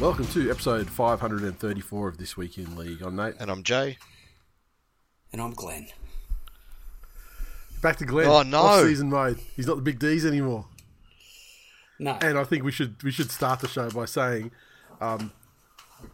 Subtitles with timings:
[0.00, 3.02] Welcome to episode 534 of This Week in League.
[3.02, 3.34] I'm Nate.
[3.40, 3.98] And I'm Jay.
[5.32, 5.88] And I'm Glenn.
[7.82, 8.28] Back to Glenn.
[8.28, 8.58] Oh, no.
[8.58, 9.40] Off-season mode.
[9.56, 10.66] He's not the big D's anymore.
[11.98, 12.16] No.
[12.20, 14.52] And I think we should we should start the show by saying,
[15.00, 15.32] um,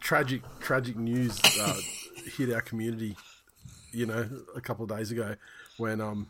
[0.00, 1.78] tragic tragic news uh,
[2.38, 3.16] hit our community.
[3.92, 5.36] You know, a couple of days ago,
[5.76, 6.28] when um,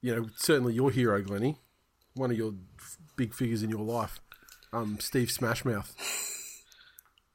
[0.00, 1.58] you know, certainly your hero, Glenny,
[2.14, 4.20] one of your f- big figures in your life,
[4.72, 5.92] um, Steve Smashmouth,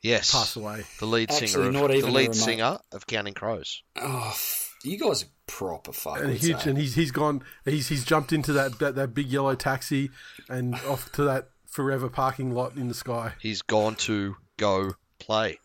[0.02, 0.32] Yes.
[0.32, 0.84] passed away.
[1.00, 3.84] The lead Actually, singer of, not the even a lead singer of Counting Crows.
[3.98, 4.36] oh,
[4.84, 6.22] you guys are proper fuckers.
[6.24, 6.70] and huge, eh?
[6.70, 7.44] and he's he's gone.
[7.66, 10.10] He's he's jumped into that, that that big yellow taxi
[10.50, 13.34] and off to that forever parking lot in the sky.
[13.40, 15.60] He's gone to go play.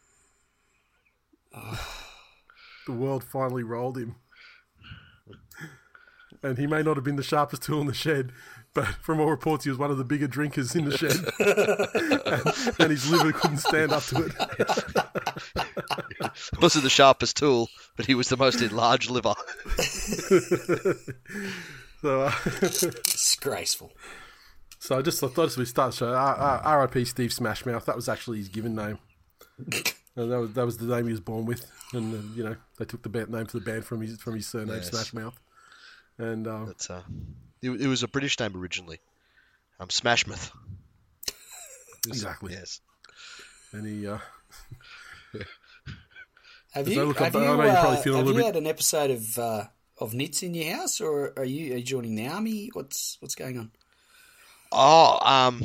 [2.87, 4.17] The world finally rolled him,
[6.43, 8.33] and he may not have been the sharpest tool in the shed,
[8.77, 12.77] but from all reports, he was one of the bigger drinkers in the shed, and,
[12.80, 14.32] and his liver couldn't stand up to it.
[16.62, 19.34] Wasn't the sharpest tool, but he was the most enlarged liver.
[22.02, 23.91] So, uh, Disgraceful.
[24.78, 27.06] so I just I thought as we start the show, uh, uh, R.I.P.
[27.06, 27.86] Steve Smashmouth.
[27.86, 28.98] That was actually his given name.
[30.14, 32.56] And that was that was the name he was born with, and uh, you know
[32.78, 34.91] they took the band, name for the band from his from his surname Yes.
[34.91, 35.32] Smashmouth,
[36.19, 37.00] and um, But, uh,
[37.62, 39.00] it, it was a British name originally.
[39.81, 40.50] Um, Smashmouth.
[42.06, 42.81] exactly, Yes.
[43.72, 44.19] and he uh,
[46.72, 48.47] Have you, I look have up- you, I know you're uh, have little you bit-
[48.47, 49.65] had an episode of uh,
[49.99, 52.71] of Nits in your house, or are you are you joining the army?
[52.72, 53.71] What's what's going on?
[54.72, 55.61] Oh, um,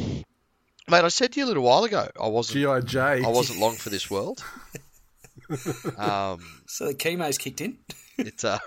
[0.90, 3.00] mate, I said to you a little while ago, I wasn't, GI J.
[3.24, 4.44] I wasn't long for this world.
[5.98, 7.78] um, So the chemo's kicked in.
[8.18, 8.60] it uh,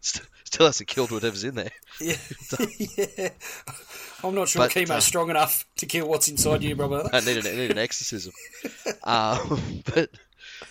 [0.00, 1.70] st- still hasn't killed whatever's in there.
[2.00, 2.16] yeah.
[2.96, 3.28] yeah.
[4.22, 7.08] I'm not sure But, chemo's uh, strong enough to kill what's inside you, brother.
[7.12, 8.32] I need an, I need an exorcism.
[9.04, 10.10] um, but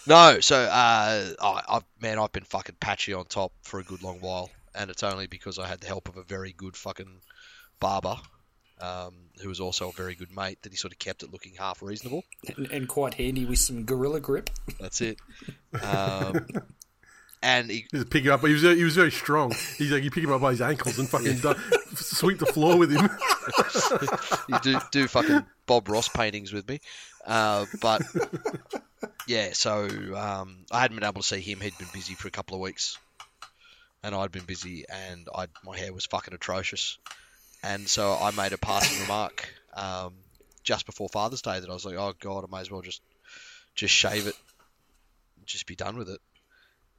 [0.07, 4.01] no, so uh, I, I've, man, I've been fucking patchy on top for a good
[4.01, 7.21] long while, and it's only because I had the help of a very good fucking
[7.79, 8.15] barber,
[8.81, 11.53] um, who was also a very good mate, that he sort of kept it looking
[11.57, 12.23] half reasonable.
[12.57, 14.49] and, and quite handy with some gorilla grip.
[14.79, 15.19] That's it.
[15.81, 16.47] Um,
[17.43, 18.41] and he, Just pick him up.
[18.41, 19.53] He was he was very strong.
[19.77, 21.59] He's like you pick him up by his ankles and fucking du-
[21.95, 23.09] sweep the floor with him.
[24.49, 26.79] you do do fucking Bob Ross paintings with me,
[27.27, 28.01] uh, but
[29.27, 29.49] yeah.
[29.51, 31.59] So um, I hadn't been able to see him.
[31.59, 32.97] He'd been busy for a couple of weeks,
[34.01, 36.97] and I'd been busy, and I my hair was fucking atrocious,
[37.61, 40.13] and so I made a passing remark um,
[40.63, 43.01] just before Father's Day that I was like, oh god, I may as well just
[43.75, 44.35] just shave it,
[45.45, 46.21] just be done with it,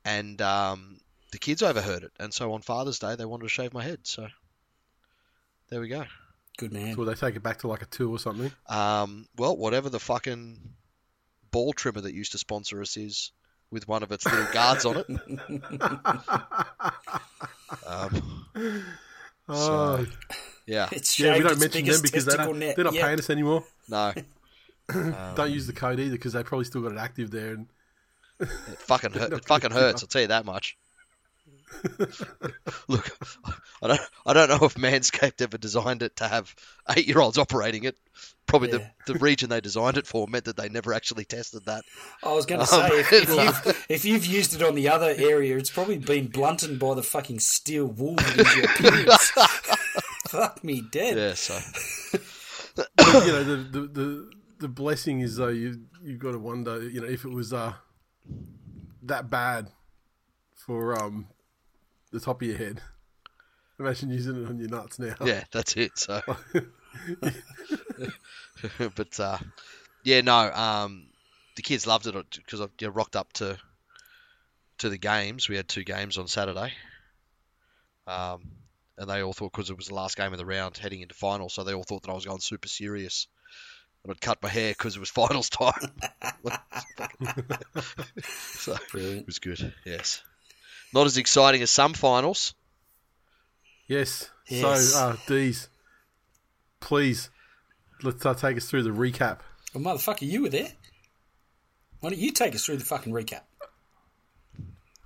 [0.04, 0.98] and um,
[1.32, 4.00] the kids overheard it, and so on Father's Day they wanted to shave my head,
[4.02, 4.26] so
[5.70, 6.04] there we go.
[6.56, 6.96] Good man.
[6.96, 8.52] Will they take it back to like a two or something?
[8.68, 10.58] Um, well, whatever the fucking
[11.50, 13.32] ball trimmer that used to sponsor us is,
[13.70, 15.06] with one of its little guards on it.
[17.86, 18.44] Um,
[19.48, 20.06] Oh,
[20.66, 21.36] yeah, It's yeah.
[21.36, 23.04] We don't mention them because they testicle don't, net they're not yet.
[23.04, 23.62] paying us anymore.
[23.88, 24.14] no,
[25.34, 27.52] don't use the code either because they probably still got it active there.
[27.52, 27.66] And
[28.40, 29.32] it fucking hurt.
[29.32, 30.02] It fucking hurts.
[30.02, 30.76] I'll tell you that much.
[32.88, 33.18] Look,
[33.82, 36.54] I don't, I don't know if Manscaped ever designed it to have
[36.96, 37.96] eight-year-olds operating it.
[38.46, 38.88] Probably Yeah.
[39.06, 41.82] the, the region they designed it for meant that they never actually tested that.
[42.22, 43.28] I was going to Um, say, if, if,
[43.66, 47.02] you've, if you've used it on the other area, it's probably been blunted by the
[47.02, 49.30] fucking steel wool that is your appearance.
[50.28, 51.16] Fuck me dead.
[51.16, 51.58] Yeah, so
[52.76, 54.30] but, you know the, the the
[54.60, 57.74] the blessing is though you you've got to wonder you know if it was uh
[59.02, 59.70] that bad
[60.54, 61.26] for um
[62.10, 62.80] the top of your head.
[63.78, 65.14] Imagine using it on your nuts now.
[65.24, 65.98] yeah, that's it.
[65.98, 66.20] So,
[68.94, 69.38] but uh,
[70.04, 71.06] yeah, no, um,
[71.56, 73.58] the kids loved it because I you know, rocked up to
[74.78, 75.48] to the games.
[75.48, 76.72] We had two games on Saturday,
[78.06, 78.42] um,
[78.96, 81.14] and they all thought because it was the last game of the round heading into
[81.14, 83.26] final, so they all thought that I was going super serious.
[84.04, 85.90] And I'd cut my hair because it was finals time.
[88.22, 89.20] so Brilliant.
[89.22, 89.72] it was good.
[89.84, 90.22] Yes,
[90.92, 92.54] not as exciting as some finals.
[93.88, 94.30] Yes.
[94.48, 94.92] Yes.
[94.92, 95.68] So, uh, D's,
[96.80, 97.30] please,
[98.02, 99.38] let's uh, take us through the recap.
[99.74, 100.68] Well, motherfucker, you were there.
[102.00, 103.40] Why don't you take us through the fucking recap?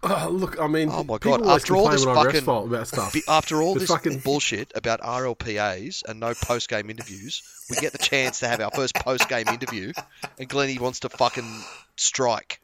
[0.01, 3.17] Oh, look, I mean, Oh my God, after all this fucking- about stuff.
[3.29, 7.93] After all The this fucking- bullshit about RLPAs and no post game interviews, we get
[7.93, 9.93] the chance to have our first post game interview,
[10.39, 11.63] and Glennie wants to fucking
[11.97, 12.61] strike.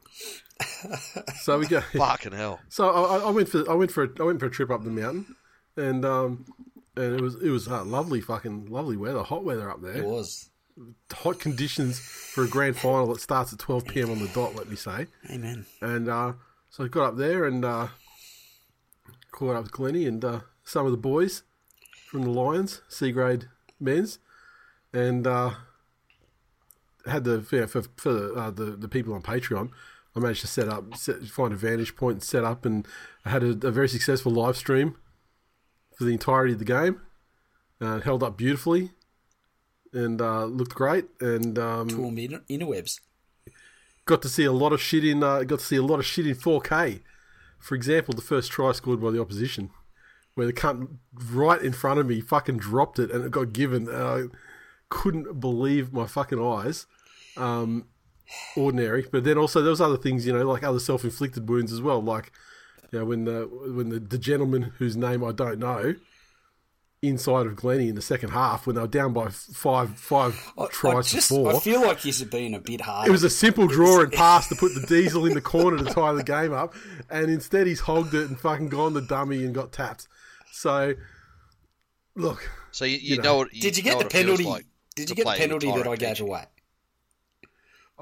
[1.41, 1.81] So we go.
[1.81, 2.61] Fucking hell.
[2.69, 4.83] So I, I went for I went for a, I went for a trip up
[4.85, 5.35] the mountain,
[5.75, 6.45] and um,
[6.95, 9.97] and it was it was uh, lovely, fucking lovely weather, hot weather up there.
[9.97, 10.49] It was.
[11.11, 14.55] hot conditions for a grand final that starts at twelve pm on the dot.
[14.55, 15.65] Let me say, Amen.
[15.81, 16.33] and uh,
[16.75, 17.87] so I got up there and uh,
[19.31, 21.43] caught up with Glennie and uh, some of the boys
[22.09, 23.47] from the Lions, C grade
[23.79, 24.19] men's,
[24.91, 25.51] and uh,
[27.05, 29.69] had the yeah, for for the, uh, the the people on Patreon.
[30.17, 32.85] I managed to set up, set, find a vantage point, and set up, and
[33.23, 34.97] I had a, a very successful live stream
[35.97, 36.99] for the entirety of the game.
[37.79, 38.91] Uh, held up beautifully,
[39.93, 42.99] and uh, looked great, and um, inter- interwebs.
[44.05, 46.05] Got to see a lot of shit in uh, got to see a lot of
[46.05, 47.01] shit in 4K.
[47.59, 49.71] For example, the first try scored by the opposition,
[50.35, 50.97] where the cunt
[51.31, 53.87] right in front of me fucking dropped it and it got given.
[53.87, 54.23] And I
[54.89, 56.85] couldn't believe my fucking eyes.
[57.37, 57.87] Um,
[58.55, 61.79] ordinary, but then also there was other things, you know, like other self-inflicted wounds as
[61.79, 62.01] well.
[62.01, 62.31] Like,
[62.91, 65.95] you know, when the when the, the gentleman whose name I don't know
[67.07, 70.67] inside of Glennie in the second half when they were down by five five I,
[70.67, 71.55] tries I just, to four.
[71.55, 73.07] I feel like you're been a bit hard.
[73.07, 75.85] It was a simple draw and pass to put the diesel in the corner to
[75.85, 76.73] tie the game up,
[77.09, 80.07] and instead he's hogged it and fucking gone the dummy and got tapped.
[80.51, 80.93] So,
[82.15, 83.23] look, So you, you, You know.
[83.23, 83.53] know what?
[83.53, 84.43] You Did you get the what it feels penalty?
[84.45, 84.65] like
[84.95, 86.45] did you get the penalty that I Tyrant gave away?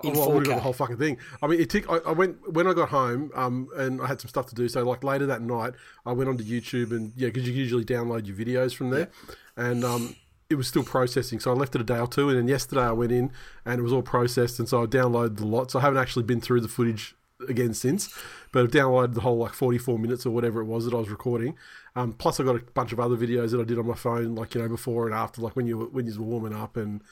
[0.01, 0.55] In well, I would have got 4K.
[0.55, 1.17] the whole fucking thing.
[1.41, 1.87] I mean, it took.
[1.89, 4.67] I, I went when I got home, um, and I had some stuff to do.
[4.67, 5.73] So, like later that night,
[6.05, 9.09] I went onto YouTube and yeah, because you usually download your videos from there,
[9.55, 10.15] and um,
[10.49, 11.39] it was still processing.
[11.39, 13.31] So I left it a day or two, and then yesterday I went in
[13.65, 15.71] and it was all processed, and so I downloaded the lot.
[15.71, 17.15] So I haven't actually been through the footage
[17.47, 18.09] again since,
[18.51, 20.99] but I've downloaded the whole like forty four minutes or whatever it was that I
[20.99, 21.55] was recording.
[21.95, 24.33] Um, plus, I got a bunch of other videos that I did on my phone,
[24.33, 27.03] like you know before and after, like when you when you were warming up and.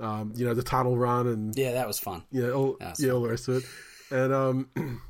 [0.00, 2.24] Um, you know the tunnel run and Yeah, that was fun.
[2.32, 3.64] yeah, all, That's yeah, all the rest of it,
[4.10, 4.68] and um,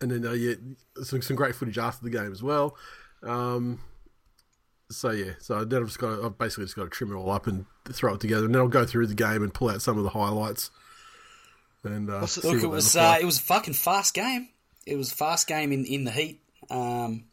[0.00, 0.54] and then uh, yeah,
[1.02, 2.76] some some great footage after the game as well.
[3.22, 3.80] Um,
[4.90, 7.16] so yeah, so then I've just got to, I've basically just got to trim it
[7.16, 9.68] all up and throw it together, and then I'll go through the game and pull
[9.70, 10.70] out some of the highlights.
[11.84, 13.22] And uh, What's the- Look, it was uh, like.
[13.22, 14.48] it was a fucking fast game.
[14.86, 16.40] It was a fast game in, in the heat.
[16.70, 17.24] Um,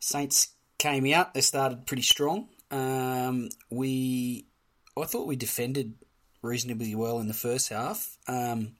[0.00, 0.48] Saints
[0.78, 1.34] came out.
[1.34, 2.48] They started pretty strong.
[2.70, 4.46] Um, we,
[4.96, 5.94] I thought we defended
[6.42, 8.16] reasonably well in the first half.
[8.28, 8.72] Um,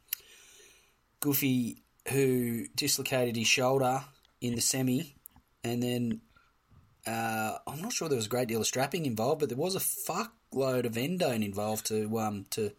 [1.21, 4.05] Goofy, who dislocated his shoulder
[4.41, 5.15] in the semi,
[5.63, 6.21] and then
[7.07, 9.75] uh, I'm not sure there was a great deal of strapping involved, but there was
[9.75, 12.73] a fuckload of endone involved to um, to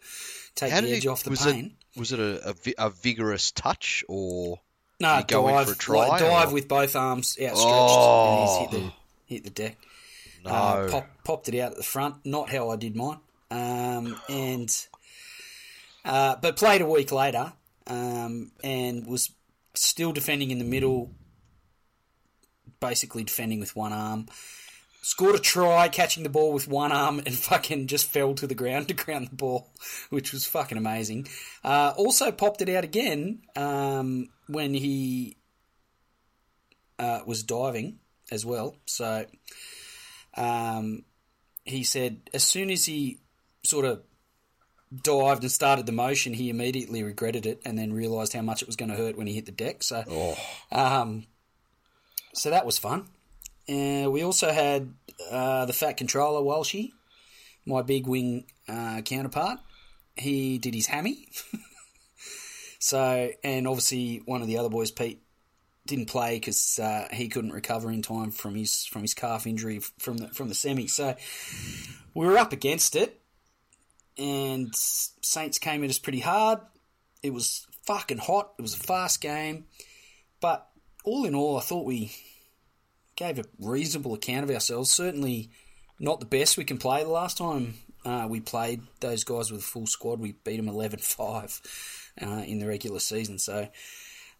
[0.54, 1.76] take How the edge it, off the was pain.
[1.94, 4.60] it was it a, a, a vigorous touch or
[5.00, 7.58] No, Did he go dive, for a try, like, dive or- with both arms outstretched,
[7.66, 8.38] Oh.
[8.38, 8.92] and he's hit the
[9.34, 9.76] hit the deck.
[10.44, 10.50] no?
[10.52, 13.18] Uh, pop, popped it out at the front, not how I did mine.
[13.50, 14.86] Um, and
[16.04, 17.52] uh, but played a week later,
[17.86, 19.30] um, and was
[19.74, 21.12] still defending in the middle,
[22.80, 24.26] basically defending with one arm.
[25.02, 28.54] Scored a try, catching the ball with one arm, and fucking just fell to the
[28.54, 29.70] ground to ground the ball,
[30.10, 31.26] which was fucking amazing.
[31.62, 35.36] Uh, also popped it out again um, when he
[36.98, 37.98] uh, was diving
[38.30, 38.76] as well.
[38.86, 39.26] So
[40.36, 41.04] um,
[41.64, 43.20] he said as soon as he
[43.66, 44.02] sort of
[45.02, 48.68] dived and started the motion, he immediately regretted it and then realised how much it
[48.68, 49.82] was going to hurt when he hit the deck.
[49.82, 50.36] So,
[50.72, 51.26] um,
[52.34, 53.08] so that was fun.
[53.68, 54.94] Uh, we also had
[55.30, 56.92] uh, the fat controller Walshy,
[57.64, 59.58] my big wing uh, counterpart.
[60.14, 61.28] He did his hammy.
[62.78, 65.20] so, and obviously one of the other boys, Pete,
[65.86, 69.80] didn't play because uh, he couldn't recover in time from his from his calf injury
[69.98, 70.86] from the from the semi.
[70.88, 71.16] So
[72.14, 73.20] we were up against it,
[74.18, 76.60] and Saints came at us pretty hard.
[77.22, 78.52] It was fucking hot.
[78.58, 79.66] It was a fast game,
[80.40, 80.68] but
[81.04, 82.12] all in all, I thought we
[83.14, 84.90] gave a reasonable account of ourselves.
[84.90, 85.50] Certainly
[85.98, 87.02] not the best we can play.
[87.02, 90.66] The last time uh, we played those guys with a full squad, we beat them
[90.66, 91.60] 11-5
[92.22, 93.38] uh, in the regular season.
[93.38, 93.68] So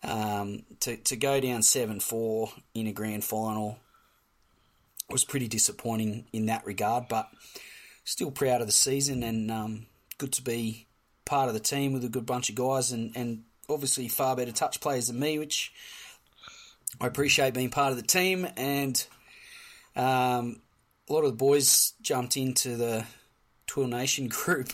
[0.02, 3.78] um, to to go down seven four in a grand final
[5.08, 7.28] was pretty disappointing in that regard, but
[8.06, 9.86] still proud of the season and um,
[10.16, 10.86] good to be
[11.24, 14.52] part of the team with a good bunch of guys and, and obviously far better
[14.52, 15.72] touch players than me, which
[17.00, 18.46] I appreciate being part of the team.
[18.56, 19.04] And
[19.96, 20.60] um,
[21.08, 23.04] a lot of the boys jumped into the
[23.66, 24.72] TWiL Nation group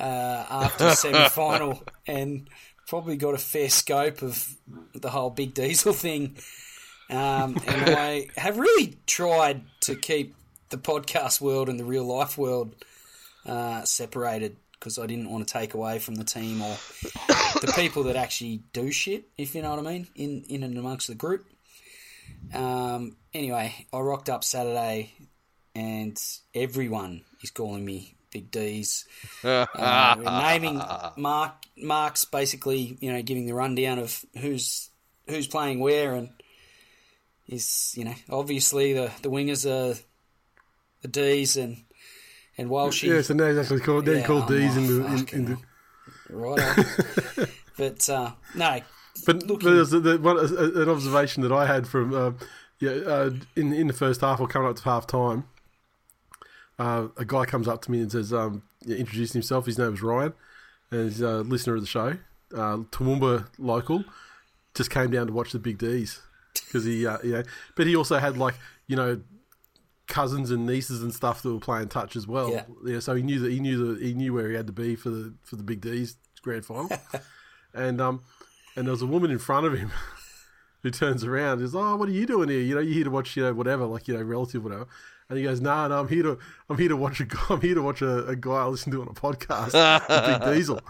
[0.00, 2.48] uh, after the semi final and
[2.88, 4.56] probably got a fair scope of
[4.94, 6.36] the whole Big Diesel thing.
[7.10, 10.34] Um, and I have really tried to keep
[10.70, 12.74] the podcast world and the real life world
[13.46, 16.74] uh, separated because I didn't want to take away from the team or
[17.60, 20.78] the people that actually do shit, if you know what I mean, in, in and
[20.78, 21.46] amongst the group.
[22.54, 25.12] Um, anyway, I rocked up Saturday
[25.74, 26.18] and
[26.54, 29.06] everyone is calling me Big D's.
[29.44, 30.80] Uh, naming
[31.16, 34.90] Mark Mark's basically, you know, giving the rundown of who's
[35.28, 36.30] who's playing where and
[37.48, 39.98] is, you know, obviously the, the wingers are
[41.02, 41.84] the D's and
[42.58, 43.08] and Walshy.
[43.14, 45.44] Yeah, so now he's actually called, they're Yeah, called I'm D's in the, in, in
[45.46, 45.58] the
[46.28, 47.48] Right.
[47.76, 48.80] but uh, no,
[49.26, 52.32] But, but there's the, the, one, an observation that I had from uh,
[52.78, 55.44] yeah uh, in in the first half or coming up to half time,
[56.78, 59.66] uh, a guy comes up to me and says, um, yeah, introduced himself.
[59.66, 60.32] His name was Ryan,
[60.90, 62.16] and he's a listener of the show.
[62.54, 64.04] Uh, Toowoomba local,
[64.74, 66.20] just came down to watch the Big D's
[66.54, 67.42] because he uh, you know,
[67.76, 68.54] but he also had like
[68.86, 69.20] you know
[70.10, 72.66] cousins and nieces and stuff that were playing touch as well.
[72.84, 73.00] Yeah.
[73.00, 75.08] so he knew that he knew that he knew where he had to be for
[75.08, 76.90] the for the Big D's grand final,
[77.74, 78.22] and um
[78.76, 79.90] and there was a woman in front of him
[80.82, 82.60] who turns around and says, "Oh, what are you doing here?
[82.60, 84.86] You know, you're here to watch, you know, whatever, like you know, relative, whatever."
[85.28, 86.38] And he goes, "No, nah, no, I'm here to,
[86.68, 88.90] I'm here to watch a guy, I'm here to watch a, a guy I listen
[88.92, 89.72] to on a podcast,
[90.26, 90.80] Big Diesel."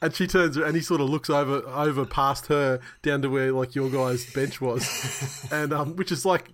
[0.00, 3.50] And she turns and he sort of looks over, over past her down to where
[3.52, 6.50] like your guy's bench was, and um, which is like,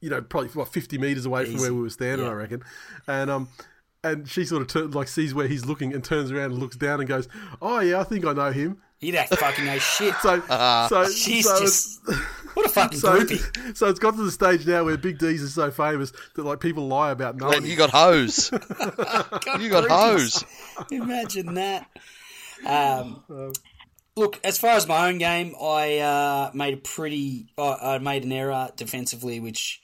[0.00, 2.32] you know, probably what 50 meters away from where we were standing, Yeah.
[2.32, 2.62] I reckon,
[3.06, 3.48] and um.
[4.02, 6.74] And she sort of turn, like sees where he's looking and turns around and looks
[6.74, 7.28] down and goes,
[7.60, 10.14] "Oh yeah, I think I know him." He don't fucking know shit.
[10.22, 10.40] So,
[10.88, 12.00] so She's so just
[12.54, 13.76] what a fucking so, groupie.
[13.76, 16.60] so it's got to the stage now where Big D's is so famous that like
[16.60, 17.58] people lie about knowing.
[17.58, 18.48] Glenn, you got hose.
[18.48, 19.90] God, You got groupies.
[19.90, 20.44] hose.
[20.90, 21.86] Imagine that.
[22.66, 23.22] Um,
[24.16, 27.48] look, as far as my own game, I uh, made a pretty.
[27.58, 29.82] I I made an error defensively, which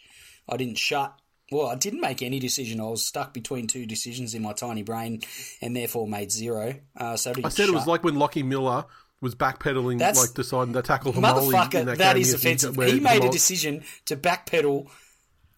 [0.49, 1.15] I didn't shut.
[1.53, 2.81] Well, I didn't make any decision.
[2.81, 5.23] I was stuck between two decisions in my tiny brain,
[5.63, 6.75] and therefore made zero.
[6.97, 8.85] Uh, so I, I said it was like when Lockie Miller
[9.21, 11.23] was backpedaling, That's- like deciding to tackle Hamoli in
[11.53, 11.85] motherfucker.
[11.87, 12.75] that, That game is offensive.
[12.77, 14.89] He made a decision to backpedal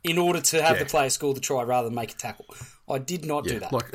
[0.04, 0.84] in order to have Yeah.
[0.84, 2.46] the player score the try rather than make a tackle.
[2.88, 3.72] I did not do that.
[3.72, 3.90] like.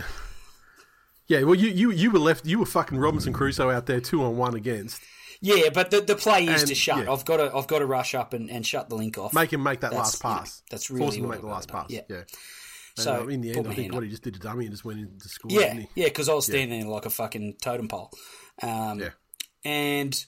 [1.28, 2.46] Yeah, well, you, you you were left.
[2.46, 5.02] You were fucking Robinson Crusoe out there, two on one against.
[5.44, 7.04] Yeah, but the, the play is And, to shut.
[7.06, 7.12] yeah.
[7.12, 9.34] I've got to I've got to rush up and, and shut the link off.
[9.34, 10.62] Make him make that That's, last you know, pass.
[10.72, 11.86] that's Force him to make the last pass.
[11.90, 12.02] Yeah.
[12.10, 12.18] Yeah.
[12.18, 12.26] And,
[13.04, 14.86] So, um, in the end, I think what he just did a dummy and just
[14.86, 15.52] went into school.
[15.52, 16.02] Yeah, didn't he?
[16.02, 18.12] yeah, because I was standing there like a fucking totem pole.
[18.62, 19.10] Um, Yeah.
[19.66, 20.26] And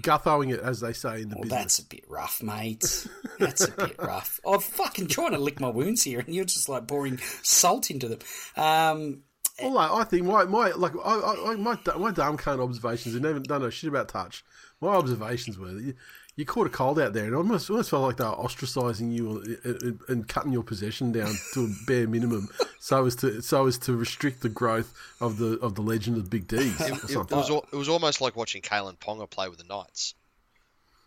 [0.00, 1.60] Guthoing it, as they say in the well, business.
[1.60, 3.06] that's a bit rough, mate.
[3.40, 4.38] That's a bit rough.
[4.46, 8.06] I'm fucking trying to lick my wounds here, and you're just like pouring salt into
[8.08, 8.18] them.
[8.56, 9.22] Um,
[9.60, 13.16] Well, like, I think my, my like I, I, I- my my damn cunt observations.
[13.16, 14.44] I never done no shit about touch.
[14.80, 15.94] My observations were that you,
[16.36, 19.12] you caught a cold out there, and I almost almost felt like they were ostracising
[19.12, 22.48] you and, and, and cutting your possession down to a bare minimum,
[22.78, 26.30] so as to so as to restrict the growth of the of the legend of
[26.30, 29.58] Big D's or It, it was it was almost like watching Kalyn Ponga play with
[29.58, 30.14] the Knights,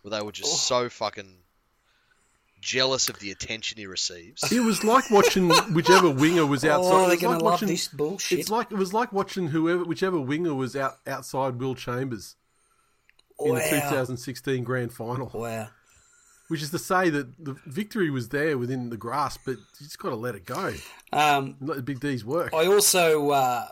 [0.01, 0.31] where they were Oh.
[0.31, 1.37] just so fucking
[2.61, 4.49] jealous of the attention he receives.
[4.51, 6.91] It was like watching whichever winger was outside.
[6.91, 8.39] oh, it they're was going like to love watching, this bullshit.
[8.39, 12.35] It's like it was like watching whoever whichever winger was out outside Will Chambers
[13.39, 15.31] in the 2016 Grand Final.
[15.33, 15.67] Wow.
[16.47, 19.97] Which is to say that the victory was there within the grasp, but you just
[19.99, 20.73] got to let it go.
[21.13, 22.53] Um, Let the big D's work.
[22.53, 23.67] I also uh,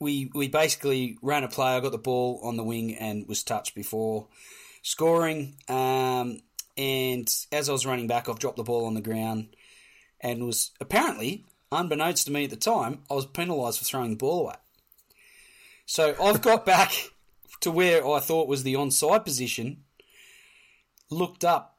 [0.00, 1.76] we we basically ran a play.
[1.76, 4.28] I got the ball on the wing and was touched before
[4.82, 5.56] scoring.
[5.68, 6.38] Um,
[6.76, 9.56] and as I was running back, I've dropped the ball on the ground
[10.20, 14.16] and was apparently, unbeknownst to me at the time, I was penalised for throwing the
[14.16, 14.54] ball away.
[15.86, 17.10] So I've got back
[17.60, 19.84] to where I thought was the onside position,
[21.10, 21.78] looked up,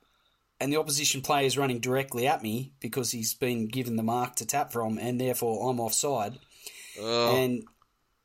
[0.60, 4.36] and the opposition player is running directly at me because he's been given the mark
[4.38, 6.40] to tap from, and therefore I'm offside.
[7.00, 7.64] Oh, And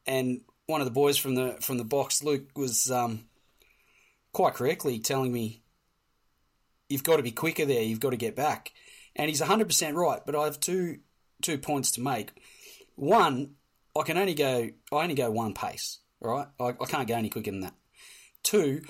[0.06, 3.24] and one of the boys from the from the box, Luke, was um,
[4.32, 5.62] quite correctly telling me,
[6.90, 7.82] "You've got to be quicker there.
[7.82, 8.72] You've got to get back."
[9.16, 10.20] And he's hundred percent right.
[10.24, 10.98] But I have two
[11.42, 12.32] two points to make.
[12.96, 13.54] One,
[13.98, 15.98] I can only go I only go one pace.
[16.20, 17.74] Right, I, I can't go any quicker than that.
[18.42, 18.82] Two,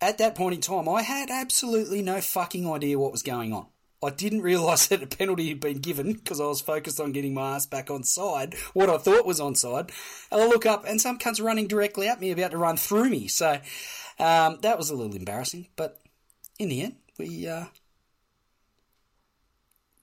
[0.00, 3.66] at that point in time, I had absolutely no fucking idea what was going on.
[4.04, 7.34] I didn't realise that a penalty had been given because I was focused on getting
[7.34, 9.90] my ass back on side, what I thought was on side.
[10.30, 13.10] And I look up and some cunt's running directly at me, about to run through
[13.10, 13.28] me.
[13.28, 13.58] So
[14.18, 15.68] um, that was a little embarrassing.
[15.76, 16.00] But
[16.58, 17.66] in the end, we uh,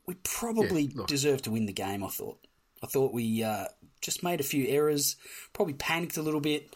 [0.06, 2.04] we probably Yeah, deserved to win the game.
[2.04, 2.40] I thought.
[2.84, 3.66] I thought we uh,
[4.02, 5.16] just made a few errors,
[5.54, 6.76] probably panicked a little bit,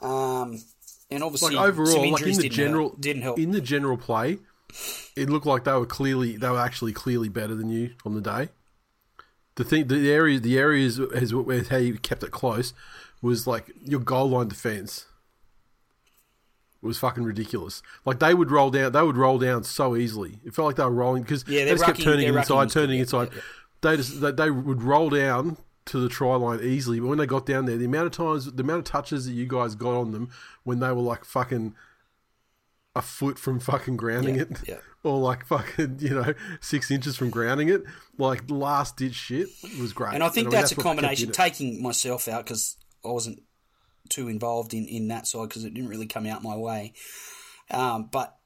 [0.00, 0.62] um,
[1.10, 3.38] and obviously Like some overall, like injuries in the didn't general, help, didn't help.
[3.38, 4.38] in the general play,
[5.16, 8.20] it looked like they were clearly they were actually clearly better than you on the
[8.20, 8.50] day.
[9.56, 10.98] The thing, the area, the areas
[11.32, 12.72] where how you kept it close
[13.20, 15.06] was like your goal line defense
[16.82, 17.82] was fucking ridiculous.
[18.04, 20.38] Like they would roll down, they would roll down so easily.
[20.44, 22.70] It felt like they were rolling because Yeah, they just kept turning their rucking inside,
[22.70, 23.28] turning inside.
[23.30, 23.42] yeah, yeah.
[23.82, 25.56] They just they, they would roll down
[25.86, 28.50] to the try line easily, but when they got down there, the amount of times,
[28.52, 30.30] the amount of touches that you guys got on them
[30.62, 31.74] when they were like fucking
[32.94, 34.76] a foot from fucking grounding it, yeah.
[35.02, 37.82] or like fucking you know six inches from grounding it,
[38.18, 39.48] like last ditch shit
[39.80, 40.14] was great.
[40.14, 43.42] And I think mean, that's, a combination, taking myself out because I wasn't
[44.08, 46.92] too involved in, in that side because it didn't really come out my way.
[47.70, 48.36] Um, but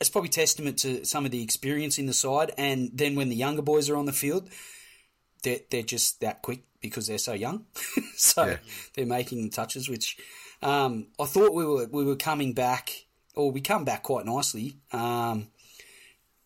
[0.00, 2.52] it's probably testament to some of the experience in the side.
[2.58, 4.48] And then when the younger boys are on the field,
[5.42, 7.64] they're, they're just that quick because they're so young.
[8.16, 8.56] so Yeah.
[8.94, 10.16] they're making touches, which
[10.62, 14.76] um, I thought we were we were coming back, or we come back quite nicely.
[14.92, 15.48] Um,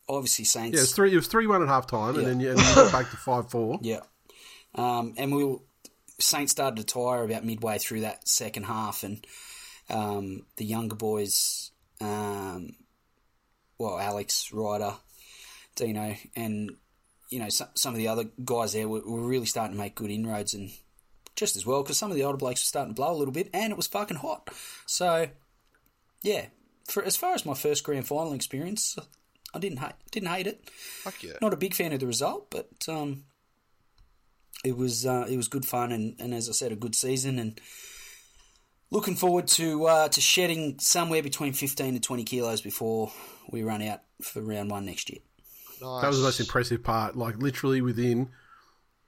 [0.09, 0.75] obviously, Saints.
[0.75, 1.12] Yeah, it was three.
[1.12, 2.21] It was three one at half time, Yeah.
[2.21, 3.78] and then you, and you got back to five four.
[3.82, 4.00] Yeah.
[4.75, 5.56] Um, and we were,
[6.23, 9.26] Saints started to tire about midway through that second half, and
[9.91, 12.76] um, the younger boys, um,
[13.79, 14.95] well, Alex, Ryder,
[15.76, 16.76] Dino, and
[17.29, 19.95] you know some, some of the other guys there were, were really starting to make
[19.95, 20.71] good inroads, and
[21.37, 23.35] just as well because some of the older blokes were starting to blow a little
[23.35, 24.49] bit, and it was fucking hot.
[24.87, 25.29] So,
[26.23, 26.47] yeah,
[26.88, 28.97] for as far as my first grand final experience,
[29.55, 30.69] I didn't hate didn't hate it.
[30.71, 31.35] Fuck yeah.
[31.41, 33.25] Not a big fan of the result, but um,
[34.64, 37.38] it was uh, it was good fun, and, and as I said, a good season,
[37.38, 37.61] and
[38.90, 43.12] looking forward to uh, to shedding somewhere between fifteen to twenty kilos before
[43.50, 45.21] we run out for round one next year.
[45.80, 46.02] Nice.
[46.02, 47.17] That was the most impressive part.
[47.17, 48.28] Like literally within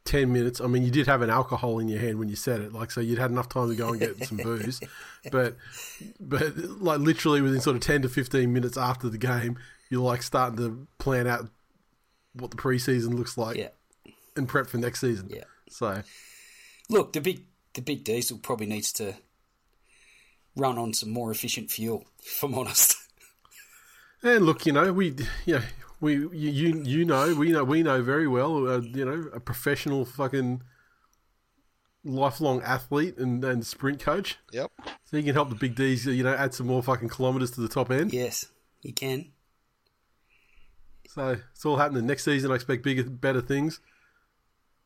[0.04, 0.60] ten minutes.
[0.60, 2.90] I mean, you did have an alcohol in your hand when you said it, like
[2.90, 4.80] so you'd had enough time to go and get some booze.
[5.30, 5.56] But
[6.20, 10.22] but like literally within sort of ten to fifteen minutes after the game, you're like
[10.22, 11.48] starting to plan out
[12.34, 13.68] what the preseason looks like Yeah,
[14.36, 15.28] and prep for next season.
[15.30, 15.44] yeah.
[15.68, 16.02] So
[16.88, 17.44] Look, the big
[17.74, 19.14] the big diesel probably needs to
[20.56, 22.04] run on some more efficient fuel.
[22.20, 22.96] If I'm honest.
[24.22, 25.60] And look, you know, we, yeah,
[26.00, 29.38] we, you, you, you know, we know, we know very well, uh, you know, a
[29.38, 30.62] professional fucking
[32.04, 34.38] lifelong athlete and, and sprint coach.
[34.50, 34.72] Yep.
[35.04, 37.60] So he can help the big D's, you know, add some more fucking kilometres to
[37.60, 38.14] the top end.
[38.14, 38.46] yes,
[38.80, 39.32] you can.
[41.08, 42.50] So it's all happening next season.
[42.50, 43.80] I expect bigger, better things.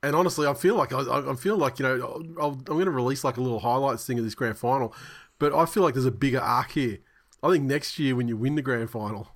[0.02, 2.84] And honestly, I feel like I, I I feel like you know I'll, I'm going
[2.84, 4.94] to release like a little highlights thing of this grand final,
[5.38, 6.98] but I feel like there's a bigger arc here.
[7.42, 9.28] I think next year when you win the grand final,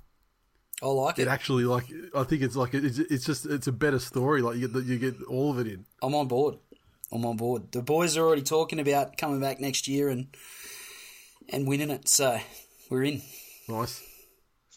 [0.81, 1.29] I like it it.
[1.29, 4.40] actually like I think it's like it's, it's just it's a better story.
[4.40, 5.85] Like you get you get all of it in.
[6.01, 6.59] I'm on board.
[7.11, 7.72] I'm on board.
[7.72, 10.29] The boys are already talking about coming back next year and
[11.48, 12.09] and winning it.
[12.09, 12.38] So
[12.88, 13.22] we're in,
[13.68, 14.03] Nice.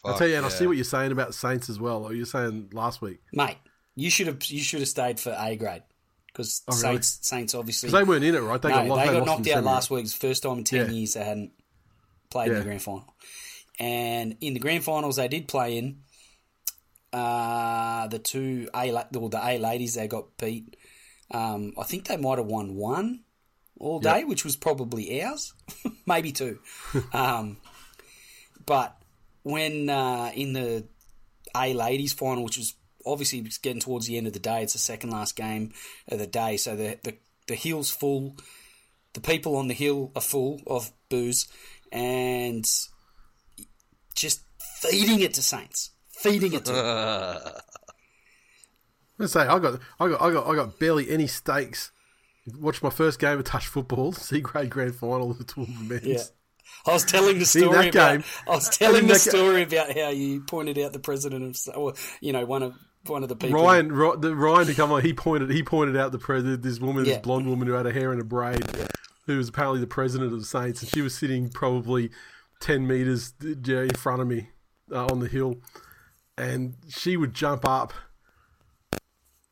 [0.02, 2.00] Fuck I tell you, and I see what you're saying about Saints as well.
[2.00, 3.56] Like you're saying last week mate.
[3.96, 5.82] You should have you should have stayed for A grade
[6.28, 6.82] because Oh, really?
[6.82, 8.60] Saints Saints obviously because they weren't in it, right?
[8.60, 10.04] They no, got they got knocked out last week.
[10.04, 10.92] It's the first time in ten Yeah.
[10.92, 11.52] years they hadn't
[12.30, 13.14] played in the grand final.
[13.78, 16.02] And in the grand finals they did play in.
[17.12, 20.76] Uh, the two A well, the A ladies they got beat.
[21.30, 23.24] Um, I think they might have won one
[23.78, 25.54] all day, which was probably ours,
[26.06, 26.58] maybe two.
[27.14, 27.56] um,
[28.66, 28.96] but
[29.42, 30.86] when uh, in the
[31.56, 32.74] A ladies final, which was
[33.06, 35.72] obviously it's getting towards the end of the day, it's the second last game
[36.08, 37.16] of the day, so the the,
[37.46, 38.36] the hill's full,
[39.14, 41.46] the people on the hill are full of booze,
[41.92, 42.64] and
[44.14, 44.42] just
[44.80, 46.72] feeding it to Saints, feeding it to.
[46.72, 47.52] them.
[49.18, 51.90] Let's say I got I got I got I got barely any stakes.
[52.58, 56.04] Watched my first game of touch football, C grade grand final of the tournament.
[56.04, 56.22] Yeah.
[56.86, 57.92] I was telling the story about.
[57.92, 61.94] game- I was telling the story about how you pointed out the president of, or
[62.20, 62.74] you know, one of
[63.08, 63.60] one of the people.
[63.62, 66.80] Ryan, Ry- the, Ryan to come on, he pointed he pointed out the president, this
[66.80, 67.14] woman, Yeah.
[67.14, 68.64] this blonde woman who had her hair in a braid,
[69.26, 72.10] who was apparently the president of the Saints, and she was sitting probably
[72.60, 74.48] ten meters in front of me
[74.92, 75.56] uh, on the hill,
[76.38, 77.92] and she would jump up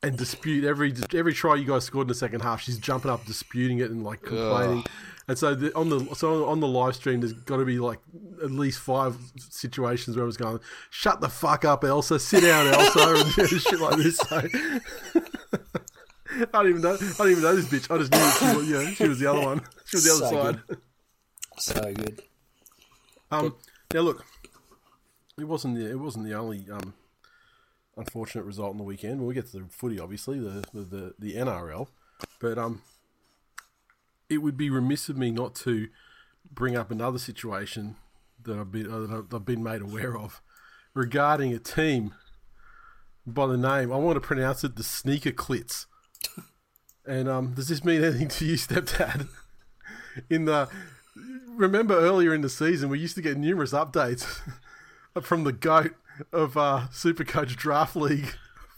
[0.03, 2.61] and dispute every every try you guys scored in the second half.
[2.61, 4.83] She's jumping up, disputing it, and like complaining.
[5.27, 7.99] And so the, on the so on the live stream, there's got to be like
[8.43, 10.59] at least five situations where I was going,
[10.91, 12.19] "Shut the fuck up, Elsa!
[12.19, 14.17] Sit down, Elsa!" and shit like this.
[14.17, 14.41] So.
[16.37, 16.95] I don't even know.
[16.95, 17.89] I don't even know this bitch.
[17.89, 19.61] I just knew she was, you know, she was the other one.
[19.85, 20.61] She was the other So side.
[20.67, 20.77] good.
[21.57, 22.21] So good.
[23.31, 23.55] Um,
[23.93, 24.25] now look,
[25.39, 26.93] it wasn't the it wasn't the only um,
[27.97, 29.21] unfortunate result on the weekend.
[29.21, 31.87] We'll get to the footy, obviously, the the, the, the NRL,
[32.39, 32.81] but um,
[34.29, 35.87] it would be remiss of me not to
[36.51, 37.95] bring up another situation
[38.43, 40.41] that I've been uh, that I've- I've been made aware of
[40.93, 42.13] regarding a team
[43.25, 43.91] by the name.
[43.91, 45.85] I want to pronounce it the Sneaker Clits.
[47.07, 49.27] And um, does this mean anything to you, stepdad?
[50.27, 50.67] In the
[51.49, 54.39] remember earlier in the season, we used to get numerous updates
[55.21, 55.93] from the goat
[56.33, 58.33] of uh, Supercoach Draft League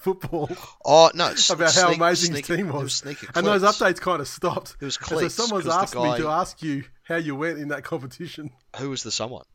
[0.07, 0.49] football
[0.85, 1.27] Oh no!
[1.29, 2.93] it's about how sneak- amazing sneak- his team was.
[2.95, 4.75] sneaker and those updates kind of stopped.
[4.79, 7.59] It was so someone's someone's 'cause the asked me to ask you how you went
[7.59, 8.51] in that competition.
[8.77, 9.45] Who was the someone?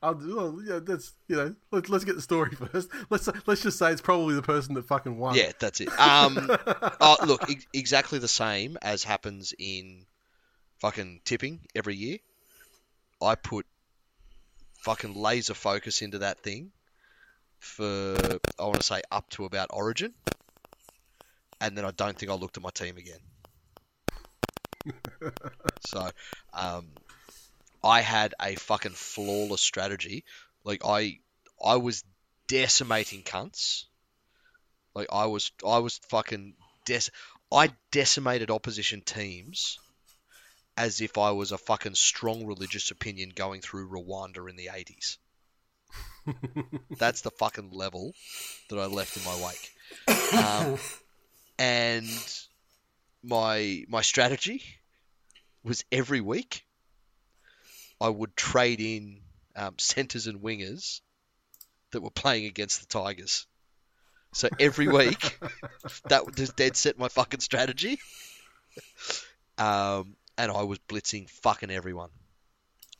[0.00, 1.54] I'll, well, yeah, that's you know.
[1.72, 2.88] Let's let's get the story first.
[3.10, 5.34] Let's let's just say it's probably the person that fucking won.
[5.34, 5.88] Yeah, that's it.
[5.98, 6.48] Um,
[7.00, 10.06] oh, look, ex- exactly the same as happens in
[10.80, 12.18] fucking tipping every year.
[13.20, 13.66] I put
[14.82, 16.70] fucking laser focus into that thing
[17.58, 18.16] for
[18.58, 20.14] I want to say up to about Origin,
[21.60, 23.20] and then I don't think I looked at my team again.
[25.80, 26.08] so,
[26.52, 26.88] um,
[27.82, 30.24] I had a fucking flawless strategy.
[30.64, 31.20] Like I,
[31.62, 32.04] I was
[32.46, 33.84] decimating cunts.
[34.94, 36.54] Like I was, I was fucking
[36.86, 37.10] dec-
[37.52, 39.78] I decimated opposition teams
[40.76, 45.18] as if I was a fucking strong religious opinion going through Rwanda in the eighties.
[46.98, 48.14] That's the fucking level
[48.70, 50.44] that I left in my wake.
[50.44, 50.78] Um,
[51.58, 52.08] and
[53.22, 54.62] my my strategy
[55.64, 56.64] was every week
[58.00, 59.20] I would trade in
[59.56, 61.00] um, centers and wingers
[61.90, 63.46] that were playing against the Tigers.
[64.32, 65.38] So every week,
[66.08, 67.98] that was dead set my fucking strategy.
[69.60, 72.10] Um, and I was blitzing fucking everyone.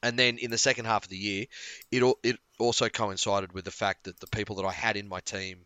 [0.03, 1.47] And then in the second half of the year,
[1.91, 5.21] it it also coincided with the fact that the people that I had in my
[5.21, 5.65] team,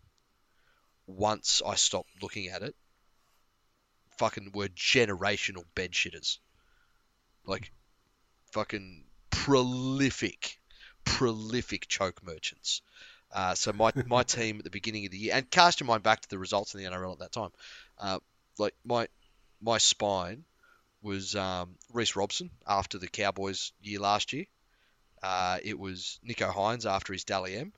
[1.07, 2.75] once I stopped looking at it,
[4.19, 6.39] fucking were generational bed shitters.
[7.45, 7.73] Like,
[8.53, 10.59] fucking prolific,
[11.05, 12.83] prolific choke merchants.
[13.33, 16.03] Uh, so my my team at the beginning of the year, and cast your mind
[16.03, 17.51] back to the results in the NRL at that time,
[17.99, 18.19] uh,
[18.59, 19.09] like my
[19.61, 20.45] my spine
[21.03, 24.47] was um, Reece Robson after the Cowboys year last year.
[25.23, 27.73] Uh, it was Nicho Hynes after his Dally M,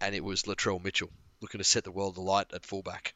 [0.00, 3.14] and it was Latrell Mitchell looking to set the world alight at fullback.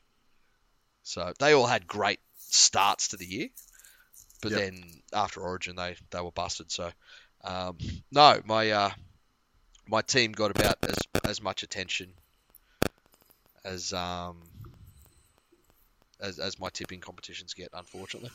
[1.05, 3.49] So they all had great starts to the year,
[4.43, 4.55] but Yep.
[4.55, 6.71] then after Origin they, they were busted.
[6.73, 6.93] So
[7.45, 7.79] um,
[8.13, 8.91] no, my uh,
[9.89, 12.15] my team got about as as much attention
[13.65, 14.43] as um
[16.21, 18.33] as as my tipping competitions get, unfortunately.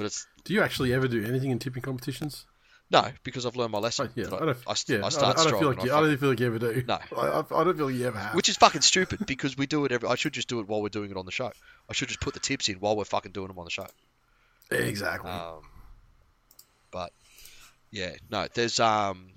[0.00, 2.46] But it's Do you actually ever do anything in tipping competitions?
[2.90, 4.08] no because I've learned my lesson.
[4.08, 4.56] Oh, yeah, I don't.
[4.66, 5.60] I, yeah, I start I don't strong.
[5.60, 5.92] feel like you.
[5.92, 6.82] I don't feel like you ever do.
[6.88, 6.98] No.
[7.18, 8.34] I, I, don't feel like you ever have.
[8.34, 10.08] which is fucking stupid because we do it every.
[10.08, 11.52] I should just do it while we're doing it on the show.
[11.86, 13.88] I should just put the tips in while we're fucking doing them on the show.
[14.70, 15.30] exactly.
[15.30, 15.60] Um,
[16.90, 17.12] but
[17.90, 19.32] yeah, no, there's um,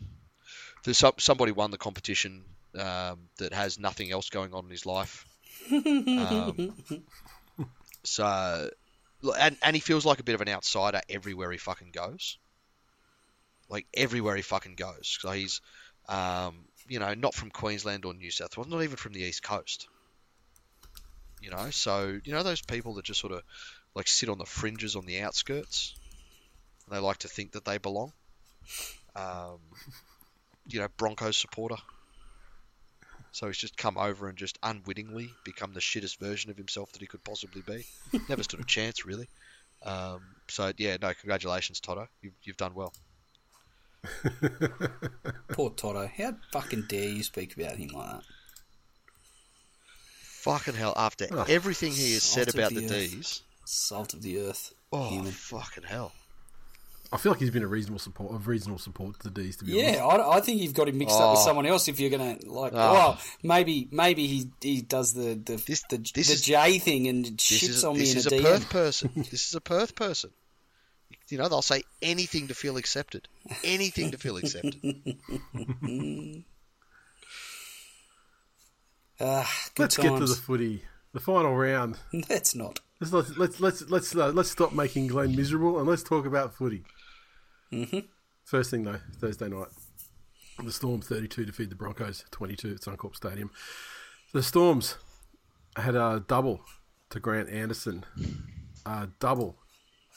[0.85, 2.45] there's some, somebody won the competition
[2.79, 5.25] um, that has nothing else going on in his life.
[5.69, 6.73] Um,
[8.03, 8.69] so,
[9.31, 12.37] and and he feels like a bit of an outsider everywhere he fucking goes.
[13.69, 15.17] Like everywhere he fucking goes.
[15.21, 15.61] So he's,
[16.09, 19.43] um, you know, not from Queensland or New South Wales, not even from the East
[19.43, 19.87] Coast.
[21.41, 23.43] You know, so you know those people that just sort of
[23.95, 25.95] like sit on the fringes on the outskirts.
[26.89, 28.11] They like to think that they belong.
[29.15, 29.59] Um,
[30.67, 31.75] you know, Broncos supporter.
[33.33, 37.01] So he's just come over and just unwittingly become the shittest version of himself that
[37.01, 37.85] he could possibly be.
[38.29, 39.27] Never stood a chance, really.
[39.85, 42.07] Um, so yeah, no, congratulations, Toto.
[42.21, 42.93] You've, you've done well.
[45.53, 46.07] Poor Toto.
[46.15, 48.23] How fucking dare you speak about him like that?
[50.41, 50.93] Fucking hell!
[50.95, 52.87] After Oh, everything he has said about the the.
[52.87, 54.73] D's, Salt of the earth.
[54.91, 55.31] oh Human.
[55.31, 56.11] fucking hell!
[57.13, 59.57] I feel like he's been a reasonable support, of reasonable support to the D's.
[59.57, 59.97] To be honest.
[59.99, 61.45] Yeah, I, I think you've got him mixed up with Oh.
[61.45, 61.87] someone else.
[61.87, 62.93] If you're gonna like, Oh.
[62.93, 67.07] well, maybe maybe he he does the the This- the, this the is- J thing
[67.07, 68.43] and This shits is, on me this in is a a DM.
[68.43, 69.11] Perth person.
[69.15, 70.31] this is a Perth person.
[71.29, 73.27] You know, they'll say anything to feel accepted.
[73.63, 75.17] Anything to feel accepted.
[79.19, 81.97] Ah, good Let's get to the footy, the final round.
[82.29, 82.79] Let's not.
[82.99, 86.55] Let's let's let's let's let's, uh, let's stop making Glenn miserable and let's talk about
[86.55, 86.83] footy.
[87.73, 87.99] Mm-hmm.
[88.43, 89.67] First thing though, Thursday night,
[90.63, 93.51] the Storm 32 to defeat the Broncos 22 at Suncorp Stadium.
[94.33, 94.97] The Storms
[95.75, 96.61] had a double
[97.09, 98.05] to Grant Anderson,
[98.85, 99.57] a double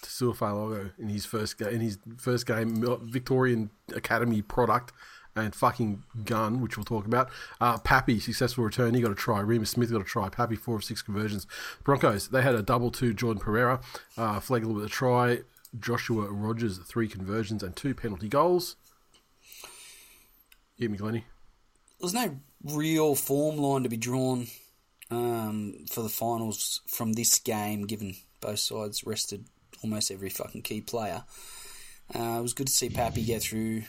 [0.03, 1.61] to Sua Fa'alogo in his first.
[1.61, 4.93] In his first game, Victorian Academy product
[5.35, 7.31] and fucking gun, which we'll talk about.
[7.61, 8.95] Uh, Pappy, successful return.
[8.95, 9.41] He got a try.
[9.41, 10.29] Reimis Smith got a try.
[10.29, 11.47] Pappy, four of six conversions.
[11.85, 13.81] Broncos, they had a double to Jordan Pereira.
[14.17, 15.41] Uh, Flegler with a try.
[15.81, 18.77] Joshua Rogers, three conversions and two penalty goals.
[20.79, 21.25] Hit me.
[22.01, 24.47] There's no real form line to be drawn
[25.11, 29.47] um, for the finals from this game, given both sides rested
[29.83, 31.25] almost every fucking key player.
[32.15, 33.83] Uh, it was good to see Pappy get through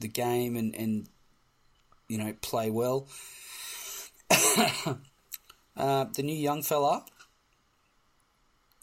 [0.00, 1.08] the game and, and
[2.08, 3.08] you know play well.
[5.76, 7.04] uh, the new young fella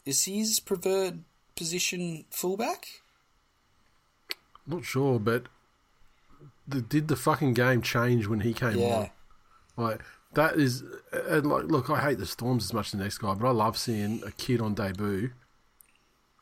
[0.04, 1.22] is his preferred
[1.56, 2.86] position fullback?
[4.66, 5.44] Not sure, but
[6.66, 8.96] the, did the fucking game change when he came Yeah.
[8.96, 9.10] on?
[9.84, 10.00] Like
[10.34, 13.18] that is, uh, and like, look, I hate the Storms as much as the next
[13.18, 15.30] guy, but I love seeing a kid on debut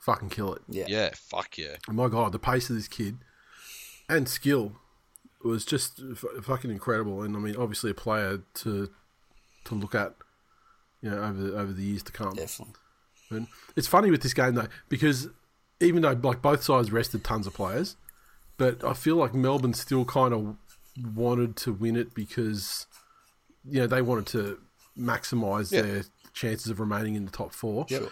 [0.01, 0.63] fucking kill it.
[0.69, 0.85] Yeah.
[0.89, 1.77] Yeah, fuck yeah.
[1.89, 3.19] Oh my god, the pace of this kid
[4.09, 4.73] and skill
[5.45, 7.23] was just f- fucking incredible.
[7.23, 8.91] And I mean, obviously, a player to
[9.65, 10.15] to look at,
[11.01, 12.35] you know, over over the years to come.
[12.35, 12.75] Definitely.
[13.35, 15.29] And it's funny with this game though because
[15.81, 17.97] even though like both sides rested tons of players,
[18.57, 20.57] but I feel like Melbourne still kind of
[21.15, 22.87] wanted to win it because
[23.65, 24.59] you know they wanted to
[24.99, 25.83] maximise Yeah.
[25.83, 27.87] their chances of remaining in the top four.
[27.89, 28.03] Yep.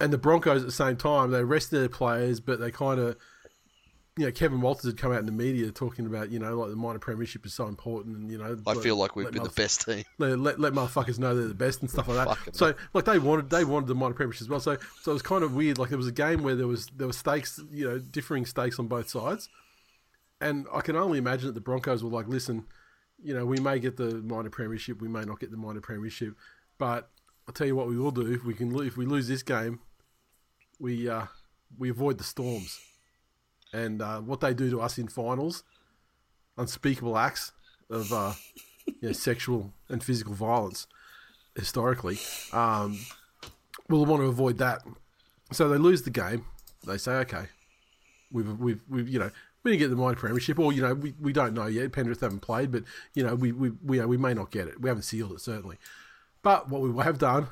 [0.00, 3.16] And the Broncos at the same time they rested their players, but they kind of.
[4.20, 6.68] You know, Kevin Walters had come out in the media talking about, you know, like
[6.68, 9.42] the minor premiership is so important, and you know, I let- feel like we've been
[9.42, 10.04] the best team.
[10.18, 12.36] let, let, let motherfuckers know they're the best and stuff like that.
[12.36, 14.60] Fucking so like they wanted they wanted the minor premiership as well.
[14.60, 15.78] So so it was kind of weird.
[15.78, 18.78] Like there was a game where there was there were stakes, you know, differing stakes
[18.78, 19.48] on both sides,
[20.40, 22.66] and I can only imagine that the Broncos were like, listen,
[23.22, 26.34] you know, we may get the minor premiership, we may not get the minor premiership,
[26.76, 27.08] but
[27.48, 29.80] I'll tell you what we will do if we can if we lose this game,
[30.78, 31.26] we uh,
[31.78, 32.78] we avoid the storms,
[33.72, 35.64] and uh, what they do to us in finals,
[36.58, 37.52] unspeakable acts
[37.88, 38.32] of uh,
[38.86, 40.86] you know, sexual and physical violence
[41.56, 42.18] historically.
[42.52, 42.98] Um,
[43.88, 44.82] we'll want to avoid that.
[45.52, 46.46] So they lose the game.
[46.86, 47.46] They say, okay,
[48.32, 49.30] we've, we've, we've you know,
[49.62, 51.92] we didn't get the minor premiership, or you know, we, we don't know yet.
[51.92, 54.80] Penrith haven't played, but you know, we we we, we may not get it.
[54.80, 55.76] We haven't sealed it certainly.
[56.42, 57.48] But what we have done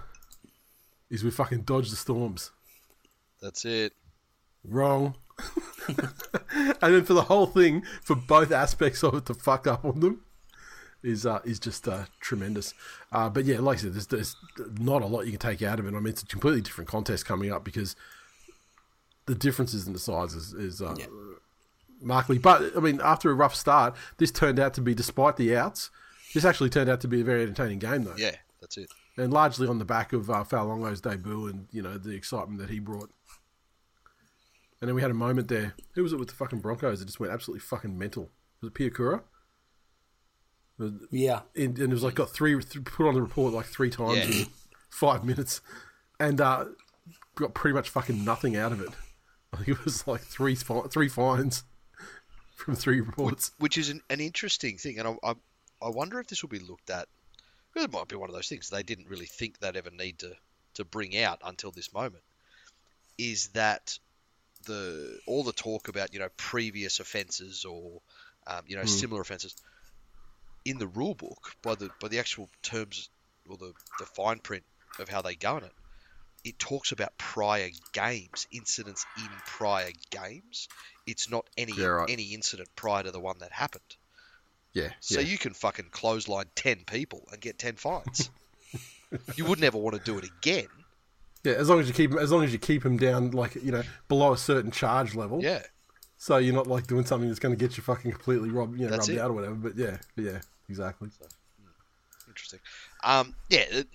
[1.11, 2.51] is we fucking dodged the storms.
[3.43, 3.93] That's it.
[4.65, 5.17] Wrong.
[5.89, 10.01] and then for the whole thing, for both aspects of it to fuck up on
[10.01, 10.23] them,
[11.03, 12.75] is uh, is just uh, tremendous.
[13.13, 14.37] Uh, but yeah, like I said, there's, there's
[14.79, 15.91] not a lot you can take out of it.
[15.95, 17.95] I mean, it's a completely different contest coming up because
[19.27, 21.07] the differences in the size is, is uh, Yeah.
[22.01, 22.39] markedly.
[22.39, 25.91] But I mean, after a rough start, this turned out to be, despite the outs,
[26.35, 28.91] this actually turned out to be a very entertaining game, though Yeah, that's it.
[29.17, 32.71] and largely on the back of uh, Fa'alogo's debut and you know the excitement that
[32.71, 33.11] he brought.
[34.81, 35.75] And then we had a moment there.
[35.95, 38.31] Who was it with the fucking Broncos that just went absolutely fucking mental?
[38.63, 39.23] Was it Piakura?
[41.11, 41.41] Yeah.
[41.57, 44.19] And, and it was like got three th- put on the report like three times
[44.29, 44.43] Yeah.
[44.43, 44.47] in
[44.91, 45.61] five minutes,
[46.21, 46.67] and uh,
[47.35, 48.91] got pretty much fucking nothing out of it.
[49.53, 51.65] I think it was like three fi- three fines
[52.55, 53.51] from three reports.
[53.59, 55.35] Which is an, an interesting thing, and I, I,
[55.83, 57.09] I wonder if this will be looked at.
[57.75, 60.33] It might be one of those things they didn't really think they'd ever need to,
[60.75, 62.25] to bring out until this moment.
[63.17, 63.99] Is that
[64.65, 68.01] the all the talk about you know previous offences or
[68.47, 69.55] um, you know similar offences
[70.65, 73.09] in the rule book by the by the actual terms
[73.49, 74.65] or the, the fine print
[74.99, 75.73] of how they govern it,
[76.45, 80.69] it talks about prior games, incidents in prior games.
[81.07, 82.11] It's not any Yeah, right.
[82.11, 83.83] any incident prior to the one that happened.
[84.75, 85.27] Yeah, So yeah.
[85.27, 88.31] you can fucking clothesline ten people and get ten fines.
[89.37, 90.69] you would never want to do it again.
[91.45, 91.53] Yeah.
[91.55, 93.83] As long as you keep as long as you keep him down like you know
[94.09, 95.41] below a certain charge level.
[95.43, 95.63] Yeah,
[96.17, 98.87] So you're not like doing something that's going to get you fucking completely robbed, you
[98.87, 99.23] know, That's rubbed it.
[99.23, 99.55] out or whatever.
[99.55, 101.09] But yeah, but yeah, exactly.
[102.29, 102.61] interesting.
[103.05, 103.89] Um, yeah, it-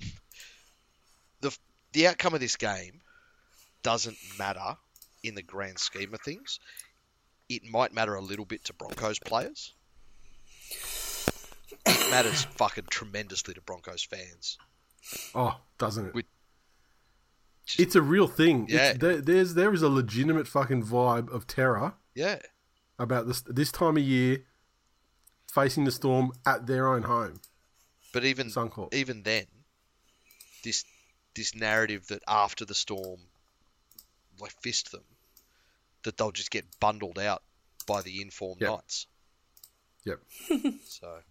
[1.41, 1.57] the
[1.91, 3.01] the outcome of this game
[3.83, 4.77] doesn't matter
[5.23, 6.59] in the grand scheme of things.
[7.49, 9.73] It might matter a little bit to Broncos players.
[11.85, 14.57] It matters fucking tremendously to Broncos fans.
[15.35, 16.13] Oh, doesn't it?
[16.13, 16.23] We-
[17.77, 18.65] it's a real thing.
[18.65, 18.97] It's- Yeah.
[18.97, 22.39] there, there's there is a legitimate fucking vibe of terror Yeah,
[22.99, 24.45] about this this time of year,
[25.51, 27.41] facing the storm at their own home.
[28.13, 28.93] but even Suncorp.
[28.93, 29.45] even then,
[30.63, 30.83] this
[31.35, 33.21] this narrative that after the storm,
[34.39, 35.03] like fist them,
[36.03, 37.43] that they'll just get bundled out
[37.87, 38.69] by the informed Yep.
[38.69, 39.07] Knights.
[40.05, 40.19] Yep.
[40.85, 41.21] So,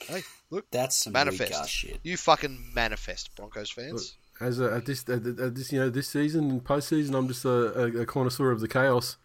[0.00, 1.50] hey, look, That's some manifest.
[1.50, 2.00] weak ass shit.
[2.04, 4.16] You fucking manifest, Broncos fans.
[4.40, 7.44] As a, at this at, at this you know this season and postseason, I'm just
[7.44, 9.16] a, a, connoisseur of the chaos,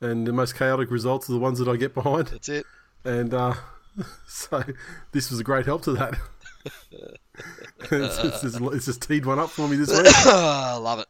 [0.00, 2.28] and the most chaotic results are the ones that I get behind.
[2.28, 2.66] That's it.
[3.04, 3.54] And uh,
[4.26, 4.64] so
[5.12, 6.18] this was a great help to that.
[7.80, 10.26] it's, it's, just, it's just teed one up for me this week.
[10.26, 11.08] Love it.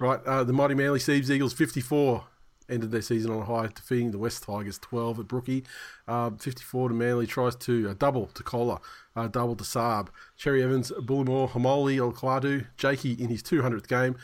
[0.00, 2.24] Right, uh, the mighty Manly Seabs Eagles 54
[2.68, 5.64] ended their season on a high, defeating the West Tigers 12 at Brookie.
[6.06, 8.80] Uh, 54 to Manly tries to uh, double to Koula,
[9.16, 10.08] uh, double to Saab.
[10.36, 14.16] Cherry Evans, Bullimore, Haumole, Olakau'atu, Jakey in his 200th game,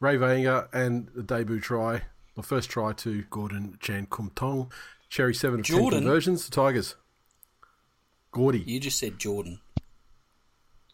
[0.00, 2.02] Ray Vanger, and the debut try,
[2.36, 4.70] the first try to Gordon Chan Kum Tong.
[5.08, 6.94] Cherry 7 of 10 conversions to Tigers.
[8.32, 9.60] Gordy, You just said Jordan.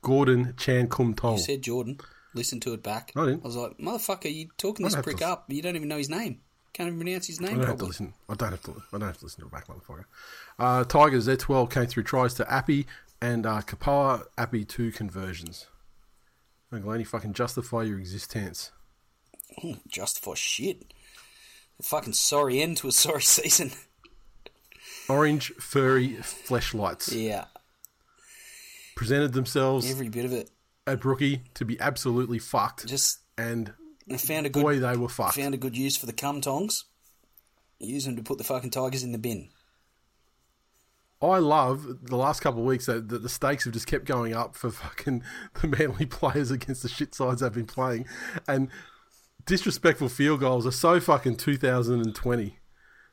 [0.03, 1.35] Gordon Chan Kum Tong.
[1.37, 1.99] You said Jordan.
[2.35, 3.13] Listen to it back.
[3.17, 3.43] I didn't.
[3.45, 5.45] I was like, motherfucker, you talking this prick to- up.
[5.49, 6.41] You don't even know his name.
[6.73, 7.53] Can't even pronounce his name.
[7.53, 8.15] I don't have to listen.
[8.29, 8.83] I don't have to.
[8.93, 10.05] I don't have to listen to back, motherfucker.
[10.59, 11.27] Uh, Tigers.
[11.27, 12.87] Their twelve came through tries to Appy
[13.21, 14.25] and uh, Kapoa.
[14.37, 15.67] Appy two conversions.
[16.71, 18.71] Glad you fucking justify your existence.
[19.89, 20.93] Just for shit.
[21.81, 23.73] A fucking sorry end to a sorry season.
[25.09, 27.47] Orange furry fleshlights yeah,
[28.95, 30.51] presented themselves every bit of it.
[30.87, 33.73] at Brookie to be absolutely fucked, Just and
[34.11, 35.35] I found a good boy, they were fucked.
[35.35, 36.85] found a good use for the cum tongs.
[37.81, 39.51] Use them to put the fucking tigers in the bin.
[41.21, 44.35] I love the last couple of weeks that, that the stakes have just kept going
[44.35, 45.23] up for fucking
[45.61, 48.07] the manly players against the shit sides they've been playing,
[48.47, 48.69] and
[49.45, 52.59] disrespectful field goals are so fucking 2020.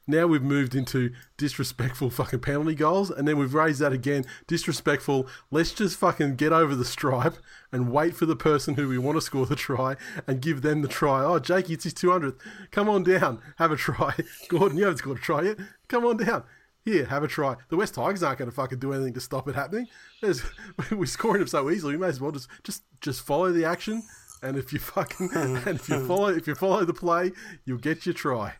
[0.07, 4.25] Now we've moved into disrespectful fucking penalty goals, and then we've raised that again.
[4.47, 5.27] Disrespectful.
[5.49, 7.37] Let's just fucking get over the stripe
[7.71, 9.95] and wait for the person who we want to score the try
[10.27, 11.23] and give them the try.
[11.23, 12.39] Oh, Jakey, it's his 200th.
[12.71, 14.15] Come on down, have a try.
[14.47, 15.57] Gordon, you haven't scored a try yet.
[15.87, 16.43] Come on down.
[16.83, 17.55] Here, have a try.
[17.69, 19.87] The West Tigers aren't going to fucking do anything to stop it happening.
[20.21, 20.43] There's,
[20.91, 21.93] we're scoring them so easily.
[21.95, 24.03] We may as well just just just follow the action.
[24.43, 27.31] And if you fucking and if you follow if you follow the play,
[27.65, 28.53] you'll get your try.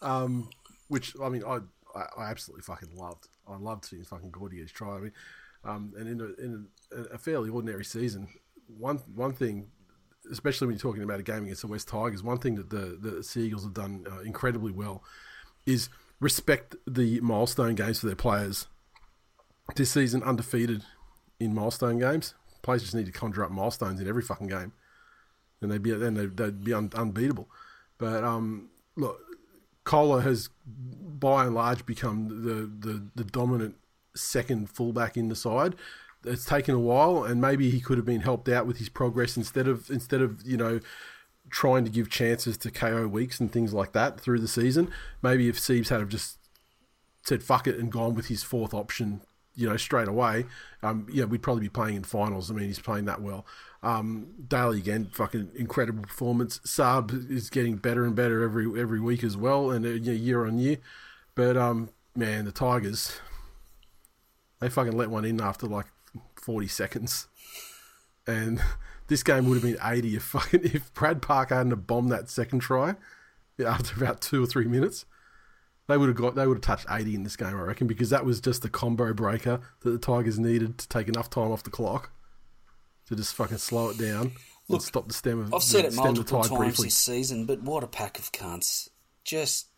[0.00, 0.48] Um,
[0.88, 1.58] which I mean, I,
[2.16, 3.28] I absolutely fucking loved.
[3.48, 4.96] I loved seeing fucking Gordy his try.
[4.96, 5.12] I mean,
[5.64, 8.28] um, and in a, in a, a fairly ordinary season,
[8.66, 9.68] one one thing,
[10.30, 12.98] especially when you're talking about a game against the West Tigers, one thing that the
[13.00, 15.02] the Seagulls have done uh, incredibly well
[15.64, 15.88] is
[16.20, 18.66] respect the milestone games for their players.
[19.74, 20.84] This season, undefeated
[21.40, 22.34] in milestone games.
[22.62, 24.72] Players just need to conjure up milestones in every fucking game,
[25.60, 27.48] and they'd be then they'd, they'd be un, unbeatable.
[27.98, 29.20] But um, look,
[29.86, 33.76] Koula has by and large become the, the, the dominant
[34.14, 35.74] second fullback in the side.
[36.24, 39.36] It's taken a while, and maybe he could have been helped out with his progress
[39.36, 40.80] instead of instead of you know
[41.48, 44.90] trying to give chances to KO weeks and things like that through the season.
[45.22, 46.38] Maybe if Siebes had have just
[47.22, 49.20] said fuck it and gone with his fourth option,
[49.54, 50.46] you know, straight away,
[50.82, 52.50] um, yeah, we'd probably be playing in finals.
[52.50, 53.46] I mean, he's playing that well.
[53.86, 56.58] Um, Daly again, fucking incredible performance.
[56.64, 60.58] Saab is getting better and better every every week as well, and uh, year on
[60.58, 60.78] year.
[61.36, 63.20] But um, man, the Tigers,
[64.58, 65.86] they fucking let one in after like
[66.34, 67.28] forty seconds,
[68.26, 68.60] and
[69.06, 72.28] this game would have been eighty if fucking if Brad Parker hadn't have bombed that
[72.28, 72.96] second try
[73.64, 75.04] after about two or three minutes.
[75.86, 76.34] They would have got.
[76.34, 78.68] They would have touched eighty in this game, I reckon, because that was just the
[78.68, 82.10] combo breaker that the Tigers needed to take enough time off the clock
[83.06, 84.32] to just fucking slow it down
[84.68, 86.86] Look, and stop the stem of I've said it multiple tide times briefly.
[86.88, 88.88] this season, but what a pack of cunts.
[89.24, 89.68] Just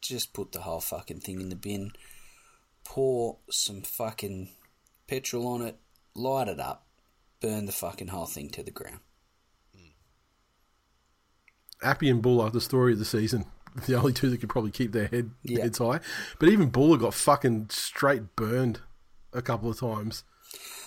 [0.00, 1.92] just put the whole fucking thing in the bin.
[2.84, 4.50] Pour some fucking
[5.08, 5.76] petrol on it,
[6.14, 6.86] light it up,
[7.40, 9.00] burn the fucking whole thing to the ground.
[9.74, 9.90] Hmm.
[11.82, 13.46] Appy and Buller, the story of the season,
[13.86, 15.62] the only two that could probably keep their head Yeah.
[15.62, 16.00] heads high.
[16.38, 18.80] But even Buller got fucking straight burned
[19.32, 20.22] a couple of times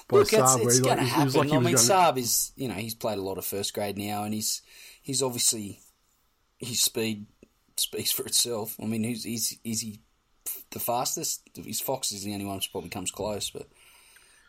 [0.10, 1.34] by Look, it's, Saab, where it's he, going like, to happen.
[1.34, 1.76] like I mean, going.
[1.76, 4.62] Saab is, you know, he's played a lot of first grade now, and he's
[5.02, 5.80] he's obviously
[6.58, 7.28] his speed
[7.78, 8.76] speaks for itself.
[8.82, 10.02] I mean, he's is is he
[10.72, 11.48] the fastest?
[11.56, 13.68] His Fox is the only one who probably comes close, but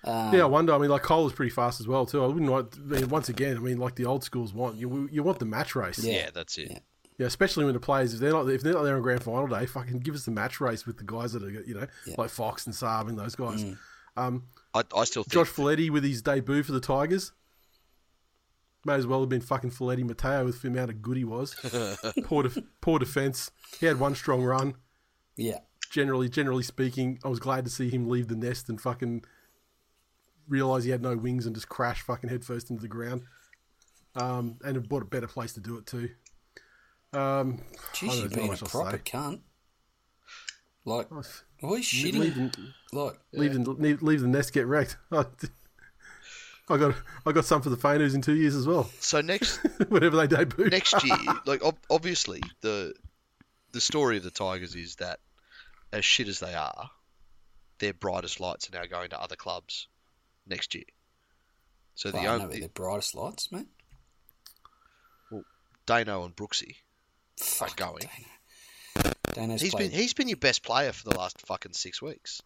[0.04, 0.72] yeah, I wonder.
[0.72, 2.24] I mean, like Cole is pretty fast as well too.
[2.24, 2.76] I wouldn't want.
[2.76, 5.08] I mean, once again, I mean, like the old schools want you.
[5.12, 6.02] You want the match race.
[6.02, 6.12] Yeah.
[6.12, 6.68] Yeah, that's it.
[6.70, 6.78] Yeah.
[7.18, 9.46] Yeah, especially when the players if they're not if they're not there on grand final
[9.46, 12.14] day, fucking give us the match race with the guys that are you know Yeah.
[12.16, 13.62] like Fox and Saab and those guys.
[13.62, 13.76] Mm.
[14.74, 17.32] I, I still think Josh Feledy with his debut for the Tigers.
[18.84, 21.54] May as well have been fucking Folletti Mateo with the amount of good he was.
[22.24, 23.50] poor, def- poor defense.
[23.78, 24.74] He had one strong run.
[25.36, 25.58] yeah,
[25.90, 29.24] Generally, generally speaking, I was glad to see him leave the nest and fucking
[30.48, 33.22] realize he had no wings and just crash fucking headfirst into the ground.
[34.14, 36.08] Um, and it bought a better place to do it too.
[37.12, 39.02] Um, I Jeez, you're know being a much I'll proper say.
[39.04, 39.40] cunt.
[40.86, 41.08] Like,
[41.60, 42.18] why is shitting?
[42.18, 42.50] Leave the,
[42.92, 44.96] Like, leave, the, leave, leave the nest get wrecked.
[45.12, 46.94] I got
[47.26, 48.88] I got some for the Fainers in two years as well.
[49.00, 49.56] So next
[49.88, 50.68] Whenever they debut.
[50.70, 52.94] next year, like ob- obviously the
[53.72, 55.18] the story of the Tigers is that
[55.92, 56.90] as shit as they are,
[57.80, 59.88] their brightest lights are now going to other clubs
[60.46, 60.84] next year.
[61.96, 63.66] So the well, I know only the brightest lights, mate.
[65.86, 66.76] Dano and Brooksy
[67.36, 67.98] Fuck going.
[68.00, 68.12] Dano.
[69.34, 69.90] Dano's He's played.
[69.90, 72.42] been he's been your best player for the last fucking six weeks.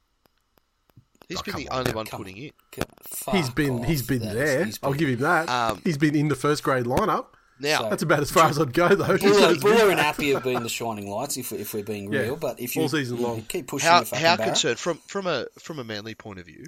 [1.28, 2.18] He's Oh, been the on, only come one on.
[2.18, 2.50] putting in.
[2.74, 3.86] he's Fuck been off.
[3.86, 4.64] he's been That's- there.
[4.64, 5.48] he's I'll give him that.
[5.48, 7.26] Um, he's been in the first grade lineup.
[7.60, 9.16] Now, That's about as far as I'd go though.
[9.16, 12.20] Buller, Buller and Happy have been the shining lights if, we, if we're being Yeah,
[12.22, 12.36] real.
[12.36, 13.36] But if you, all season long.
[13.36, 16.46] you keep pushing how your how concerned from from a from a manly point of
[16.46, 16.66] view?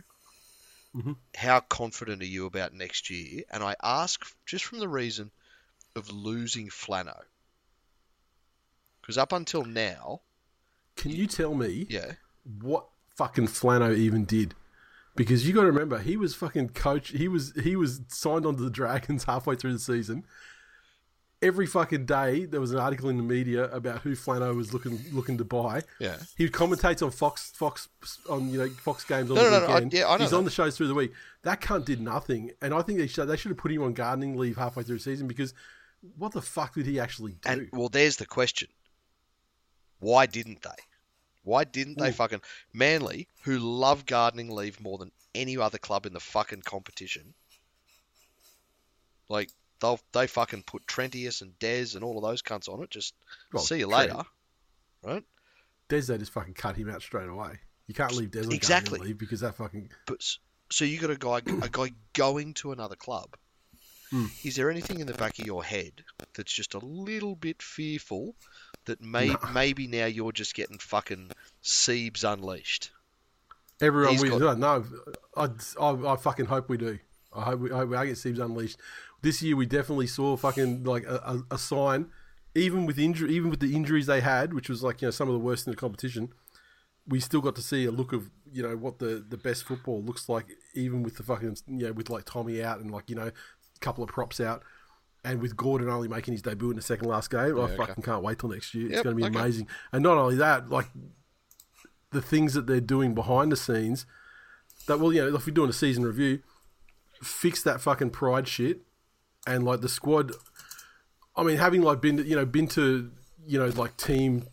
[0.96, 1.12] Mm-hmm.
[1.36, 3.42] How confident are you about next year?
[3.50, 5.30] And I ask just from the reason
[5.96, 7.18] of losing Flano,
[9.06, 10.22] because up until now,
[10.96, 12.12] Can you tell me yeah,
[12.60, 12.86] what
[13.16, 14.54] fucking Flano even did?
[15.14, 17.08] Because you got to remember, he was fucking coach.
[17.10, 20.24] He was he was signed onto the Dragons halfway through the season.
[21.42, 24.98] Every fucking day, there was an article in the media about who Flano was looking
[25.12, 25.82] looking to buy.
[26.00, 26.16] Yeah.
[26.36, 27.88] he commentates on Fox Fox
[28.28, 29.92] on you know Fox games on No, the no, no, I- weekend.
[29.92, 30.36] yeah, I know He's that.
[30.38, 31.12] on the shows through the week.
[31.42, 33.92] That cunt did nothing, and I think they should they should have put him on
[33.92, 35.52] gardening leave halfway through the season because
[36.16, 37.48] what the fuck did he actually do?
[37.50, 38.68] and well, there's the question:
[39.98, 40.82] Why didn't they?
[41.42, 42.16] Why didn't they hmm.
[42.16, 42.40] fucking
[42.72, 47.34] Manly, who love gardening leave more than any other club in the fucking competition?
[49.28, 52.90] Like they'll they fucking put Trentius and Dez and all of those cunts on it.
[52.90, 53.14] Just
[53.52, 54.10] Well, see you Trent.
[54.10, 54.22] later,
[55.04, 55.24] right?
[55.88, 57.60] Des they just fucking cut him out straight away.
[57.86, 58.98] You can't leave Des on Exactly.
[58.98, 60.24] leave because that fucking But
[60.70, 63.36] so you got a guy a guy going to another club.
[64.10, 64.26] Hmm.
[64.44, 66.04] Is there anything in the back of your head
[66.34, 68.34] that's just a little bit fearful
[68.84, 71.30] that may, maybe now you're just getting fucking
[71.62, 72.90] Siebes unleashed?
[73.80, 74.84] everyone He's we got- no,
[75.36, 75.48] I,
[75.78, 76.98] I, I fucking hope we do.
[77.34, 78.78] I hope we, I hope we get Siebes unleashed.
[79.22, 81.16] This year we definitely saw fucking like a,
[81.50, 82.06] a, a sign,
[82.54, 85.28] even with injury, even with the injuries they had, which was like you know some
[85.28, 86.32] of the worst in the competition.
[87.08, 90.02] We still got to see a look of you know what the, the best football
[90.02, 93.16] looks like, even with the fucking you know with like Tommy out and like you
[93.16, 93.30] know
[93.80, 94.62] couple of props out,
[95.24, 97.40] and with Gordon only making his debut in the second last game.
[97.40, 97.76] I okay.
[97.76, 98.92] fucking can't wait till next year.
[98.92, 99.38] It's going to be okay.
[99.38, 99.68] amazing.
[99.92, 100.86] And not only that, like
[102.10, 104.06] the things that they're doing behind the scenes
[104.86, 106.40] that well, you know, if we're doing a season review,
[107.22, 108.80] fix that fucking pride shit,
[109.46, 110.32] and like the squad.
[111.36, 113.10] I mean, having like been to, you know been to
[113.46, 114.44] you know like team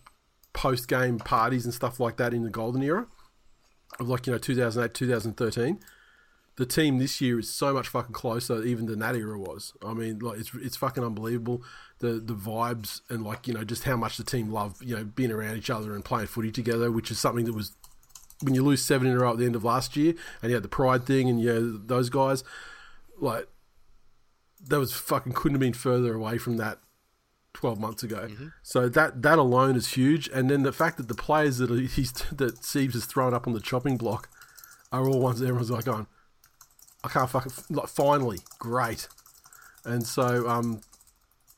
[0.54, 3.08] post game parties and stuff like that in the golden era
[4.00, 5.80] of like you know 2008 2013
[6.56, 9.74] the team this year is so much fucking closer even than that era was.
[9.84, 11.64] I mean like it's it's fucking unbelievable.
[12.00, 15.04] The the vibes and like you know just how much the team love you know
[15.04, 17.76] being around each other and playing footy together which is something that was
[18.42, 20.56] when you lose seven in a row at the end of last year and you
[20.56, 22.44] had the pride thing and you know those guys
[23.20, 23.48] like
[24.68, 26.80] that was fucking couldn't have been further away from that
[27.54, 28.28] 12 months ago.
[28.30, 28.48] Mm-hmm.
[28.64, 30.28] So that that alone is huge.
[30.30, 33.48] And then the fact that the players that are, he's that Siebes has thrown up
[33.48, 34.30] on the chopping block
[34.92, 36.08] are all ones that everyone's like going
[37.04, 39.08] I can't fucking like finally great.
[39.86, 40.82] And so um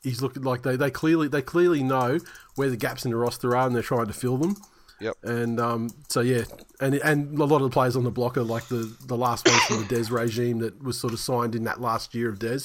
[0.02, 2.18] he's looking like they, they clearly they clearly know
[2.54, 4.56] where the gaps in the roster are and they're trying to fill them.
[5.00, 5.16] Yep.
[5.24, 6.44] And um, so yeah,
[6.80, 9.46] and and a lot of the players on the block are like the, the last
[9.46, 12.38] ones from the Des regime that was sort of signed in that last year of
[12.38, 12.60] Des.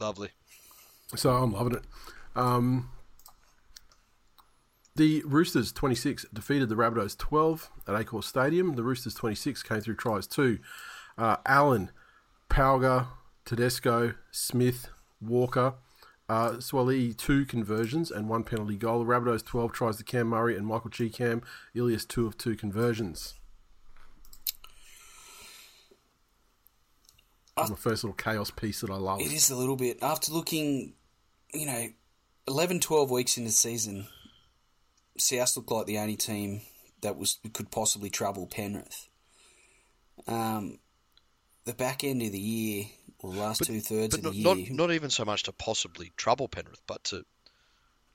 [0.00, 0.30] Lovely.
[1.16, 1.82] So I'm loving it.
[2.34, 2.90] Um,
[4.96, 8.74] the Roosters 26 defeated the Rabbitohs 12 at Accor Stadium.
[8.74, 10.58] The Roosters 26 came through tries two.
[11.16, 11.90] Uh, Allen,
[12.48, 13.08] Pauga,
[13.44, 14.88] Tedesco, Smith,
[15.20, 15.74] Walker,
[16.28, 16.56] uh,
[17.16, 19.04] two conversions and one penalty goal.
[19.04, 21.42] The Rabbitohs 12 tries to Cam Murray and Michael Chee Kam.
[21.74, 23.34] Ilias two of two conversions.
[27.56, 29.20] That's my first little chaos piece that I love.
[29.20, 29.98] It is a little bit.
[30.02, 30.94] After looking,
[31.52, 31.86] you know,
[32.48, 34.08] 11, 12 weeks in the season,
[35.18, 36.62] South looked like the only team
[37.02, 39.08] that was could possibly trouble Penrith.
[40.26, 40.78] Um,
[41.64, 42.84] the back end of the year,
[43.20, 45.44] or the last two thirds But of the not, year, not not even so much
[45.44, 47.24] to possibly trouble Penrith, but to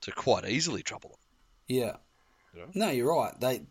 [0.02, 1.18] to quite easily trouble them.
[1.68, 1.96] Yeah.
[2.56, 2.64] Yeah.
[2.74, 3.38] No, you're right.
[3.40, 3.62] They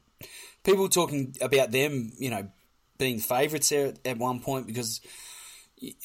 [0.64, 2.50] people talking about them, you know,
[2.98, 5.02] being favourites there at, at one point because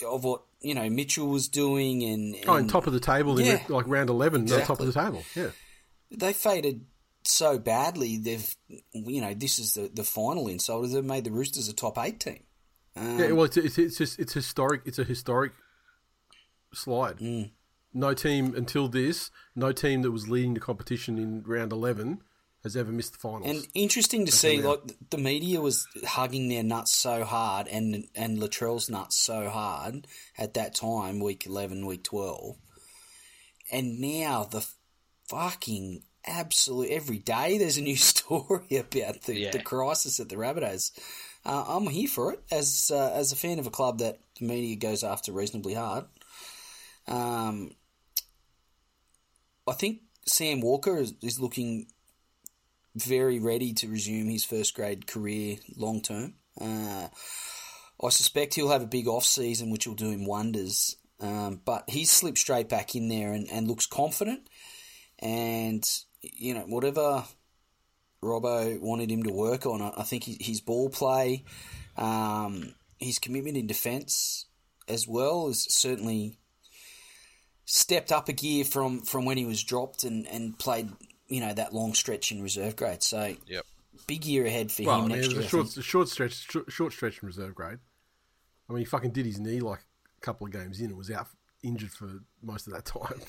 [0.07, 3.01] of what you know Mitchell was doing, and, oh, and Oh, and top of the
[3.01, 3.63] table in Yeah.
[3.69, 5.25] like round 11, they're top of the table.
[5.35, 5.51] Yeah.
[6.11, 6.87] they faded
[7.25, 8.19] so badly.
[8.19, 8.57] They've,
[8.93, 10.89] you know, this is the the final insult.
[10.91, 12.44] They've made the Roosters a top eight team.
[12.97, 14.83] Um, Yeah, well, it's it's it's just it's historic.
[14.85, 15.53] It's a historic
[16.73, 17.21] slide.
[17.97, 22.23] No team until this, no team that was leading the competition in round eleven
[22.65, 23.47] has ever missed the finals.
[23.47, 24.87] And interesting to That's see, amount.
[24.89, 30.07] like the media was hugging their nuts so hard, and and Latrell's nuts so hard
[30.39, 32.57] at that time, week eleven, week twelve,
[33.71, 34.67] and now the
[35.29, 39.51] fucking absolute every day there's a new story about the, Yeah.
[39.51, 40.91] the crisis at the Rabbitohs.
[41.47, 44.47] Uh, I'm here for it as uh, as a fan of a club that the
[44.47, 46.07] media goes after reasonably hard.
[47.07, 47.73] Um,
[49.67, 51.87] I think Sam Walker is, is looking
[52.95, 56.35] very ready to resume his first grade career long term.
[56.59, 57.09] Uh,
[58.03, 60.97] I suspect he'll have a big off season, which will do him wonders.
[61.21, 64.49] Um, but he's slipped straight back in there and, and looks confident.
[65.19, 65.87] And
[66.23, 67.25] you know whatever
[68.25, 71.45] Robbo wanted him to work on, I, I think his, his ball play,
[71.97, 74.47] um, his commitment in defence
[74.89, 76.39] as well is certainly
[77.65, 80.91] stepped up a gear from, from when he was dropped and, and played
[81.27, 83.03] you know that long stretch in reserve grade.
[83.03, 83.65] So Yep.
[84.07, 85.43] big year ahead for well, I him mean, next it was year.
[85.43, 87.79] a I short, a short stretch, short, short stretch in reserve grade.
[88.69, 89.81] I mean, he fucking did his knee like
[90.19, 91.29] a couple of games in and was out
[91.63, 93.21] injured for most of that time.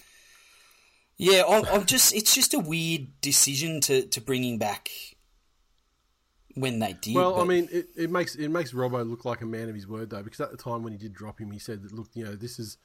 [1.18, 4.90] Yeah, I'm, I'm just it's just a weird decision to, to bring him back
[6.56, 7.16] when they did.
[7.16, 9.88] Well, I mean, it, it makes it makes Robbo look like a man of his
[9.88, 12.10] word though, because at the time when he did drop him, he said that look,
[12.14, 12.78] you know, this is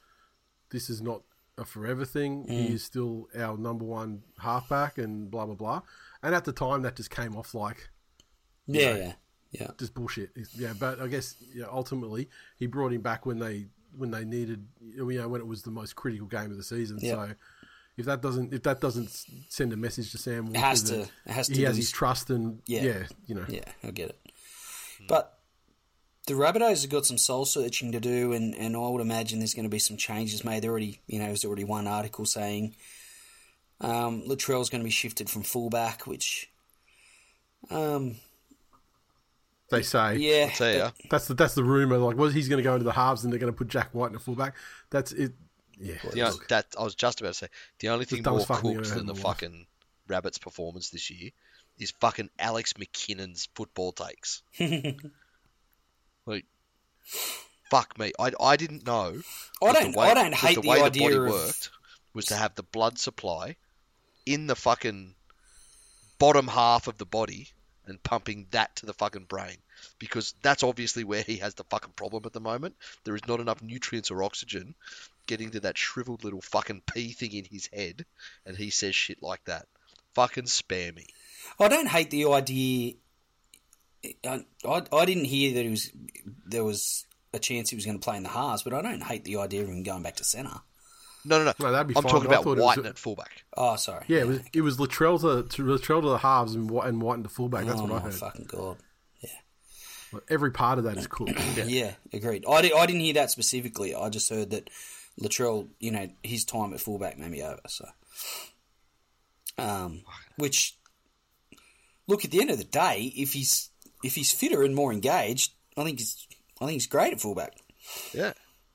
[0.70, 1.22] this is not
[1.58, 2.46] a forever thing.
[2.46, 2.50] Mm.
[2.50, 5.82] He is still our number one halfback, and blah blah blah.
[6.22, 7.90] And at the time, that just came off like
[8.66, 9.12] yeah, yeah,
[9.50, 9.68] yeah.
[9.78, 10.30] just bullshit.
[10.36, 12.28] It's- Yeah, but I guess know, ultimately
[12.58, 13.66] he brought him back when they
[13.96, 16.98] when they needed you know when it was the most critical game of the season.
[17.00, 17.12] Yeah.
[17.14, 17.34] So
[18.00, 19.10] if that doesn't if that doesn't
[19.48, 21.92] send a message to Sam, Walker has to- it has to he has his his-
[21.92, 22.82] trust and Yeah.
[22.82, 24.18] yeah, you know Yeah, I get it.
[25.08, 25.38] But
[26.26, 29.54] the Rabbitohs have got some soul searching to do, and, and I would imagine there's
[29.54, 30.62] going to be some changes made.
[30.62, 32.76] There already, you know, there's already one article saying
[33.80, 36.50] um, Latrell's going to be shifted from fullback, which,
[37.70, 38.16] um,
[39.70, 40.16] they say.
[40.16, 40.90] yeah, I tell ya.
[41.10, 41.96] That's the that's the rumor.
[41.98, 43.94] Like, was he's going to go into the halves and they're going to put Jack
[43.94, 44.54] Wighton in the fullback?
[44.90, 45.32] That's it.
[45.80, 47.48] Yeah, know, that I was just about to say.
[47.78, 49.22] The only thing more thing I've cooked than the life.
[49.22, 49.66] fucking
[50.08, 51.30] Rabbits' performance this year
[51.78, 54.42] is fucking Alex McKinnon's football takes.
[56.26, 56.44] like,
[57.70, 58.12] fuck me.
[58.18, 59.20] I, I didn't know.
[59.62, 61.70] I don't, the way, I don't hate the the, way idea the of body worked
[62.12, 63.56] was to have the blood supply
[64.26, 65.14] in the fucking
[66.18, 67.48] bottom half of the body
[67.86, 69.56] and pumping that to the fucking brain
[69.98, 72.76] because that's obviously where he has the fucking problem at the moment.
[73.04, 74.74] There is not enough nutrients or oxygen
[75.26, 78.04] getting to that shriveled little fucking pea thing in his head,
[78.44, 79.66] and he says shit like that.
[80.14, 81.06] Fucking spare me.
[81.58, 82.94] I don't hate the idea.
[84.26, 85.90] I, I, I didn't hear that he was
[86.46, 89.02] there was a chance he was going to play in the halves, but I don't
[89.02, 90.60] hate the idea of him going back to centre.
[91.24, 91.52] No, no, no.
[91.60, 93.44] No, that'd be I'm fine, talking about thought it was Wighton at fullback.
[93.56, 94.04] Oh, sorry.
[94.08, 94.20] yeah.
[94.20, 97.16] It was it was Latrell to, to Latrell to the halves and White and White
[97.18, 97.66] into fullback.
[97.66, 98.14] That's oh what I my heard.
[98.14, 98.78] fucking god.
[100.12, 101.28] Like, every part of that is cool.
[101.28, 102.44] Yeah, agreed.
[102.48, 103.94] I, di- I didn't hear that specifically.
[103.94, 104.68] I just heard that
[105.18, 107.60] Latrell, you know, his time at fullback may be over.
[107.68, 107.86] So,
[109.58, 110.02] um,
[110.36, 110.76] which
[112.06, 113.70] look at the end of the day, if he's
[114.02, 116.26] if he's fitter and more engaged, I think he's
[116.60, 117.54] I think he's great at fullback.
[118.14, 118.32] Yeah.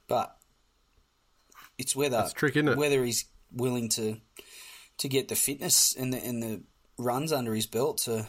[0.07, 0.36] But
[1.77, 2.77] it's whether That's trick, isn't it?
[2.77, 4.17] whether he's willing to
[4.97, 6.63] to get the fitness and the and the
[6.97, 8.25] runs under his belt to,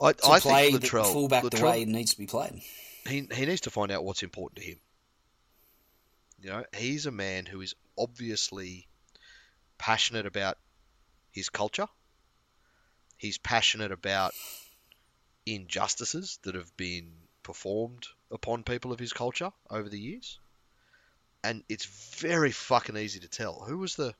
[0.00, 2.26] I, to I play think the Latrell, fullback the Latrell- way it needs to be
[2.26, 2.60] played.
[3.06, 4.76] he he needs to find out what's important to him.
[6.42, 8.88] You know, he's a man who is obviously
[9.78, 10.58] passionate about
[11.30, 11.86] his culture.
[13.16, 14.34] He's passionate about
[15.46, 17.12] injustices that have been
[17.44, 20.40] performed upon people of his culture over the years.
[21.44, 21.86] And it's
[22.16, 23.64] very fucking easy to tell.
[23.66, 24.14] Who was the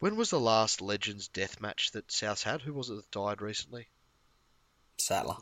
[0.00, 2.62] when was the last Legends death match that South had?
[2.62, 3.86] Who was it that died recently?
[4.98, 5.36] Sattler.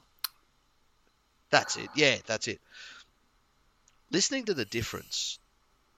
[1.50, 1.88] That's it.
[1.94, 2.60] Yeah, that's it.
[4.12, 5.38] Listening to the difference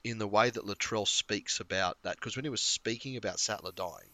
[0.05, 3.73] in the way that Latrell speaks about that, because when he was speaking about Sattler
[3.73, 4.11] dying,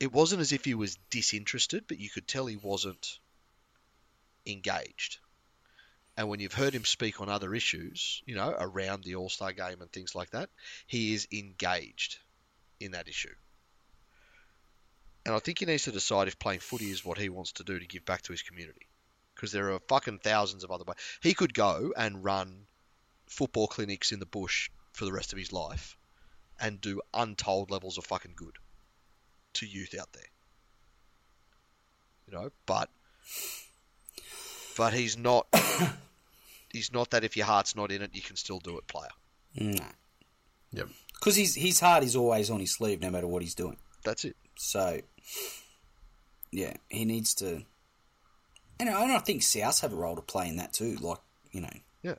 [0.00, 3.20] it wasn't as if he was disinterested, but you could tell he wasn't
[4.44, 5.18] engaged.
[6.16, 9.52] And when you've heard him speak on other issues, you know, around the All Star
[9.52, 10.50] game and things like that,
[10.88, 12.18] he is engaged
[12.80, 13.34] in that issue.
[15.24, 17.64] And I think he needs to decide if playing footy is what he wants to
[17.64, 18.88] do to give back to his community.
[19.44, 20.96] Because there are fucking thousands of other ways.
[21.20, 22.64] He could go and run
[23.26, 25.98] football clinics in the bush for the rest of his life
[26.58, 28.56] and do untold levels of fucking good
[29.52, 30.22] to youth out there.
[32.26, 32.88] You know, but
[34.78, 35.46] but he's not
[36.72, 39.10] he's not that if your heart's not in it you can still do it player.
[39.54, 39.84] No.
[40.72, 40.88] Yep.
[41.12, 43.76] Because his his heart is always on his sleeve, no matter what he's doing.
[44.04, 44.36] That's it.
[44.56, 45.02] So,
[46.50, 47.64] yeah, he needs to.
[48.80, 50.96] And I, think South have a role to play in that too.
[51.00, 51.18] Like,
[51.52, 51.70] you know,
[52.02, 52.16] Yeah.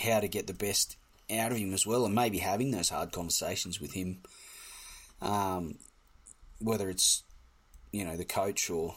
[0.00, 0.96] how to get the best
[1.30, 4.22] out of him as well, and maybe having those hard conversations with him.
[5.20, 5.78] Um,
[6.60, 7.22] whether it's
[7.92, 8.96] you know the coach or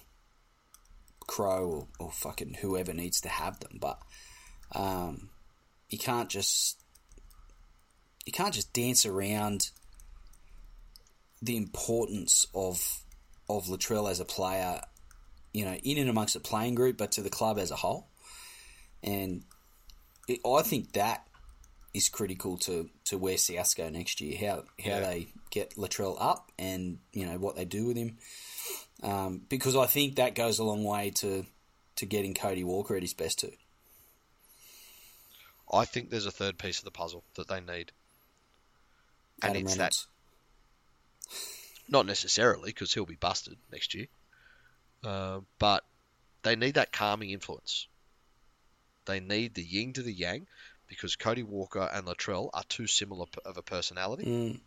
[1.25, 3.99] Crow or, or fucking whoever needs to have them, but
[4.73, 5.29] um,
[5.89, 6.79] you can't just
[8.25, 9.69] you can't just dance around
[11.41, 13.03] the importance of
[13.49, 14.81] of Latrell as a player,
[15.57, 18.07] you know, in and amongst the playing group, but to the club as a whole.
[19.01, 19.43] And
[20.27, 21.27] it, I think that
[21.93, 24.37] is critical to, to where South go next year.
[24.37, 24.99] How how Yeah.
[24.99, 28.17] they get Latrell up, and you know what they do with him.
[29.01, 31.45] Um, because I think that goes a long way to
[31.95, 33.53] to getting Cody Walker at his best too.
[35.73, 37.91] I think there's a third piece of the puzzle that they need.
[39.41, 39.93] And Adam it's that
[41.89, 44.07] not necessarily because he'll be busted next year,
[45.07, 45.83] uh, but
[46.43, 47.87] they need that calming influence.
[49.05, 50.47] They need the yin to the yang
[50.87, 54.59] because Cody Walker and Latrell are too similar p- of a personality, Mm,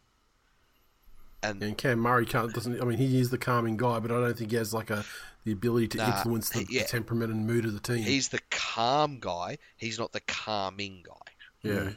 [1.43, 2.81] and And Cam Murray can't doesn't.
[2.81, 5.05] I mean, he is the calming guy, but I don't think he has like a
[5.45, 6.83] the ability to Nah, influence the, yeah.
[6.83, 8.03] the temperament and mood of the team.
[8.05, 9.57] he's the calm guy.
[9.77, 11.33] He's not the calming guy.
[11.63, 11.91] yeah,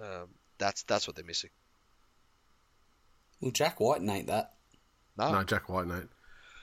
[0.00, 0.28] Um,
[0.58, 1.50] that's that's what they're missing.
[3.40, 4.54] well, Jack Wighton ain't that.
[5.16, 6.08] No, no, Jack Wighton, mate.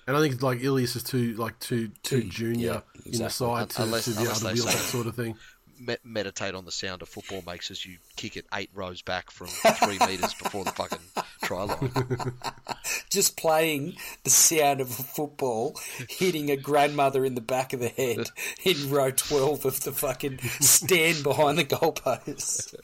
[0.07, 3.29] And I think like Ilias is too like too too Too- junior yeah, in the
[3.29, 5.35] side to, Unless- to be able to they wield that sort of thing.
[5.79, 9.31] Me- meditate on the sound of football makes as you kick it eight rows back
[9.31, 10.99] from three meters before the fucking
[11.43, 11.91] try line.
[13.09, 15.75] Just playing the sound of a football
[16.07, 18.29] hitting a grandmother in the back of the head
[18.63, 22.75] in row 12 of the fucking stand behind the goalpost.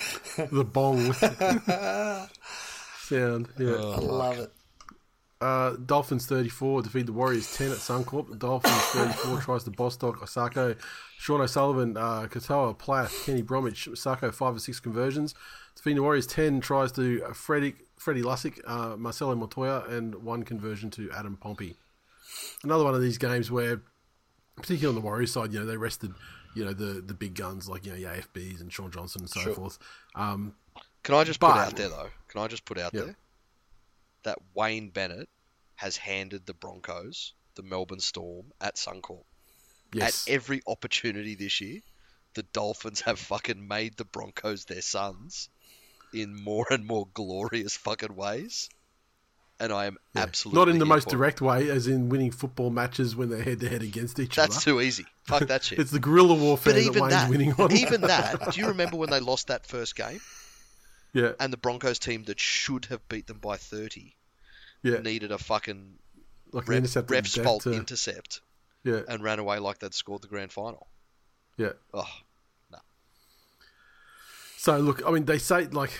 [0.50, 1.14] The bong
[3.00, 3.48] sound.
[3.60, 3.76] Yeah.
[3.78, 4.52] Oh, I love it.
[5.40, 8.30] Uh, Dolphins 34 defeat the Warriors 10 at Suncorp.
[8.30, 10.76] The Dolphins 34 tries to Bostock, Isaako,
[11.20, 15.36] Sean O'Sullivan, uh, Katoa, Plath, Kenny Bromwich, Isaako 5 or 6 conversions.
[15.76, 20.42] Defeating the Warriors 10 tries to uh, Freddie, Freddie Lussick, uh, Marcelo Montoya, and one
[20.42, 21.76] conversion to Adam Pompey.
[22.64, 23.82] Another one of these games where,
[24.56, 26.14] particularly on the Warriors side, you know, they rested,
[26.56, 29.30] you know, the, the big guns like, you know, the AFBs and Shaun Johnson and
[29.30, 29.54] so Sure.
[29.54, 29.78] forth.
[30.16, 30.56] Um,
[31.04, 32.10] Can I just put out there though?
[32.28, 33.02] Can I just put out Yeah.
[33.02, 33.16] there
[34.28, 35.30] that Wayne Bennett
[35.76, 39.24] has handed the Broncos the Melbourne Storm at Suncorp
[39.94, 40.28] yes.
[40.28, 41.80] at every opportunity this year.
[42.36, 45.50] The Dolphins have fucking made the Broncos their sons
[46.14, 48.70] in more and more glorious fucking ways,
[49.60, 50.24] and I am Yeah.
[50.24, 53.62] absolutely Not in the most direct way, as in winning football matches when they're head
[53.62, 54.54] to head against each That's other.
[54.54, 55.06] That's too easy.
[55.24, 55.80] Fuck that shit.
[55.80, 57.72] It's the guerrilla warfare but that even Wayne's that, winning on.
[57.72, 58.52] even that.
[58.52, 60.20] Do you remember when they lost that first game
[61.14, 64.17] yeah, and the Broncos team that should have beat them by thirty
[64.94, 65.00] yeah.
[65.02, 65.96] needed a fucking
[66.52, 68.42] Like the rep, intercept rep fault to- intercept
[68.84, 70.88] yeah, and ran away like they'd scored the grand final.
[71.58, 71.74] yeah.
[71.94, 72.08] Oh,
[72.72, 72.78] no.
[74.58, 75.92] So look, I mean, they say like,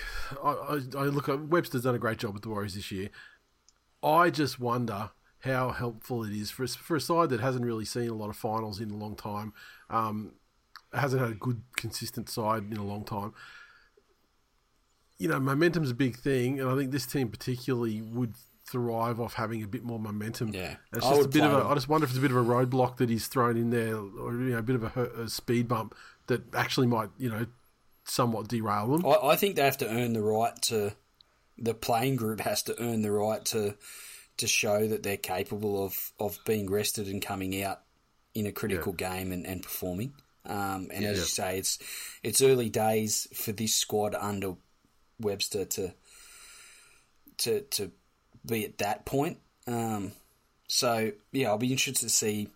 [0.42, 3.10] I, I, I look at Webster's done a great job with the Warriors this year.
[4.02, 5.10] I just wonder
[5.40, 8.28] how helpful it is for a, for a side that hasn't really seen a lot
[8.30, 9.52] of finals in a long time,
[9.90, 10.32] um,
[10.92, 13.32] hasn't had a good consistent side in a long time.
[15.18, 18.34] You know, momentum's a big thing, and I think this team particularly would
[18.70, 20.50] thrive off having a bit more momentum.
[20.52, 20.76] Yeah.
[20.92, 21.62] it's I just a bit of play a.
[21.62, 21.72] them.
[21.72, 23.96] I just wonder if it's a bit of a roadblock that he's thrown in there,
[23.96, 25.94] or you know, a bit of a, a speed bump
[26.26, 27.46] that actually might, you know,
[28.04, 29.06] somewhat derail them.
[29.06, 30.94] I, I think they have to earn the right to.
[31.60, 33.74] The playing group has to earn the right to
[34.36, 37.80] to show that they're capable of, of being rested and coming out
[38.34, 40.14] in a critical game and, and performing.
[40.46, 41.78] Um, and as you say, it's
[42.22, 44.54] it's early days for this squad under
[45.20, 45.94] Webster to
[47.38, 47.90] to to
[48.46, 49.38] be at that point.
[49.66, 50.12] Um,
[50.68, 52.48] so yeah, I'll be interested to see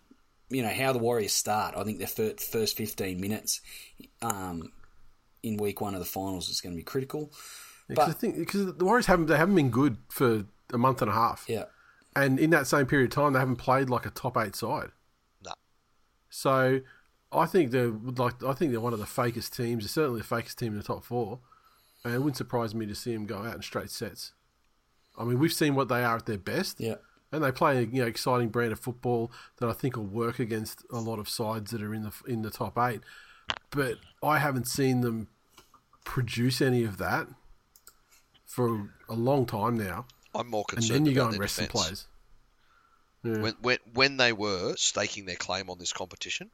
[0.49, 1.75] you know how the Warriors start.
[1.75, 3.61] I think their fir- first fifteen minutes
[4.21, 4.71] um,
[5.41, 7.31] in week one of the finals is going to be critical.
[7.87, 11.11] Because But- I because the Warriors haven't they haven't been good for a month and
[11.11, 11.65] a half, Yeah,
[12.15, 14.91] and in that same period of time they haven't played like a top eight side.
[15.43, 15.51] No.
[16.29, 16.79] So
[17.31, 19.83] I think they're like I think they're one of the fakest teams.
[19.83, 21.39] They're certainly the fakest team in the top four,
[22.05, 24.33] and it wouldn't surprise me to see them go out in straight sets.
[25.17, 26.95] I mean, we've seen what they are at their best, yeah.
[27.31, 30.39] and they play a you know exciting brand of football that I think will work
[30.39, 33.01] against a lot of sides that are in the in the top eight.
[33.69, 35.27] But I haven't seen them
[36.03, 37.27] produce any of that
[38.45, 40.05] for a long time now.
[40.35, 40.97] I'm more concerned.
[40.97, 41.81] And then you go and rest the defence.
[41.81, 42.07] players.
[43.23, 43.41] Yeah.
[43.41, 46.51] When, when when they were staking their claim on this competition,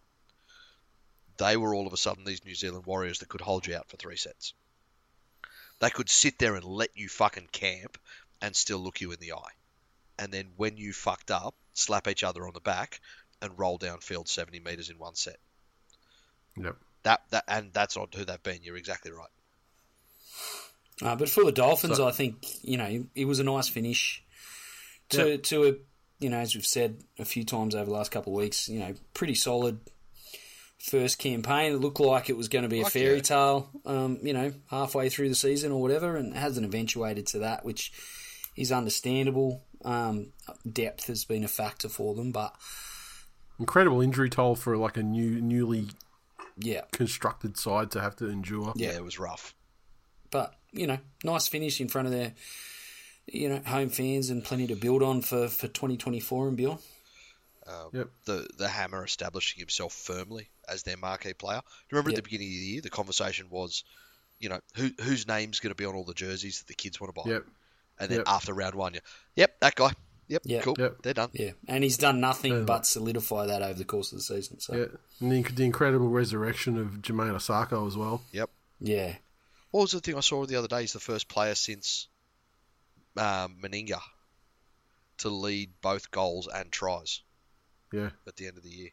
[1.38, 3.89] they were all of a sudden these New Zealand Warriors that could hold you out
[3.89, 4.53] for three sets.
[5.80, 7.97] They could sit there and let you fucking camp
[8.41, 9.53] and still look you in the eye.
[10.17, 12.99] And then when you fucked up, slap each other on the back
[13.41, 15.37] and roll downfield 70 metres in one set.
[16.57, 16.75] Yep.
[17.03, 18.59] That that and that's not who they've been.
[18.61, 19.29] You're exactly right.
[21.01, 24.21] Uh, but for the Dolphins, So- I think you know it was a nice finish
[25.09, 25.73] to to a
[26.19, 28.67] you know as we've said a few times over the last couple of weeks.
[28.67, 29.79] You know, pretty solid
[30.79, 31.73] first campaign.
[31.73, 33.21] It looked like it was going to be a fairy yeah.
[33.21, 33.69] tale.
[33.85, 37.63] Um, you know, halfway through the season or whatever, and it hasn't eventuated to that,
[37.63, 37.93] which
[38.60, 39.64] is understandable.
[39.86, 40.34] Um,
[40.72, 42.53] depth has been a factor for them, but
[43.60, 45.88] Incredible injury toll for like a new, newly
[46.57, 48.72] yeah, constructed side to have to endure.
[48.76, 49.53] Yeah, it was rough.
[50.32, 52.34] but you know, nice finish in front of their
[53.28, 56.80] you know home fans and plenty to build on for for 2024 and beyond.
[57.68, 58.10] Um, Yep.
[58.26, 61.62] The the Hammer establishing himself firmly as their marquee player.
[61.62, 62.18] Do you remember Yep.
[62.20, 63.84] at the beginning of the year the conversation was,
[64.39, 66.99] you know, who whose name's going to be on all the jerseys that the kids
[67.01, 67.30] want to buy?
[67.32, 67.45] Yep.
[67.99, 68.27] And then Yep.
[68.27, 69.01] after round one, you,
[69.35, 69.91] yep, that guy.
[70.27, 70.63] Yep, Yep.
[70.63, 70.75] cool.
[70.77, 71.01] Yep.
[71.01, 71.29] They're done.
[71.33, 72.59] Yeah, and he's done nothing Yeah.
[72.61, 74.59] but solidify that over the course of the season.
[74.59, 74.85] So Yeah.
[75.19, 78.23] And the, the incredible resurrection of Jamayne Isaako as well.
[78.31, 78.49] Yep.
[78.79, 79.17] yeah,
[79.71, 80.81] What was the thing I saw the other day?
[80.81, 82.07] He's the first player since
[83.17, 83.99] um, Meninga
[85.17, 87.21] to lead both goals and tries
[87.91, 88.11] Yeah.
[88.27, 88.89] at the end of the year,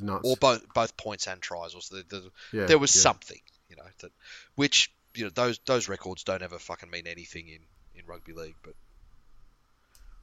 [0.00, 0.22] nuts.
[0.28, 1.74] or both both points and tries.
[1.74, 3.02] Or so the, the, yeah, there was yeah.
[3.02, 4.12] something, you know, that
[4.56, 7.60] which you know those those records don't ever fucking mean anything in in
[8.08, 8.74] rugby league, but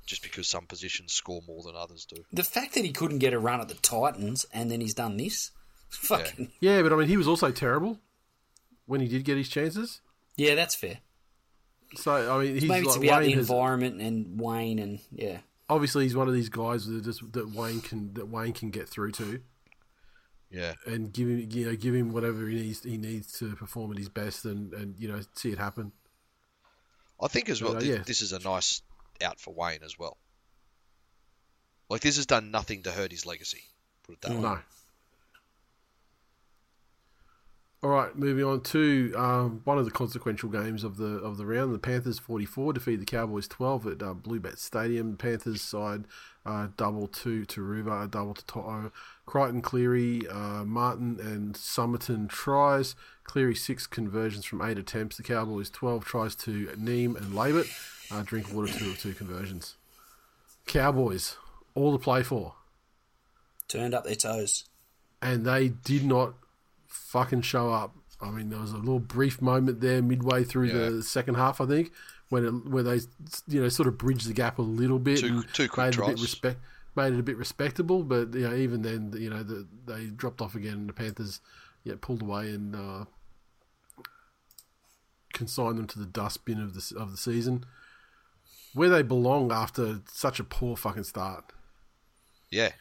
[0.05, 2.23] just because some positions score more than others do.
[2.31, 5.17] the fact that he couldn't get a run at the Titans and then he's done
[5.17, 5.51] this,
[5.89, 7.99] fucking Yeah, but I mean, he was also terrible
[8.85, 10.01] when he did get his chances.
[10.35, 10.99] yeah, that's fair.
[11.95, 14.79] So I mean, he's Maybe like to be out the Wayne has, environment and Wayne
[14.79, 15.37] and yeah,
[15.69, 18.89] obviously he's one of these guys that just that Wayne can that Wayne can get
[18.89, 19.39] through to
[20.51, 23.91] Yeah, and give him you know give him whatever he needs he needs to perform
[23.91, 25.93] at his best and and you know see it happen.
[27.21, 27.73] I think as well.
[27.73, 28.03] But, uh, yeah.
[28.05, 28.81] this is a nice
[29.23, 30.17] out for Wayne as well.
[31.89, 33.63] Like this has done nothing to hurt his legacy.
[34.03, 34.41] Put it that way.
[34.41, 34.59] No.
[37.83, 41.45] All right, moving on to um, one of the consequential games of the of the
[41.45, 41.73] round.
[41.73, 45.11] The Panthers forty four defeat the Cowboys twelve at uh, Bluebet Stadium.
[45.11, 46.05] The Panthers side
[46.45, 48.91] uh, double to Turuva, a double to To'o.
[49.25, 52.95] Crichton, Cleary, uh, Martin, and Summerton tries.
[53.23, 55.17] Cleary six conversions from eight attempts.
[55.17, 57.67] The Cowboys twelve tries to Neem and Labert.
[58.11, 59.75] Uh, Drinkwater two of two conversions.
[60.67, 61.37] Cowboys
[61.73, 62.53] all to play for
[63.67, 64.65] turned up their toes.
[65.21, 66.33] and they did not
[66.87, 67.95] fucking show up.
[68.21, 70.89] I mean, there was a little brief moment there midway through Yeah.
[70.89, 71.91] the second half, I think,
[72.29, 72.99] when it, where they
[73.47, 75.45] you know sort of bridged the gap a little bit, and
[75.77, 76.59] made it a bit respect,
[76.95, 78.03] made it a bit respectable.
[78.03, 81.41] But you know, even then, you know, the, they dropped off again, and the Panthers
[81.83, 83.05] yeah pulled away and uh,
[85.33, 87.65] consigned them to the dustbin of the of the season,
[88.73, 91.51] where they belong after such a poor fucking start.
[92.49, 92.71] Yeah,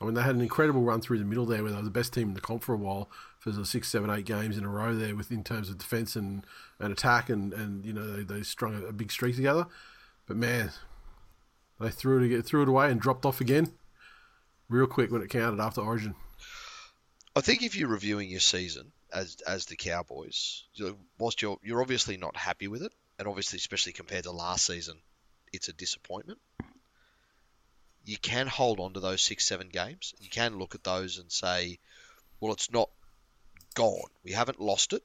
[0.00, 1.90] I mean, they had an incredible run through the middle there, where they were the
[1.90, 3.08] best team in the comp for a while
[3.44, 6.16] for the six, seven, eight games in a row there, with in terms of defense
[6.16, 6.46] and,
[6.80, 9.66] and attack, and, and you know they, they strung a, a big streak together.
[10.26, 10.70] But man,
[11.78, 13.70] they threw it threw it away and dropped off again,
[14.70, 16.14] real quick when it counted after Origin.
[17.36, 20.64] I think if you're reviewing your season as as the Cowboys,
[21.18, 24.96] whilst you're you're obviously not happy with it, and obviously especially compared to last season,
[25.52, 26.38] it's a disappointment.
[28.06, 30.14] You can hold on to those six seven games.
[30.18, 31.78] You can look at those and say,
[32.40, 32.88] well, it's not
[33.74, 34.08] gone.
[34.24, 35.02] We haven't lost it.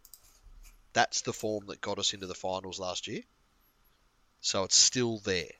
[0.93, 3.21] That's the form that got us into the finals last year.
[4.41, 5.51] So it's still there.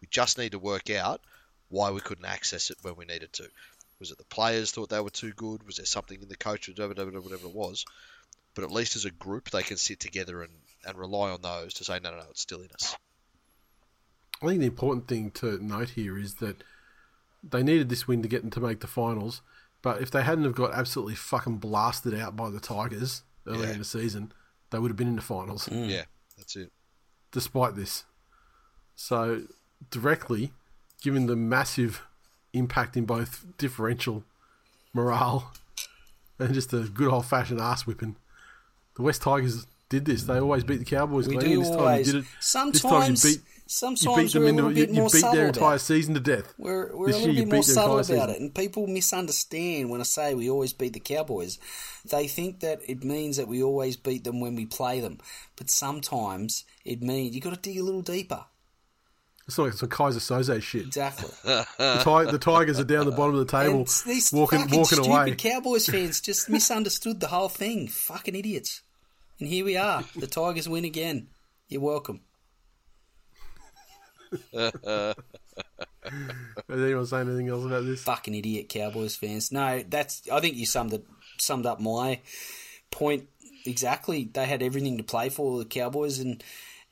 [0.00, 1.20] We just need to work out
[1.68, 3.48] why we couldn't access it when we needed to.
[3.98, 5.64] Was it the players thought they were too good?
[5.66, 7.84] Was there something in the coach, whatever, whatever, whatever it was?
[8.54, 10.52] But at least as a group, they can sit together and,
[10.86, 12.96] and rely on those to say, no, no, no, it's still in us.
[14.40, 16.62] I think the important thing to note here is that
[17.42, 19.42] they needed this win to get them to make the finals.
[19.88, 23.72] But if they hadn't have got absolutely fucking blasted out by the Tigers earlier Yeah.
[23.72, 24.32] in the season,
[24.68, 25.64] they would have been in the finals.
[25.66, 25.88] Mm.
[25.88, 26.04] Yeah,
[26.36, 26.70] that's it.
[27.32, 28.04] despite this.
[28.96, 29.44] So,
[29.90, 30.52] directly,
[31.00, 32.02] given the massive
[32.52, 34.24] impact in both differential
[34.92, 35.52] morale
[36.38, 38.16] and just a good old fashioned ass whipping,
[38.96, 40.24] the West Tigers did this.
[40.24, 41.28] They always beat the Cowboys.
[41.28, 42.06] We do and this time always.
[42.08, 42.28] you did it.
[42.40, 44.94] Sometimes, this time you beat, you sometimes beat them we're a into little you, bit
[44.94, 46.54] you more beat subtle their entire season to death.
[46.56, 48.30] We're, we're This a year little you bit more beat subtle about season.
[48.30, 51.58] it, and people misunderstand when I say we always beat the Cowboys.
[52.10, 55.18] They think that it means that we always beat them when we play them,
[55.56, 58.46] but sometimes it means you got to dig a little deeper.
[59.46, 60.86] It's like some Keyser Soze shit.
[60.86, 61.30] Exactly.
[61.78, 65.06] The, the Tigers are down the bottom of the table, And these walking walking stupid
[65.06, 65.34] away.
[65.36, 67.88] Cowboys fans just misunderstood the whole thing.
[67.88, 68.82] Fucking idiots.
[69.40, 70.04] And here we are.
[70.16, 71.28] The Tigers win again.
[71.68, 72.20] You're welcome.
[74.52, 75.14] Is
[76.68, 78.02] anyone saying anything else about this?
[78.02, 79.52] Fucking idiot Cowboys fans.
[79.52, 80.28] No, that's.
[80.30, 81.04] I think you summed it
[81.38, 82.20] summed up my
[82.90, 83.28] point
[83.66, 84.28] exactly.
[84.32, 86.42] They had everything to play for the Cowboys, and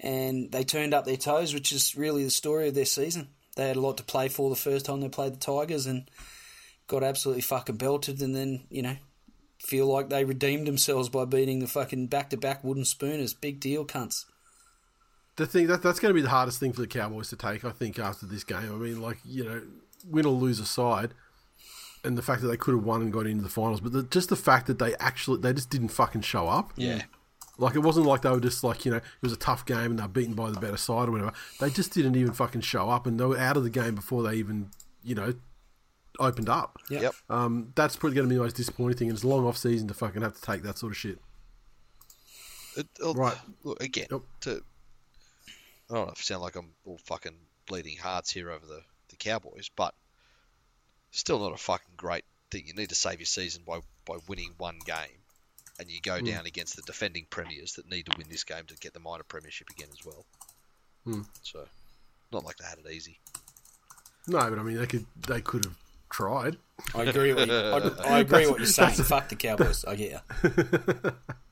[0.00, 3.28] and they turned up their toes, which is really the story of their season.
[3.56, 6.10] They had a lot to play for the first time they played the Tigers, and
[6.86, 8.96] got absolutely fucking belted, and then you know
[9.58, 13.34] feel like they redeemed themselves by beating the fucking back to back wooden spooners.
[13.34, 14.26] Big deal, cunts.
[15.36, 17.64] The thing that that's going to be the hardest thing for the Cowboys to take,
[17.64, 18.56] I think, after this game.
[18.56, 19.62] I mean, like you know,
[20.08, 21.12] win or lose aside,
[22.04, 24.02] and the fact that they could have won and got into the finals, but the,
[24.04, 26.72] just the fact that they actually they just didn't fucking show up.
[26.76, 27.02] Yeah.
[27.58, 29.90] Like it wasn't like they were just like you know it was a tough game
[29.92, 31.32] and they're beaten by the better side or whatever.
[31.58, 34.22] They just didn't even fucking show up and they were out of the game before
[34.22, 34.70] they even
[35.02, 35.34] you know
[36.18, 36.78] opened up.
[36.90, 37.02] Yep.
[37.02, 37.14] Yep.
[37.30, 39.08] Um, that's probably going to be the most disappointing thing.
[39.08, 41.18] And it's a long off season to fucking have to take that sort of shit.
[42.76, 43.36] It, Right.
[43.64, 44.20] Look, again, Yep.
[44.40, 44.62] to
[45.90, 48.80] I don't know if I sound like I'm all fucking bleeding hearts here over the,
[49.08, 49.94] the Cowboys, but
[51.10, 52.64] still not a fucking great thing.
[52.66, 55.20] You need to save your season by, by winning one game,
[55.78, 58.76] and you go down against the defending premiers that need to win this game to
[58.76, 60.24] get the minor premiership again as well.
[61.04, 61.22] Hmm.
[61.42, 61.64] So,
[62.32, 63.18] not like they had it easy.
[64.26, 65.76] No, but I mean they could they could have
[66.10, 66.56] tried.
[66.94, 67.32] I agree.
[67.32, 67.54] With you.
[67.54, 68.94] I, I agree what you're saying.
[68.94, 69.84] Fuck the Cowboys.
[69.84, 71.12] I get you.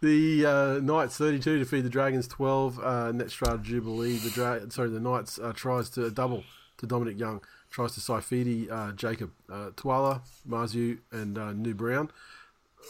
[0.00, 2.78] The uh, Knights 32 defeat the Dragons 12.
[2.78, 2.82] Uh,
[3.12, 4.18] Netstrata Jubilee.
[4.18, 6.44] The Dra- sorry, the Knights uh, tries to double
[6.78, 7.42] to Dominic Young.
[7.70, 12.10] Tries to Saifiti, uh, Jacob, uh, Tuala, Marzhew, and uh, New Brown.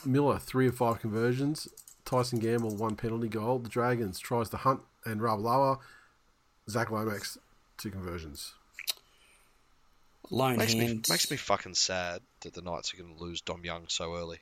[0.05, 1.69] Miller three of five conversions.
[2.05, 3.59] Tyson Gamble one penalty goal.
[3.61, 5.79] The Dragons tries to Hunt and Ravalawa.
[6.69, 7.39] Zac Lomax
[7.79, 8.55] two conversions.
[10.31, 13.65] Lone Makes me, makes me fucking sad that the Knights are going to lose Dom
[13.65, 14.39] Young so early.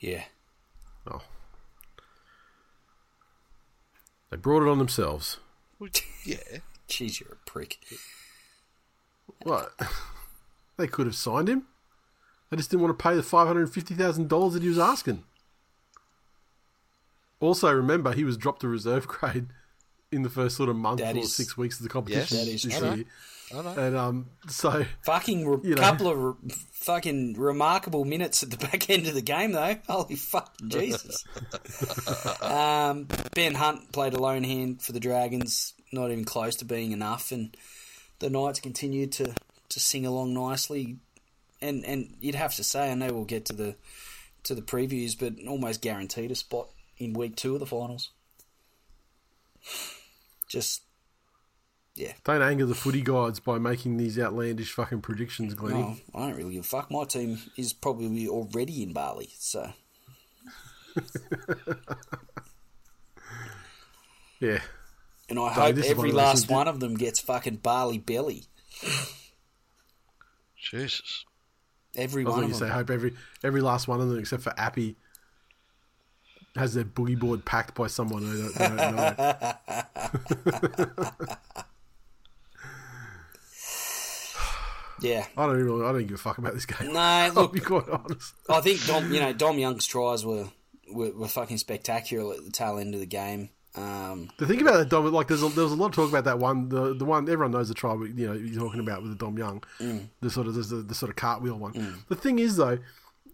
[0.00, 0.24] Yeah.
[1.10, 1.22] Oh,
[4.30, 5.38] they brought it on themselves.
[6.24, 6.58] Yeah.
[6.88, 7.78] Jeez, you're a prick.
[9.42, 9.72] What?
[10.76, 11.64] they could have signed him.
[12.50, 14.68] They just didn't want to pay the five hundred and fifty thousand dollars that he
[14.68, 15.24] was asking.
[17.40, 19.46] Also, remember he was dropped to reserve grade
[20.10, 22.48] in the first sort of month That or is- six weeks of the competition That
[22.48, 22.94] is this true.
[22.94, 23.04] year.
[23.50, 23.70] I know.
[23.78, 25.80] And um, so Fucking re- You know.
[25.80, 29.74] couple of re- fucking remarkable minutes at the back end of the game, though.
[29.88, 31.24] Holy fucking Jesus.
[32.42, 36.92] um, ben Hunt played a lone hand for the Dragons, not even close to being
[36.92, 37.56] enough, and
[38.18, 39.34] the Knights continued to,
[39.70, 40.98] to sing along nicely.
[41.62, 43.76] And and you'd have to say, I know we'll get to the
[44.44, 48.10] to the previews, but almost guaranteed a spot in week two of the finals.
[50.48, 50.82] Just
[51.94, 52.12] yeah.
[52.24, 55.80] don't anger the footy gods by making these outlandish fucking predictions, Glenny.
[55.80, 56.90] No, I don't really give a fuck.
[56.90, 59.72] My team is probably already in Bali, so
[64.40, 64.60] Yeah,
[65.28, 67.56] and I So hope this is one every last things- one of them gets fucking
[67.56, 68.44] Bali belly.
[70.56, 71.24] Jesus.
[71.96, 74.42] Every I one going of to say, hope every every last one of them, except
[74.44, 74.96] for Appy,
[76.56, 79.52] has their boogie board packed by someone who don't, they don't know.
[85.00, 85.26] Yeah.
[85.36, 86.92] I don't really, I don't give a fuck about this game.
[86.92, 88.34] No, I'll look, be quite honest.
[88.48, 90.46] I think Dom, you know, Dom Young's tries were,
[90.92, 93.50] were were fucking spectacular at the tail end of the game.
[93.76, 96.08] Um, The thing about that Dom, like there's a, there was a lot of talk
[96.08, 96.68] about that one.
[96.68, 97.94] The the one everyone knows the try.
[97.94, 99.62] You know, you're talking about with the Dom Young,
[100.20, 102.02] the sort of the, the sort of cartwheel one.
[102.08, 102.78] The thing is though,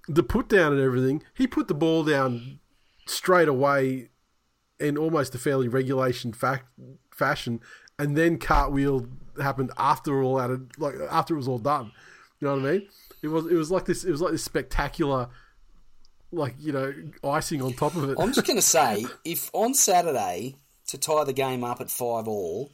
[0.08, 1.22] the put down and everything.
[1.34, 2.58] He put the ball down
[3.06, 4.08] straight away
[4.78, 6.68] in almost a fairly regulation fact,
[7.10, 7.60] fashion,
[7.98, 9.08] and then cartwheel
[9.40, 11.92] happened after all out of like after it was all done.
[12.40, 12.88] You know what I mean?
[13.22, 14.04] It was it was like this.
[14.04, 15.28] It was like this spectacular.
[16.32, 16.92] Like you know,
[17.22, 18.16] icing on top of it.
[18.18, 20.56] I'm just going to say, if on Saturday
[20.88, 22.72] to tie the game up at five all,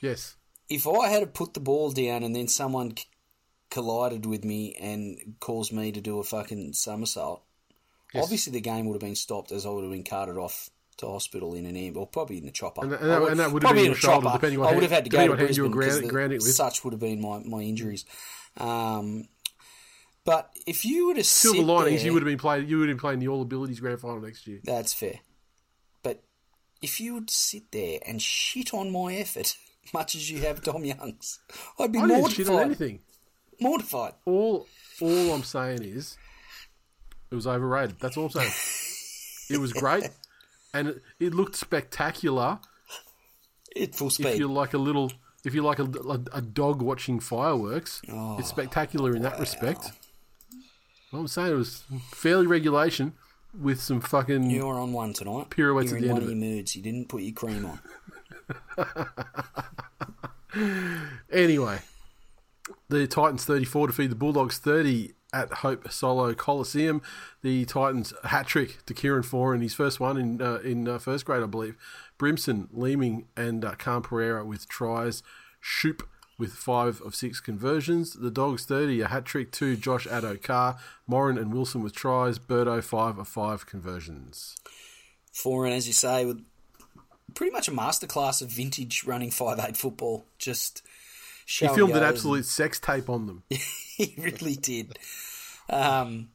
[0.00, 0.36] yes,
[0.70, 2.94] if I had to put the ball down and then someone
[3.70, 7.42] collided with me and caused me to do a fucking somersault,
[8.14, 11.06] obviously the game would have been stopped as I would have been carted off to
[11.06, 12.82] hospital in an ambulance, or probably in the chopper.
[12.82, 14.36] And that- and that- would- and that would have been in a shoulder, chopper.
[14.38, 16.44] depending on I would have had to go to on you were Brisbane ground- because
[16.46, 18.04] the- such would have been my, my injuries.
[18.58, 19.28] Um,
[20.24, 22.68] but if you were to silver linings, there, you would have been playing.
[22.68, 24.60] You would have been playing the All Abilities Grand Final next year.
[24.62, 25.20] That's fair.
[26.02, 26.22] But
[26.82, 29.56] if you would sit there and shit on my effort,
[29.94, 31.40] much as you have Dom Young's,
[31.78, 32.66] I'd be I didn't shit on mortified.
[32.66, 33.00] anything.
[33.60, 34.12] Mortified.
[34.26, 34.66] All,
[35.00, 36.16] all I'm saying is,
[37.32, 37.96] it was overrated.
[37.98, 38.52] That's all I'm saying.
[39.50, 40.08] it was great,
[40.72, 42.60] and it, it looked spectacular.
[43.80, 44.26] At full speed.
[44.28, 45.10] If you're like a little,
[45.44, 49.90] if you're like a, a, a dog watching fireworks, Oh, it's spectacular in that respect.
[51.10, 53.14] What I'm saying it was fairly regulation
[53.58, 54.50] with some fucking.
[54.50, 55.48] You're on one tonight.
[55.50, 56.76] Pirouettes You're at in the one end of of your moods.
[56.76, 57.78] You didn't put your cream on.
[61.32, 61.78] Anyway,
[62.90, 67.02] the Titans 34 defeat the Bulldogs 30 at Hope Solo Coliseum.
[67.42, 71.24] The Titans hat trick to Kieran Foran, his first one in uh, in uh, first
[71.24, 71.76] grade, I believe.
[72.18, 75.22] Brimson, Leeming, and uh, Khan Pereira with tries.
[75.60, 76.06] Shoop
[76.38, 78.14] with five of six conversions.
[78.14, 80.76] The Dogs 30, a hat trick to Josh Addo Carr.
[81.06, 82.38] Morin and Wilson with tries.
[82.38, 84.56] Birdo, five of five conversions.
[85.32, 86.44] Foran, as you say, with
[87.34, 90.26] pretty much a masterclass of vintage running five eight football.
[90.38, 90.82] Just
[91.46, 92.14] He showing filmed an goes.
[92.14, 93.42] absolute sex tape on them.
[93.48, 94.98] he really did.
[95.68, 96.30] Um,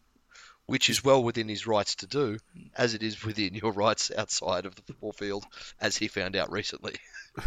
[0.66, 2.38] which is well within his rights to do,
[2.76, 5.46] as it is within your rights outside of the football field,
[5.80, 6.96] as he found out recently.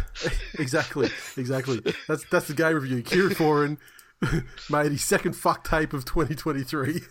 [0.57, 1.81] exactly, exactly.
[2.07, 3.03] That's that's the game review.
[3.03, 3.77] Kieran Foran
[4.69, 7.01] made his second fuck tape of 2023.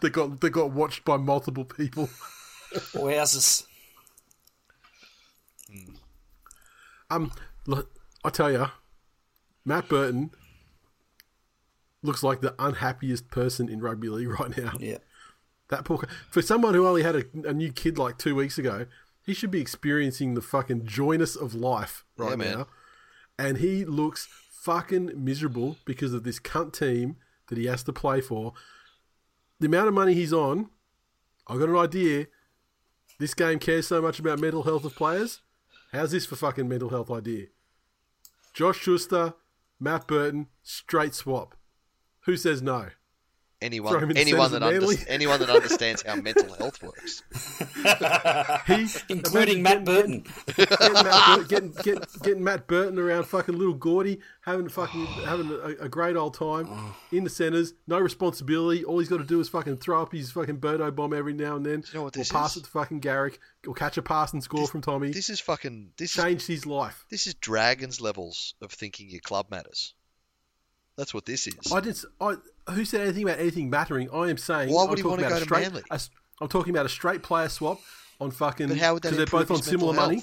[0.00, 2.08] they got they got watched by multiple people.
[2.94, 3.64] wowzers.
[7.10, 7.30] Um,
[7.66, 7.91] look,
[8.24, 8.66] I tell you,
[9.64, 10.30] Matt Burton
[12.02, 14.72] looks like the unhappiest person in rugby league right now.
[14.78, 14.98] Yeah.
[15.68, 18.86] That poor for someone who only had a, a new kid like two weeks ago,
[19.24, 22.66] he should be experiencing the fucking joyness of life right Yeah, now.
[23.38, 27.16] And he looks fucking miserable because of this cunt team
[27.48, 28.52] that he has to play for.
[29.60, 30.70] The amount of money he's on,
[31.46, 32.26] I've got an idea.
[33.18, 35.40] This game cares so much about mental health of players.
[35.92, 37.46] How's this for fucking mental health idea?
[38.52, 39.34] Josh Schuster,
[39.80, 41.56] Matt Burton, straight swap.
[42.26, 42.90] Who says no?
[43.62, 47.22] Throw him Anyone, anyone that under, anyone that understands how mental health works.
[48.66, 50.24] He, Including Matt getting- Burton.
[50.56, 51.74] getting Matt, Bur- getting,
[52.22, 56.68] getting Matt Burton around fucking little Gordy, having fucking having a, a great old time
[57.12, 58.84] in the centres, no responsibility.
[58.84, 61.56] All he's got to do is fucking throw up his fucking Birdo bomb every now
[61.56, 62.62] and then, you know what or pass is?
[62.62, 65.10] it to fucking Garrick, or catch a pass and score from Tommy.
[65.12, 65.92] This is fucking.
[65.96, 67.04] This is Changed his life.
[67.10, 69.94] this is dragons levels of thinking your club matters.
[70.96, 71.54] That's what this is.
[71.72, 72.04] I didn't.
[72.20, 72.34] I,
[72.72, 74.10] who said anything about anything mattering?
[74.12, 74.72] I am saying.
[74.72, 75.82] Why I'm would he talking wanna about go a to straight, Manly?
[75.90, 77.80] a s- I'm talking about a straight player swap
[78.20, 78.68] on fucking.
[78.68, 80.22] But how would that Because they're both on his mental similar money.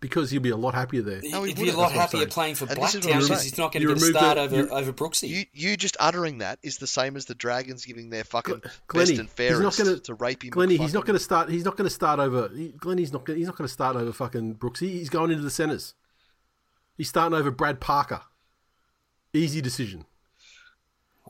[0.00, 1.20] Because he'll be a lot happier there.
[1.22, 3.06] No, he He'd be a lot That's what I'm happier playing for And this is
[3.06, 5.28] what Blacktown because he's not going to get a start the- over, you- over Brooksy.
[5.28, 9.16] You you just uttering that is the same as the dragons giving their fucking Glenny,
[9.18, 10.50] best and he's not gonna, to rape him.
[10.50, 11.50] Glenny, he's not going to start.
[11.50, 12.48] He's not going to start over.
[12.52, 13.24] He, Glenny's not.
[13.24, 14.88] Gonna, he's not going to start over fucking Brooksy.
[14.88, 15.94] He's going into the centres.
[16.96, 18.22] He's starting over Brad Parker.
[19.32, 20.04] Easy decision.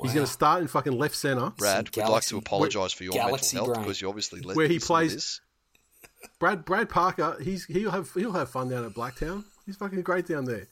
[0.03, 3.15] He's going to start in fucking left centre, Brad, we'd like to apologise for your
[3.15, 3.81] mental health brain.
[3.83, 5.41] because you obviously let Where he plays- this.
[6.39, 7.37] Brad Brad Parker.
[7.41, 9.45] He's he'll have he'll have fun down at Blacktown.
[9.67, 10.67] He's fucking great down there.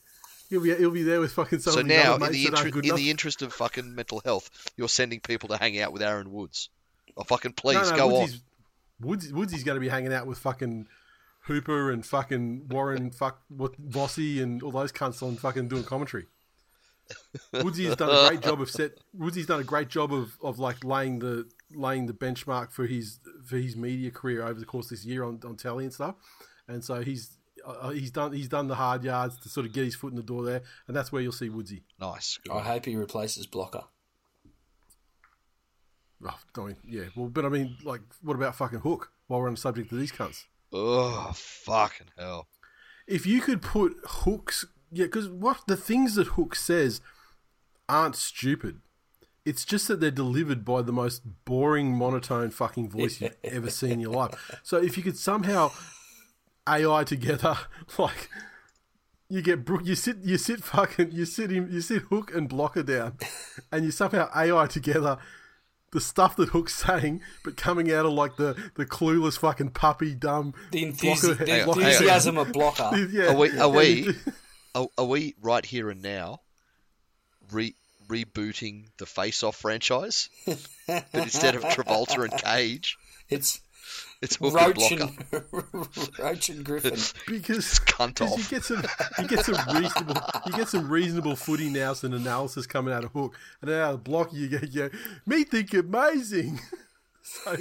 [0.49, 2.95] He'll be he'll be there with fucking some So of now, in the, inter- in
[2.95, 6.69] the interest of fucking mental health, you're sending people to hang out with Aaron Woods.
[7.17, 8.41] Oh, fucking please, no, no, go Woodsy's,
[9.01, 10.87] Woods, Woodsy's going to be hanging out with fucking
[11.41, 16.27] Hooper and fucking Warren, fuck what Vossi and all those cunts on fucking doing commentary.
[17.53, 18.91] Woodsy has done a great job of set.
[19.13, 23.19] Woodsy's done a great job of, of like laying the laying the benchmark for his
[23.45, 26.15] for his media career over the course of this year on, on telly and stuff.
[26.67, 29.85] And so he's uh, he's done he's done the hard yards to sort of get
[29.85, 31.83] his foot in the door there, and that's where you'll see Woodsy.
[31.99, 32.39] Nice.
[32.43, 32.53] Good.
[32.53, 33.83] I hope he replaces Blocker.
[36.23, 39.11] Oh, I mean, yeah, well, but I mean, like, what about fucking Hook?
[39.27, 40.43] While we're on the subject of these cunts.
[40.71, 42.47] Oh, fucking hell.
[43.07, 47.01] if you could put hooks yeah because what the things that hook says
[47.89, 48.79] aren't stupid
[49.45, 53.91] it's just that they're delivered by the most boring monotone fucking voice you've ever seen
[53.91, 55.71] in your life so if you could somehow
[56.67, 57.57] ai together
[57.97, 58.29] like
[59.29, 62.49] you get Brook, you sit, you sit fucking, you sit him, you sit Hook and
[62.49, 63.15] Blocker down,
[63.71, 65.17] and you somehow AI together
[65.93, 70.13] the stuff that Hook's saying, but coming out of like the, the clueless fucking puppy
[70.15, 72.91] dumb The, Blocker- the Hang on, enthusiasm of Blocker.
[73.11, 73.27] Yeah.
[73.27, 73.57] Are we?
[73.57, 74.09] Are we?
[74.75, 74.81] Yeah.
[74.81, 76.41] Are, are we right here and now?
[77.51, 77.75] Re-
[78.07, 80.29] rebooting the Face Off franchise,
[80.87, 82.97] but instead of Travolta and Cage,
[83.29, 83.59] It's
[84.21, 85.13] it's Hook and Roach Blocker.
[85.73, 86.91] and, Roach and Griffin.
[87.27, 88.37] because cunt 'cause off.
[88.37, 88.83] you get some
[89.19, 93.11] you get some reasonable you get some reasonable footy nous and analysis coming out of
[93.11, 94.89] Hook, and then out of Block you get you
[95.25, 96.59] me think amazing.
[97.23, 97.57] so,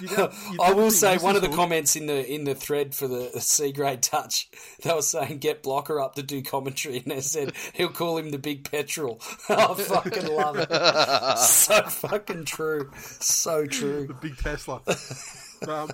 [0.00, 3.08] you'd you'd I will say one of the comments in the in the thread for
[3.08, 4.48] the C grade touch,
[4.82, 8.30] they were saying get Blocker up to do commentary, and they said he'll call him
[8.30, 9.20] the Big Petrol.
[9.48, 11.38] I fucking love it.
[11.38, 12.90] so fucking true.
[12.96, 14.06] So true.
[14.06, 14.80] the big Tesla.
[15.68, 15.90] um,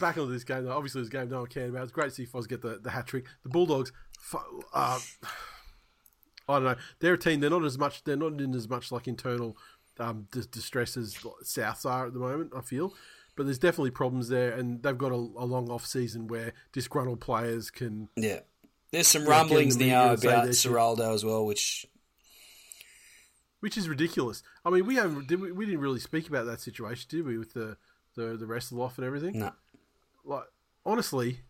[0.00, 0.72] back onto this game, though.
[0.76, 1.84] Obviously, this game no one cared about.
[1.84, 3.24] It's great to see Foz get the, the hat trick.
[3.42, 3.92] The Bulldogs,
[4.32, 4.38] uh,
[6.48, 6.76] I don't know.
[7.00, 7.40] They're a team.
[7.40, 8.04] They're not as much.
[8.04, 9.56] They're not in as much like internal
[9.98, 11.14] um, dis- distress as
[11.44, 12.52] Souths are at the moment.
[12.56, 12.94] I feel,
[13.36, 17.20] but there's definitely problems there, and they've got a, a long off season where disgruntled
[17.20, 18.08] players can.
[18.16, 18.40] Yeah.
[18.92, 20.52] There's some rumblings the now media and say about their.
[20.52, 21.84] Ciraldo as well, which
[23.60, 24.42] Which is ridiculous.
[24.64, 27.36] I mean, we haven't did we, we didn't really speak about that situation, did we,
[27.38, 27.76] with the
[28.14, 29.38] the, the wrestle off and everything?
[29.38, 29.52] no.
[30.24, 30.44] Like
[30.86, 31.40] honestly,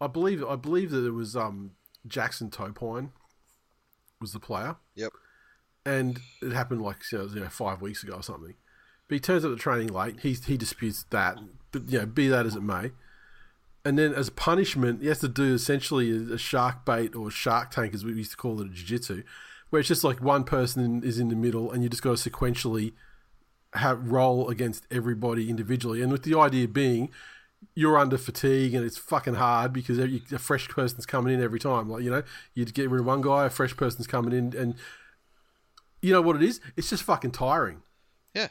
[0.00, 1.72] I believe I believe that it was um
[2.06, 3.10] Jackson Topine
[4.20, 4.76] was the player.
[4.94, 5.12] Yep.
[5.84, 8.54] And it happened like you know, five weeks ago or something.
[9.08, 10.20] But he turns up to training late.
[10.20, 11.38] He he disputes that,
[11.72, 12.92] but you know, be that as it may.
[13.84, 17.70] And then, as a punishment, he has to do essentially a, shark bait or shark
[17.70, 19.22] tank, as we used to call it in jiu-jitsu,
[19.70, 22.30] where it's just like one person is in the middle, and you just got to
[22.30, 22.92] sequentially
[23.74, 26.02] have roll against everybody individually.
[26.02, 27.10] And with the idea being,
[27.74, 31.88] you're under fatigue and it's fucking hard because a fresh person's coming in every time.
[31.88, 32.22] Like you know,
[32.54, 34.74] you get rid of one guy, a fresh person's coming in, and
[36.02, 36.60] you know what it is?
[36.76, 37.82] It's just fucking tiring.
[38.34, 38.48] Yeah.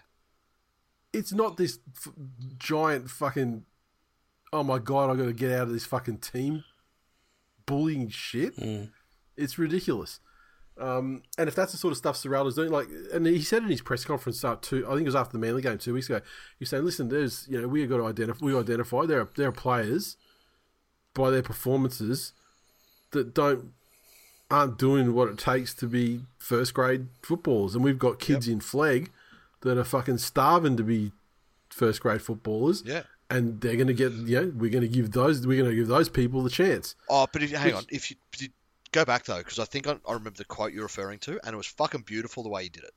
[1.13, 2.13] It's not this f-
[2.57, 3.65] giant fucking.
[4.51, 5.11] Oh my god!
[5.11, 6.63] I got to get out of this fucking team
[7.65, 8.57] bullying shit.
[9.37, 10.19] It's ridiculous.
[10.79, 13.69] Um, and if that's the sort of stuff Ciraldo's doing, like, and he said in
[13.69, 16.09] his press conference uh, two, I think it was after the Manly game two weeks
[16.09, 16.21] ago,
[16.57, 19.49] he said, "Listen, there's, you know, we got to identify, we identify there are there
[19.49, 20.15] are players
[21.13, 22.33] by their performances
[23.11, 23.73] that don't
[24.51, 28.59] aren't doing what it takes to be first grade footballers, and we've got kids in
[28.59, 29.09] Flegg
[29.61, 31.11] that are fucking starving to be
[31.69, 33.03] first grade footballers, Yeah.
[33.29, 35.75] and they're going to get, you know, we're going to give those, we're going to
[35.75, 37.85] give those people the chance." Oh, but if, hang Which- on.
[37.89, 38.47] If you, you
[38.91, 41.53] go back though, because I think I, I remember the quote you're referring to, and
[41.53, 42.93] it was fucking beautiful the way he did it.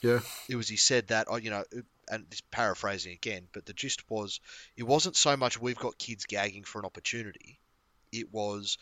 [0.00, 1.64] Yeah, It was he said that, oh, you know,
[2.08, 4.38] and this paraphrasing again, but the gist was
[4.76, 7.58] it wasn't so much we've got kids gagging for an opportunity.
[8.12, 8.78] It was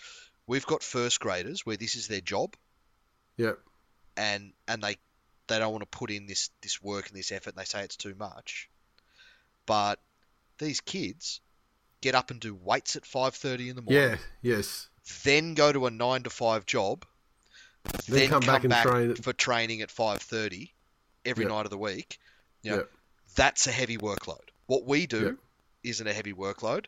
[0.47, 2.55] we've got first graders where this is their job,
[3.37, 3.53] yeah,
[4.17, 4.97] and and they
[5.49, 7.83] they don't want to put in this this work and this effort, and they say
[7.83, 8.69] it's too much.
[9.67, 10.01] But
[10.59, 11.41] these kids
[12.01, 14.03] get up and do weights at 5:30 in the morning.
[14.11, 14.89] yeah, yes,
[15.25, 17.05] then go to a nine to five job,
[18.09, 20.73] then, come come, back and back, train for training at five thirty
[21.25, 21.53] every Yep.
[21.53, 22.19] night of the week.
[22.63, 22.91] You know, Yep.
[23.37, 24.49] that's a heavy workload.
[24.67, 25.37] What we do Yep.
[25.85, 26.87] isn't a heavy workload.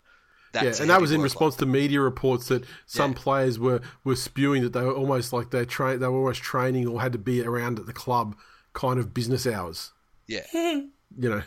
[0.54, 1.24] Yeah, That's a and that was in workload.
[1.24, 3.18] response to media reports that some Yeah.
[3.18, 6.86] players were, were spewing that they were almost like they train they were almost training
[6.88, 8.34] or had to be around at the club
[8.72, 9.92] kind of business hours.
[10.26, 11.42] Yeah, You know.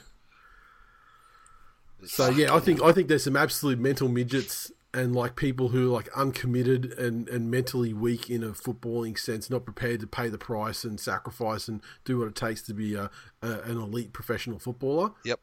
[2.05, 5.89] So yeah, I think I think there's some absolute mental midgets and like people who
[5.89, 10.27] are like uncommitted and, and mentally weak in a footballing sense, not prepared to pay
[10.27, 13.09] the price and sacrifice and do what it takes to be a,
[13.41, 15.11] a an elite professional footballer.
[15.23, 15.39] Yep.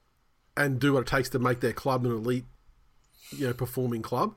[0.56, 2.44] and do what it takes to make their club an elite,
[3.30, 4.34] you know, performing club.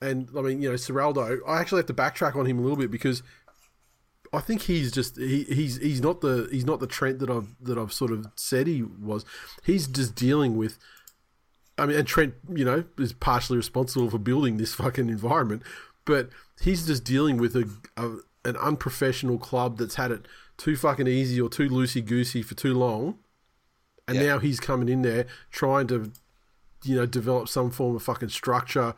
[0.00, 2.76] And I mean, you know, Ciraldo, I actually have to backtrack on him a little
[2.78, 3.22] bit because
[4.32, 7.54] I think he's just he, he's he's not the he's not the Trent that I've
[7.60, 9.24] that I've sort of said he was.
[9.64, 10.78] He's just dealing with.
[11.76, 15.62] I mean, and Trent, you know, is partially responsible for building this fucking environment,
[16.04, 16.28] but
[16.60, 20.26] he's just dealing with a, a an unprofessional club that's had it
[20.56, 23.18] too fucking easy or too loosey goosey for too long,
[24.06, 24.26] and Yeah.
[24.26, 26.12] now he's coming in there trying to,
[26.84, 28.94] you know, develop some form of fucking structure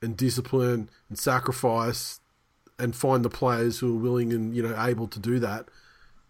[0.00, 2.20] and discipline and sacrifice
[2.78, 5.66] and find the players who are willing and you know able to do that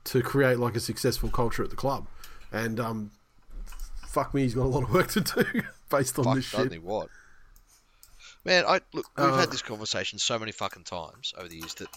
[0.05, 2.07] to create like a successful culture at the club.
[2.53, 3.11] And um,
[4.07, 5.45] fuck me, he's got a lot of work to do
[5.91, 6.83] based on fuck, this shit.
[6.83, 7.09] What?
[8.45, 9.07] Man, I look.
[9.17, 11.89] We've Uh, had this conversation so many fucking times over the years that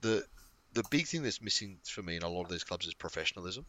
[0.00, 0.24] the
[0.72, 3.66] the big thing that's missing for me in a lot of these clubs is professionalism,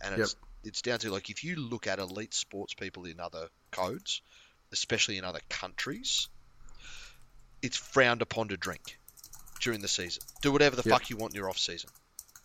[0.00, 3.48] and it's it's down to like if you look at elite sports people in other
[3.70, 4.22] codes,
[4.72, 6.28] especially in other countries,
[7.62, 8.98] it's frowned upon to drink
[9.60, 10.22] during the season.
[10.42, 10.92] Do whatever the Yep.
[10.92, 11.90] fuck you want in your off season,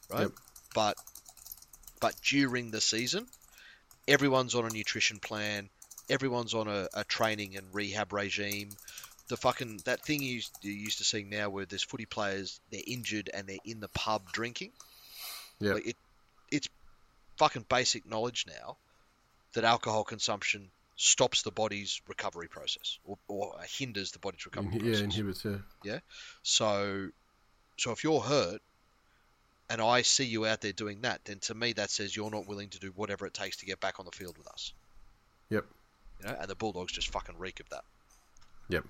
[0.09, 0.21] right?
[0.21, 0.31] Yep.
[0.73, 0.97] But
[2.01, 3.27] but during the season,
[4.07, 5.69] everyone's on a nutrition plan,
[6.09, 8.69] everyone's on a, a training and rehab regime.
[9.27, 12.59] The fucking that thing you used, you're used to seeing now, where there's footy players,
[12.71, 14.71] they're injured and they're in the pub drinking.
[15.59, 15.73] Yeah.
[15.73, 15.95] Like it,
[16.51, 16.69] it's
[17.37, 18.77] fucking basic knowledge now
[19.53, 24.85] that alcohol consumption stops the body's recovery process or, or hinders the body's recovery process.
[24.85, 25.03] yeah, process.
[25.03, 25.45] inhibits.
[25.83, 25.99] Yeah,
[26.43, 27.09] So,
[27.77, 28.61] so if you're hurt,
[29.69, 32.47] and I see you out there doing that, then to me that says you're not
[32.47, 34.73] willing to do whatever it takes to get back on the field with us.
[35.49, 35.65] Yep.
[36.21, 37.83] You know, and the Bulldogs just fucking reek of that.
[38.69, 38.85] yep.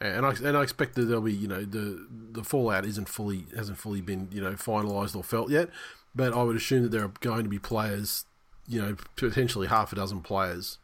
[0.00, 3.46] And I and I expect that there'll be you know the the fallout isn't fully
[3.56, 5.70] hasn't fully been you know finalised or felt yet,
[6.18, 8.24] but I would assume that there are going to be players,
[8.66, 10.78] you know, potentially half a dozen players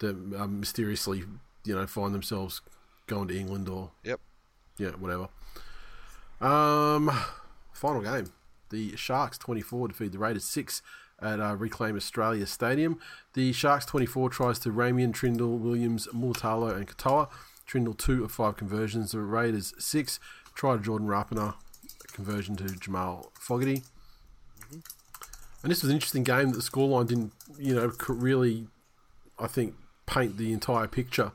[0.00, 1.24] that um, mysteriously
[1.64, 2.60] you know find themselves
[3.06, 4.20] going to England or Yep.
[4.78, 5.28] yeah whatever.
[6.40, 7.10] Um,
[7.72, 8.26] final game.
[8.70, 10.82] The Sharks 24 defeat the Raiders 6.
[11.22, 12.98] at uh, Reclaim Australia Stadium.
[13.34, 17.28] The Sharks 24 tries to Ramien, Trindall, Williams, Mulitalo, and Katoa.
[17.66, 19.12] Trindall, two of five conversions.
[19.12, 20.18] The Raiders, six.
[20.54, 21.54] Try to Jordan Rapana,
[22.12, 23.82] conversion to Jamal Fogarty.
[25.62, 28.68] And this was an interesting game that the scoreline didn't, you know, really,
[29.38, 29.74] I think,
[30.06, 31.32] paint the entire picture.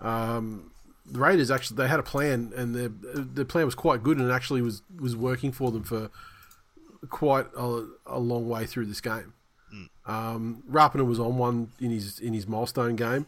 [0.00, 0.70] Um,
[1.04, 4.30] the Raiders actually they had a plan, and their their plan was quite good, and
[4.30, 6.10] actually was was working for them for
[7.10, 9.34] quite a, a long way through this game.
[10.06, 13.26] Um, Rapana was on one in his in his milestone game,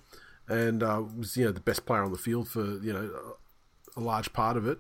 [0.48, 3.36] and uh, was you know the best player on the field for you know
[3.96, 4.78] a, a large part of it.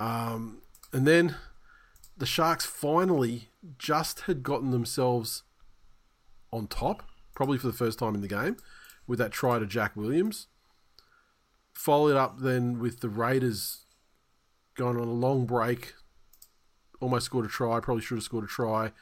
[0.00, 0.58] Um,
[0.92, 1.36] and then
[2.16, 3.48] the Sharks finally
[3.78, 5.42] just had gotten themselves
[6.52, 7.02] on top,
[7.34, 8.56] probably for the first time in the game,
[9.06, 10.46] with that try to Jack Williams.
[11.74, 13.84] Followed up then with the Raiders
[14.76, 15.94] going on a long break,
[17.00, 18.92] almost scored a try, probably should have scored a try,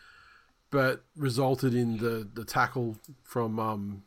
[0.70, 4.02] but resulted in the, the tackle from um,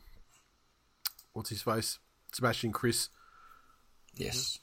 [1.34, 2.00] what's his face,
[2.34, 3.10] Sebastian Kris,
[4.16, 4.60] Yes.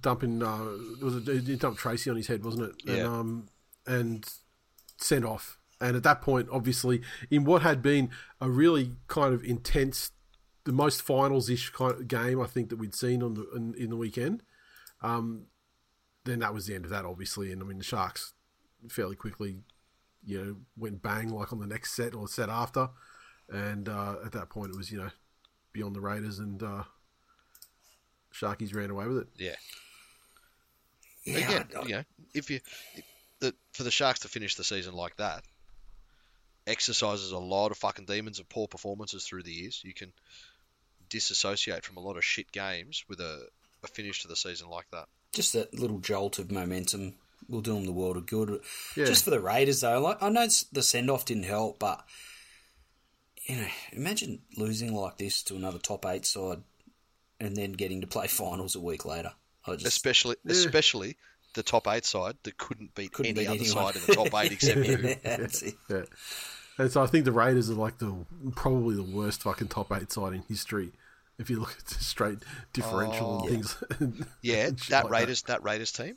[0.00, 0.64] dumping uh,
[1.02, 2.82] was it, he dumped Tracy on his head, wasn't it?
[2.88, 3.04] And, Yeah.
[3.04, 3.48] um,
[3.86, 4.24] and
[5.00, 5.58] sent off.
[5.80, 7.00] And at that point, obviously,
[7.30, 8.10] in what had been
[8.40, 10.10] a really kind of intense,
[10.64, 13.90] the most finals-ish kind of game I think that we'd seen on the in, in
[13.90, 14.42] the weekend,
[15.00, 15.46] um,
[16.24, 17.50] then that was the end of that, obviously.
[17.50, 18.34] And I mean, the Sharks
[18.90, 19.56] fairly quickly,
[20.22, 22.90] you know, went bang like on the next set or set after,
[23.48, 25.08] and uh, at that point, it was you know
[25.72, 26.82] beyond the Raiders and uh,
[28.34, 29.28] Sharkies ran away with it.
[29.38, 29.54] Yeah.
[31.24, 32.04] Yeah, Again, I- you know,
[32.34, 32.60] if you
[33.40, 35.44] if the, for the Sharks to finish the season like that,
[36.66, 39.80] exercises a lot of fucking demons of poor performances through the years.
[39.84, 40.12] You can
[41.08, 43.46] disassociate from a lot of shit games with a,
[43.82, 45.06] a finish to the season like that.
[45.32, 47.14] just that little jolt of momentum
[47.48, 48.60] will do them the world of good.
[48.96, 49.06] Yeah.
[49.06, 52.04] Just for the Raiders, though, like I know it's- the send off didn't help, but
[53.44, 56.62] you know, imagine losing like this to another top eight side,
[57.40, 59.32] and then getting to play finals a week later.
[59.66, 61.16] I just Especially especially
[61.54, 63.92] the top eight side that couldn't beat couldn't any beat other anyone.
[63.92, 64.98] side in the top eight except you.
[65.24, 65.74] Yeah, that's it.
[65.88, 66.02] Yeah.
[66.78, 68.14] And so I think the Raiders are like the
[68.56, 70.92] probably the worst fucking top eight side in history.
[71.38, 72.38] If you look at the straight
[72.72, 73.46] differential Oh.
[73.48, 73.82] and things.
[74.42, 76.16] Yeah, and that like Raiders that Raiders team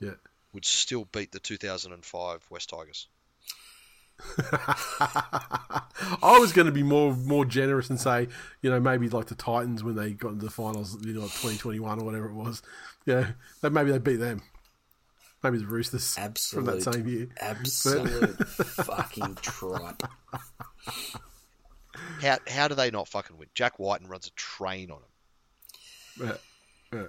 [0.00, 0.14] Yeah.
[0.52, 3.06] would still beat the 2005 West Tigers.
[6.22, 8.28] I was going to be more more generous and say,
[8.60, 12.00] you know, maybe like the Titans when they got into the finals, you know, 2021
[12.00, 12.62] or whatever it was.
[13.04, 14.42] Yeah, that maybe they beat them.
[15.42, 17.28] Maybe the Roosters Absolute, from that same year.
[17.40, 20.02] absolute fucking tripe.
[22.20, 23.48] How how do they not fucking win?
[23.54, 26.28] Jack Wighton runs a train on them.
[26.92, 26.98] Yeah.
[26.98, 27.06] Yeah.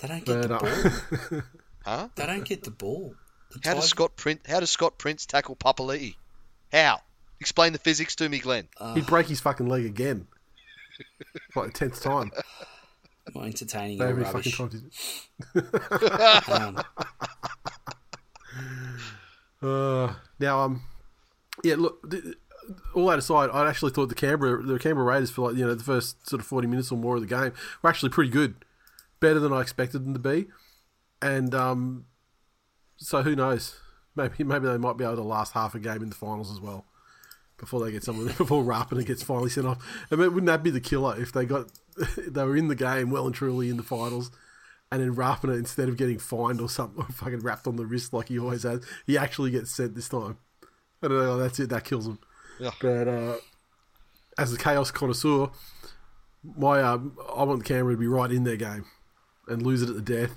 [0.00, 1.42] They don't get But, the uh, ball.
[1.84, 2.08] Huh?
[2.16, 3.14] They don't get the ball.
[3.52, 6.14] The How does Scott Prince how does Scott Prince tackle Papali'i?
[6.72, 7.00] How?
[7.40, 8.68] Explain the physics to me, Glenn.
[8.94, 10.26] He'd break his fucking leg again.
[11.56, 12.30] like the tenth time.
[13.34, 14.54] More entertaining or Every rubbish.
[14.56, 14.90] fucking
[16.42, 16.76] time.
[16.76, 16.84] Um,
[19.60, 20.82] Uh, now, um,
[21.64, 22.22] yeah, look, th-
[22.94, 25.74] all that aside, I actually thought the Canberra, the Canberra Raiders for like you know
[25.74, 27.52] the first sort of forty minutes or more of the game
[27.82, 28.64] were actually pretty good,
[29.20, 30.46] better than I expected them to be,
[31.20, 32.04] and um,
[32.98, 33.76] so who knows?
[34.14, 36.60] Maybe maybe they might be able to last half a game in the finals as
[36.60, 36.84] well.
[37.56, 40.70] Before they get someone, before Rapana gets finally sent off, I mean, wouldn't that be
[40.70, 41.66] the killer if they got,
[42.16, 44.30] they were in the game well and truly in the finals,
[44.92, 48.12] and then Rapana, instead of getting fined or something, or fucking wrapped on the wrist
[48.12, 50.38] like he always has, he actually gets sent this time.
[51.02, 51.38] I don't know.
[51.38, 51.70] That's it.
[51.70, 52.18] That kills him.
[52.58, 52.72] Yeah.
[52.80, 53.36] But uh,
[54.36, 55.50] as a chaos connoisseur,
[56.42, 56.98] my uh,
[57.36, 58.84] I want the camera to be right in their game
[59.46, 60.36] and lose it at the death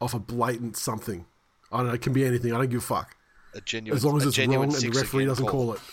[0.00, 1.26] off a blatant something.
[1.72, 1.92] I don't know.
[1.94, 2.52] It can be anything.
[2.52, 3.16] I don't give a fuck
[3.54, 5.80] A genuine as long as it's wrong and the referee doesn't call it.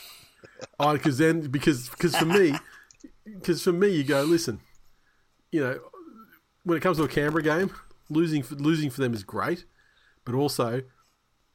[0.79, 2.53] Oh, because then because because for me,
[3.25, 4.61] because for me, you go listen.
[5.51, 5.79] You know,
[6.63, 7.71] when it comes to a Canberra game,
[8.09, 9.65] losing for, losing for them is great,
[10.23, 10.83] but also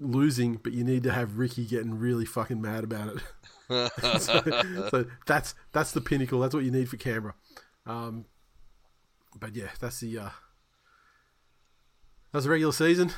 [0.00, 3.92] losing, but you need to have Ricky getting really fucking mad about it.
[4.20, 4.42] so,
[4.90, 6.40] so that's that's the pinnacle.
[6.40, 7.34] That's what you need for Canberra.
[7.86, 8.26] Um,
[9.38, 10.30] but yeah, that's the uh,
[12.32, 13.12] that's the regular season.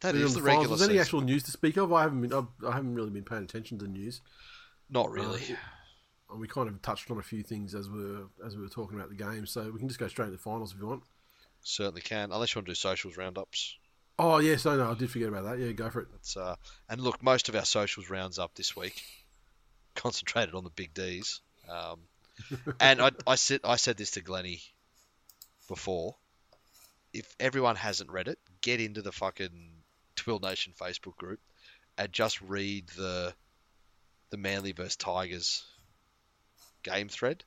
[0.00, 1.92] That is the regular there any actual news to speak of?
[1.92, 2.32] I haven't been.
[2.32, 4.20] I've, I haven't really been paying attention to the news.
[4.88, 5.42] Not really.
[6.30, 8.68] And we kind of touched on a few things as we were as we were
[8.68, 10.86] talking about the game, so we can just go straight to the finals if you
[10.86, 11.02] want.
[11.62, 13.76] Certainly can, unless you want to do socials roundups.
[14.18, 14.90] Oh yes, I know.
[14.90, 15.58] I did forget about that.
[15.58, 16.08] Yeah, go for it.
[16.16, 16.56] It's, uh,
[16.88, 19.02] and look, most of our socials rounds up this week
[19.94, 21.40] concentrated on the big D's.
[21.68, 22.00] Um,
[22.80, 24.62] and I, I said I said this to Glennie
[25.68, 26.16] before.
[27.12, 29.69] If everyone hasn't read it, get into the fucking
[30.20, 31.40] TWiL Nation Facebook group
[31.98, 33.34] and just read the
[34.30, 35.64] the Manly versus Tigers
[36.82, 37.42] game thread,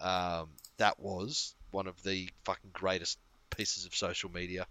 [0.00, 3.18] um, that was one of the fucking greatest
[3.50, 4.66] pieces of social media.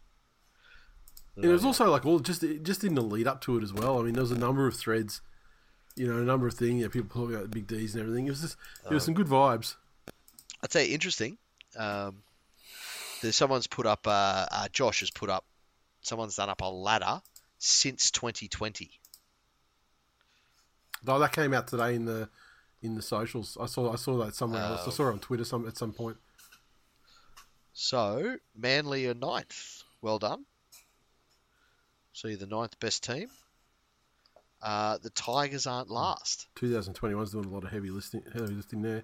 [1.38, 4.00] It was also like all just just in the lead up to it as well.
[4.00, 5.22] I mean, there was a number of threads,
[5.96, 6.82] you know, a number of things.
[6.82, 8.28] Yeah, people talking about the big D's and everything.
[8.28, 9.76] It was just there was some good vibes.
[10.62, 11.38] I'd say interesting.
[11.78, 12.24] Um,
[13.22, 14.06] there's someone's put up.
[14.06, 15.46] Uh, uh, Josh has put up.
[16.02, 17.22] Someone's done up a ladder
[17.58, 18.90] since 2020.
[21.04, 22.30] Though that came out today in the
[22.82, 23.58] in the socials.
[23.60, 24.88] I saw I saw that somewhere else.
[24.88, 26.18] I saw it on Twitter some at some point.
[27.74, 29.84] So Manly are ninth.
[30.02, 30.46] Well done.
[32.14, 33.30] So you're the ninth best team.
[34.62, 36.48] Uh, the Tigers aren't last.
[36.58, 38.24] 2021's doing a lot of heavy lifting.
[38.32, 39.04] heavy lifting there.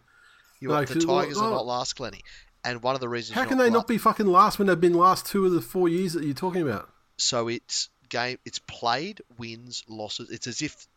[0.60, 1.56] You No, the 'cause- well, Tigers are oh.
[1.56, 2.22] not last, Glenny.
[2.64, 4.94] And one of the reasons How can they not be fucking last when they've been
[4.94, 6.90] last two of the four years that you're talking about?
[7.18, 8.40] So it's game.
[8.46, 10.30] It's played, wins, losses.
[10.30, 10.88] It's as if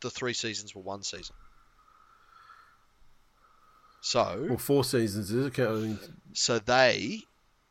[0.00, 1.34] the three seasons were one season.
[4.00, 5.58] So Well, four seasons is it?
[5.58, 5.98] I mean,
[6.34, 7.22] So they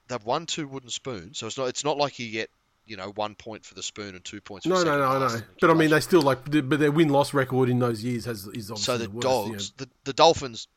[0.07, 1.37] they've won two wooden spoons.
[1.37, 2.49] So it's not it's not like you get
[2.85, 4.65] you know one point for the spoon and two points.
[4.65, 7.09] For no, no, no, I in But I mean, they still like, but their win
[7.09, 9.63] loss record in those years has is obviously so the, worst, dogs you know.
[9.77, 10.67] the, the Dolphins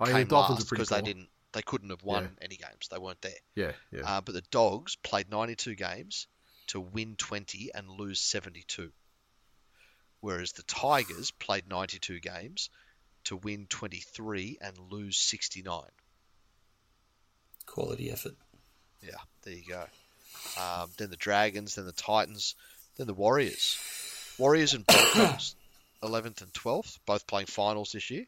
[0.00, 2.44] yeah, came the Dolphins are last pretty because they didn't they couldn't have won Yeah.
[2.44, 2.88] any games.
[2.90, 3.32] They weren't there.
[3.54, 4.02] Yeah, yeah.
[4.04, 6.26] Uh, but the Dogs played 92 games
[6.68, 8.92] to win 20 and lose 72.
[10.20, 12.70] Whereas the Tigers played 92 games
[13.24, 15.82] to win 23 and lose 69.
[17.66, 18.34] Quality effort.
[19.02, 19.12] Yeah,
[19.42, 19.84] there you go.
[20.60, 22.54] Um, then the Dragons, then the Titans,
[22.96, 23.78] then the Warriors.
[24.38, 25.54] Warriors and Broncos,
[26.02, 28.26] 11th and 12th, both playing finals this year.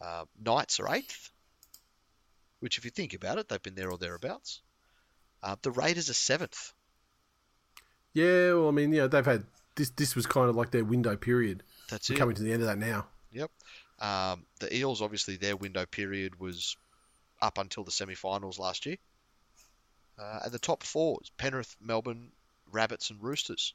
[0.00, 1.30] Uh, Knights are 8th,
[2.62, 4.60] which, if you think about it, they've been there or thereabouts.
[5.42, 6.72] Uh, the Raiders are 7th.
[8.14, 9.44] yeah, well, I mean, yeah, they've had
[9.74, 9.90] this.
[9.90, 11.64] This was kind of like their window period.
[11.90, 12.18] That's We're it.
[12.18, 13.06] coming to the end of that now.
[13.32, 13.50] Yep.
[13.98, 16.76] Um, the Eels, obviously, their window period was
[17.40, 18.96] up until the semi-finals last year.
[20.18, 22.30] Uh, and the top four is Penrith, Melbourne,
[22.70, 23.74] Rabbits, and Roosters.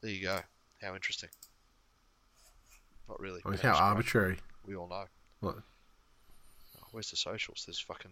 [0.00, 0.40] There you go.
[0.80, 1.28] How interesting.
[3.08, 3.42] Not really.
[3.44, 4.38] I mean, how arbitrary.
[4.64, 5.04] We all know.
[5.40, 5.56] What?
[6.92, 7.64] Oh, where's the socials?
[7.66, 8.10] There's fucking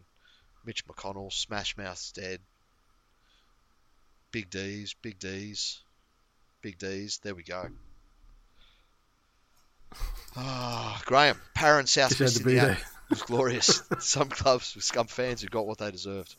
[0.64, 2.40] Mitch McConnell, Smash Mouth's dead.
[4.32, 5.80] Big D's, Big D's,
[6.62, 7.18] Big D's.
[7.22, 7.66] There we go.
[10.36, 12.86] Ah, Graham, Parent South Just had West to be Indiana there.
[13.10, 13.82] was glorious.
[13.98, 16.34] Some clubs with scum fans who got what they deserved.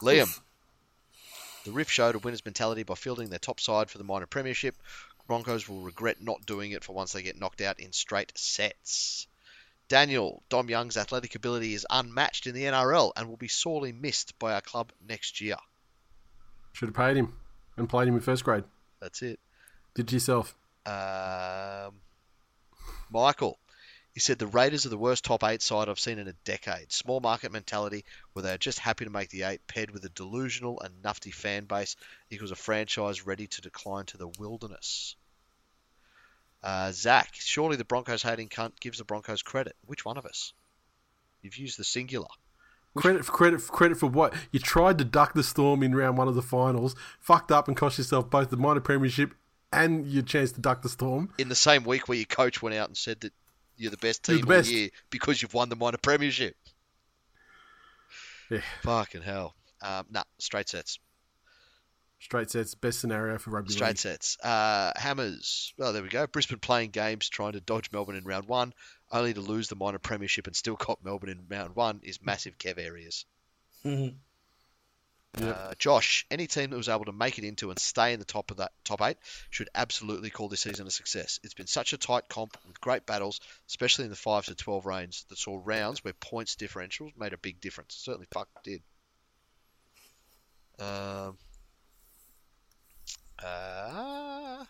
[0.00, 0.28] Liam,
[1.64, 4.76] the Riff showed a winner's mentality by fielding their top side for the minor premiership.
[5.26, 9.26] Broncos will regret not doing it for once they get knocked out in straight sets.
[9.88, 14.38] Daniel, Dom Young's athletic ability is unmatched in the NRL and will be sorely missed
[14.38, 15.56] by our club next year.
[16.72, 17.34] Should have paid him
[17.76, 18.64] and played him in first grade.
[19.00, 19.40] That's it.
[19.94, 20.54] Did it yourself.
[20.84, 21.94] Um,
[23.10, 23.58] Michael,
[24.12, 26.92] he said the Raiders are the worst top eight side I've seen in a decade.
[26.92, 30.10] Small market mentality where they are just happy to make the eight, paired with a
[30.10, 31.96] delusional and nufty fan base,
[32.30, 35.16] equals a franchise ready to decline to the wilderness.
[36.62, 39.76] Uh, Zach, surely the Broncos hating cunt gives the Broncos credit.
[39.86, 40.52] Which one of us?
[41.42, 42.26] You've used the singular.
[42.96, 46.18] Credit for credit for credit for what you tried to duck the storm in round
[46.18, 49.34] one of the finals, fucked up and cost yourself both the minor premiership
[49.72, 51.30] and your chance to duck the storm.
[51.38, 53.32] In the same week where your coach went out and said that
[53.76, 54.70] you're the best You're team the all best.
[54.70, 56.56] year because you've won the minor premiership.
[58.50, 59.54] Yeah, Fucking hell.
[59.82, 60.98] Um, nah, straight sets.
[62.20, 63.98] Straight sets, best scenario for rugby Straight league.
[63.98, 64.38] sets.
[64.40, 65.72] Uh, Hammers.
[65.78, 66.26] Well, there we go.
[66.26, 68.72] Brisbane playing games trying to dodge Melbourne in round one,
[69.10, 72.58] only to lose the minor premiership and still cop Melbourne in round one is massive
[72.58, 73.24] Kev areas.
[73.84, 74.16] Mhm.
[75.34, 78.24] Uh, Josh, any team that was able to make it into and stay in the
[78.24, 79.18] top of that top eight
[79.50, 81.38] should absolutely call this season a success.
[81.44, 84.86] It's been such a tight comp with great battles, especially in the five to twelve
[84.86, 87.94] range, that saw rounds where points differentials made a big difference.
[87.94, 88.82] Certainly, fuck did.
[90.80, 91.36] Um,
[93.44, 94.64] uh,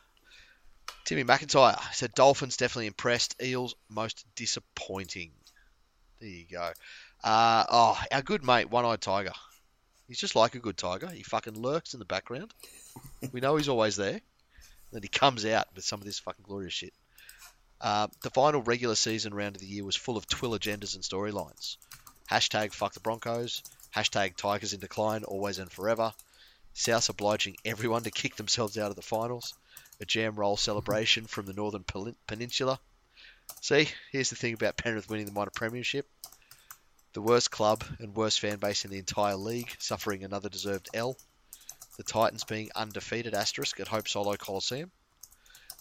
[1.05, 3.43] Timmy McIntyre said Dolphins definitely impressed.
[3.43, 5.33] Eels most disappointing.
[6.21, 6.73] There you go.
[7.23, 9.33] Uh, oh, our good mate, One Eyed Tiger.
[10.07, 11.09] He's just like a good tiger.
[11.09, 12.53] He fucking lurks in the background.
[13.33, 14.21] we know he's always there.
[14.91, 16.95] Then he comes out with some of this fucking glorious shit.
[17.81, 21.05] Uh, the final regular season round of the year was full of TWiL agendas and
[21.05, 21.77] storylines.
[22.31, 23.63] Hashtag fuck the Broncos.
[23.95, 26.13] Hashtag Tigers in decline, always and forever.
[26.79, 29.53] South obliging everyone to kick themselves out of the finals.
[30.01, 31.85] A jam roll celebration from the Northern
[32.29, 32.79] Peninsula.
[33.61, 36.09] See, here's the thing about Penrith winning the minor premiership.
[37.15, 41.17] The worst club and worst fan base in the entire league, suffering another deserved L.
[41.97, 44.93] The Titans being undefeated asterisk at Hope Solo Coliseum.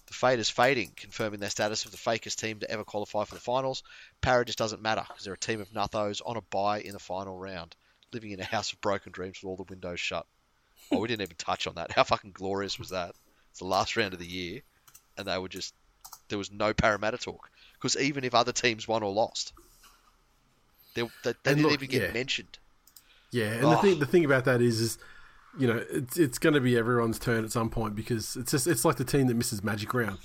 [0.07, 3.35] The fade is fading, confirming their status of the fakest team to ever qualify for
[3.35, 3.83] the finals.
[4.19, 6.99] Para just doesn't matter because they're a team of nothos on a bye in the
[6.99, 7.75] final round,
[8.11, 10.25] living in a house of broken dreams with all the windows shut.
[10.91, 11.91] Oh, we didn't even touch on that.
[11.95, 13.13] How fucking glorious was that?
[13.51, 14.61] It's the last round of the year,
[15.17, 15.73] and they were just
[16.29, 19.53] there was no Parramatta talk because even if other teams won or lost,
[20.95, 22.11] they, they, they didn't look, even get yeah.
[22.11, 22.57] mentioned.
[23.31, 23.71] Yeah, and Oh.
[23.71, 24.97] the thing the thing about that is, is
[25.59, 28.67] you know, it's it's going to be everyone's turn at some point because it's just
[28.67, 30.17] it's like the team that misses Magic Round.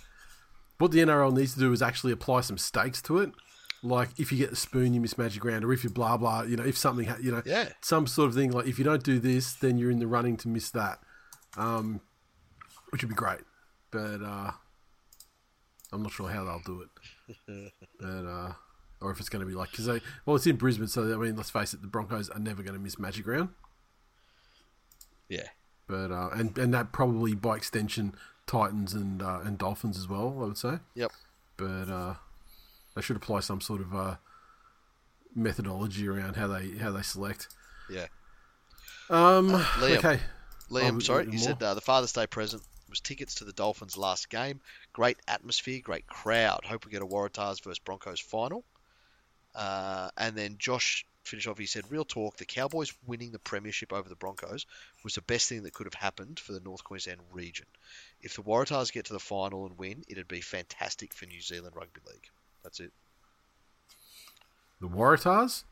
[0.79, 3.33] What the NRL needs to do is actually apply some stakes to it.
[3.85, 6.43] Like if you get the spoon, you miss Magic Round, or if you blah blah,
[6.43, 7.69] you know, if something, ha- you know, Yeah.
[7.81, 8.53] some sort of thing.
[8.53, 11.01] Like if you don't do this, then you're in the running to miss that,
[11.57, 12.01] um,
[12.91, 13.41] which would be great.
[13.91, 14.53] But uh,
[15.93, 17.73] I'm not sure how they'll do it.
[17.99, 18.53] but uh,
[19.01, 21.17] or if it's going to be like because they well, it's in Brisbane, so I
[21.17, 23.49] mean, let's face it, the Broncos are never going to miss Magic Round.
[25.29, 25.49] Yeah.
[25.89, 28.15] But uh, and and that probably by extension
[28.47, 30.37] Titans and uh, and Dolphins as well.
[30.41, 30.79] I would say.
[30.95, 31.11] Yep.
[31.57, 32.15] But uh,
[32.95, 34.17] they should apply some sort of uh,
[35.35, 37.49] methodology around how they how they select.
[37.91, 38.07] Yeah.
[39.11, 39.97] Um, Liam.
[39.99, 40.21] okay.
[40.71, 41.33] Liam, Oh, sorry, more?
[41.35, 44.61] you said uh, the Father's Day present was tickets to the Dolphins' last game.
[44.93, 46.61] Great atmosphere, great crowd.
[46.65, 48.65] Hope we get a Waratahs versus Broncos final.
[49.55, 51.59] Uh, and then Josh finished off.
[51.59, 54.65] He said, "Real talk: the Cowboys winning the premiership over the Broncos
[55.05, 57.67] was the best thing that could have happened for the North Queensland region.
[58.23, 61.77] If the Waratahs get to the final and win, it'd be fantastic for New Zealand
[61.77, 62.31] Rugby League.
[62.63, 62.93] That's it.
[64.81, 65.65] The Waratahs.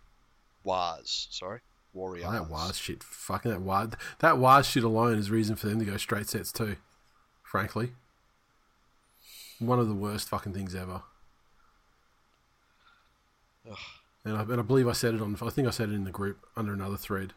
[0.63, 1.61] Was sorry,
[1.95, 2.27] Warriors.
[2.29, 3.03] Oh, that was shit.
[3.03, 6.53] Fucking that was that was shit alone is reason for them to go straight sets
[6.53, 6.77] too.
[7.43, 7.93] Frankly,
[9.59, 11.03] one of the worst fucking things ever.
[13.71, 13.77] Ugh.
[14.25, 15.35] And I, and I believe I said it on.
[15.41, 17.33] I think I said it in the group under another thread.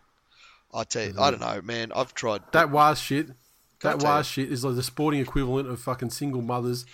[0.73, 1.93] I tell you, I don't know, man.
[1.95, 2.41] I've tried.
[2.51, 3.30] That was shit.
[3.81, 6.85] That was shit is like the sporting equivalent of fucking single mothers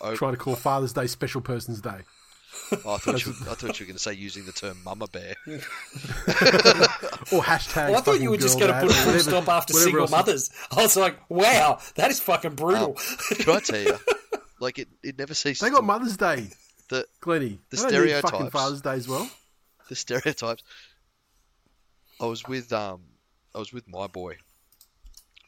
[0.00, 0.14] Oh.
[0.14, 2.00] trying to call Father's Day Special Person's Day.
[2.84, 5.06] Oh, I thought you, I thought you were going to say using the term "mama
[5.08, 7.88] bear." Or hashtag.
[7.90, 10.50] Well, I thought you were just going to put a full stop after single mothers.
[10.70, 12.96] I was like, wow, that is fucking brutal.
[13.38, 13.98] Can I tell you?
[14.60, 15.60] Like it, it never ceases.
[15.60, 16.48] They got Mother's Day,
[16.88, 17.58] the Glenny.
[17.70, 18.50] The They fucking stereotypes.
[18.52, 19.28] Father's Day as well.
[19.88, 20.62] the stereotypes.
[22.20, 23.02] I was with um,
[23.54, 24.36] I was with my boy.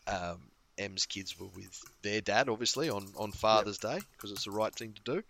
[0.06, 0.47] Um,
[0.78, 4.74] M's kids were with their dad, obviously on on Father's Day because it's the right
[4.74, 5.22] thing to do.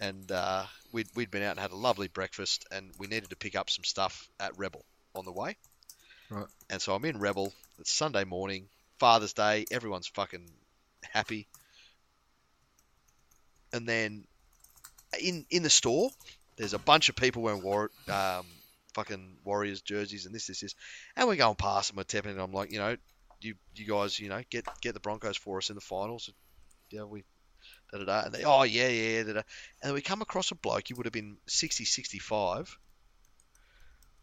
[0.00, 3.36] And uh, we'd we'd been out and had a lovely breakfast, and we needed to
[3.36, 5.56] pick up some stuff at Rebel on the way.
[6.30, 6.46] Right.
[6.70, 7.52] And so I'm in Rebel.
[7.78, 9.66] It's Sunday morning, Father's Day.
[9.70, 10.48] Everyone's fucking
[11.10, 11.46] happy.
[13.72, 14.24] And then
[15.20, 16.10] in in the store,
[16.56, 18.46] there's a bunch of people wearing war, um,
[18.94, 20.74] fucking Warriors jerseys and this, this, this,
[21.16, 21.96] and we're going past them.
[21.96, 22.96] We're tapping, and I'm like, you know,
[23.44, 26.30] you you guys, you know, get get the Broncos for us in the finals.
[26.90, 27.24] Yeah, we.
[27.92, 28.22] Da, da, da.
[28.24, 29.38] And they, oh yeah, yeah, da, da.
[29.38, 29.44] and
[29.82, 30.88] then we come across a bloke.
[30.88, 32.76] He would have been 60, 65,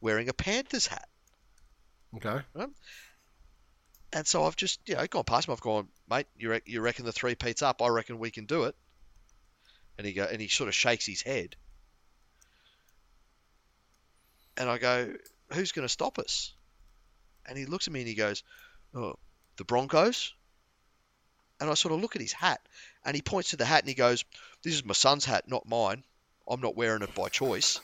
[0.01, 1.07] wearing a Panthers hat.
[2.15, 2.41] Okay.
[2.53, 2.69] Right?
[4.11, 5.51] And so I've just, you know, gone past him.
[5.51, 7.81] I've gone, mate, you, re- you reckon the three peats up?
[7.81, 8.75] I reckon we can do it.
[9.97, 11.55] And he go, and he sort of shakes his head.
[14.57, 15.13] And I go,
[15.53, 16.53] who's going to stop us?
[17.45, 18.43] And he looks at me and he goes,
[18.95, 19.15] oh,
[19.57, 20.33] the Broncos.
[21.61, 22.61] And I sort of look at his hat,
[23.03, 24.23] and he points to the hat and he goes,
[24.63, 26.05] "This is my son's hat, not mine.
[26.47, 27.81] I'm not wearing it by choice."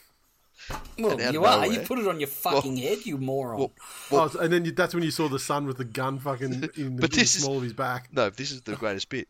[0.98, 1.68] Well, you of are.
[1.68, 3.72] You put it on your fucking head, you moron.
[4.10, 6.54] Well, oh, and then you, that's when you saw the son with the gun fucking
[6.54, 8.10] in the, But in the this is- of his back.
[8.14, 9.28] No, this is the greatest bit.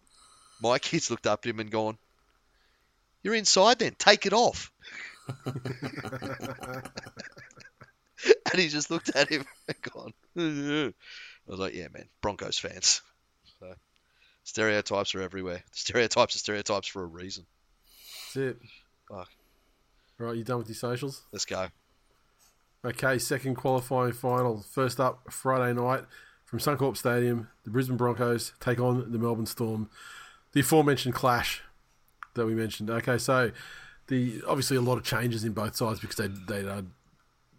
[0.61, 1.97] My kids looked up at him and gone,
[3.23, 4.71] You're inside then, take it off.
[5.45, 6.91] and
[8.55, 10.93] he just looked at him and gone, "Ugh."
[11.47, 13.01] I was like, Yeah, man, Broncos fans.
[13.59, 13.73] So
[14.43, 15.63] stereotypes are everywhere.
[15.71, 17.45] Stereotypes are stereotypes for a reason.
[18.33, 18.57] That's it.
[19.09, 19.29] Fuck.
[20.17, 21.23] Right, you done with your socials?
[21.31, 21.67] Let's go.
[22.85, 24.61] Okay, second qualifying final.
[24.61, 26.03] First up, Friday night
[26.45, 29.89] from Suncorp Stadium, the Brisbane Broncos take on the Melbourne Storm.
[30.53, 31.61] The aforementioned clash
[32.35, 32.89] that we mentioned.
[32.89, 33.51] Okay, so
[34.07, 36.83] the obviously a lot of changes in both sides because they they uh,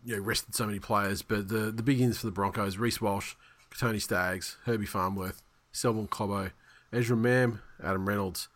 [0.05, 1.23] you know rested so many players.
[1.23, 3.35] But the the big ins for the Broncos: Reece Walsh,
[3.79, 5.43] Tony Staggs, Herbie Farnworth,
[5.73, 6.51] Selwyn Cobbo,
[6.93, 8.49] Ezra Mam, Adam Reynolds,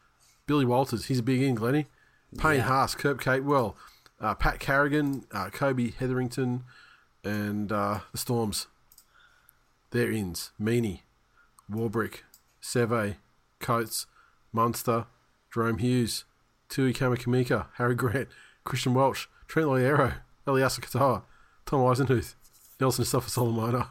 [0.47, 1.07] Billy Walters.
[1.07, 1.87] He's a big in, Glenny.
[2.39, 3.75] Payne Haas, Kurt Capewell,
[4.21, 6.63] uh, Pat Carrigan, uh, Kobe Hetherington,
[7.25, 8.67] and uh, the Storms.
[9.91, 11.01] Their ins: Meaney,
[11.71, 12.21] Warbrick,
[12.63, 13.17] Seve,
[13.59, 14.07] Coates,
[14.53, 15.07] Munster,
[15.53, 16.25] Jahrome Hughes,
[16.69, 18.29] Tui Kamikamica, Harry Grant,
[18.65, 20.15] Christian Welch, Trent Loiero,
[20.47, 21.25] Eliasa Katoa,
[21.67, 22.35] Tom Eisenhuth,
[22.81, 23.91] Nelson Asofa-Solomona.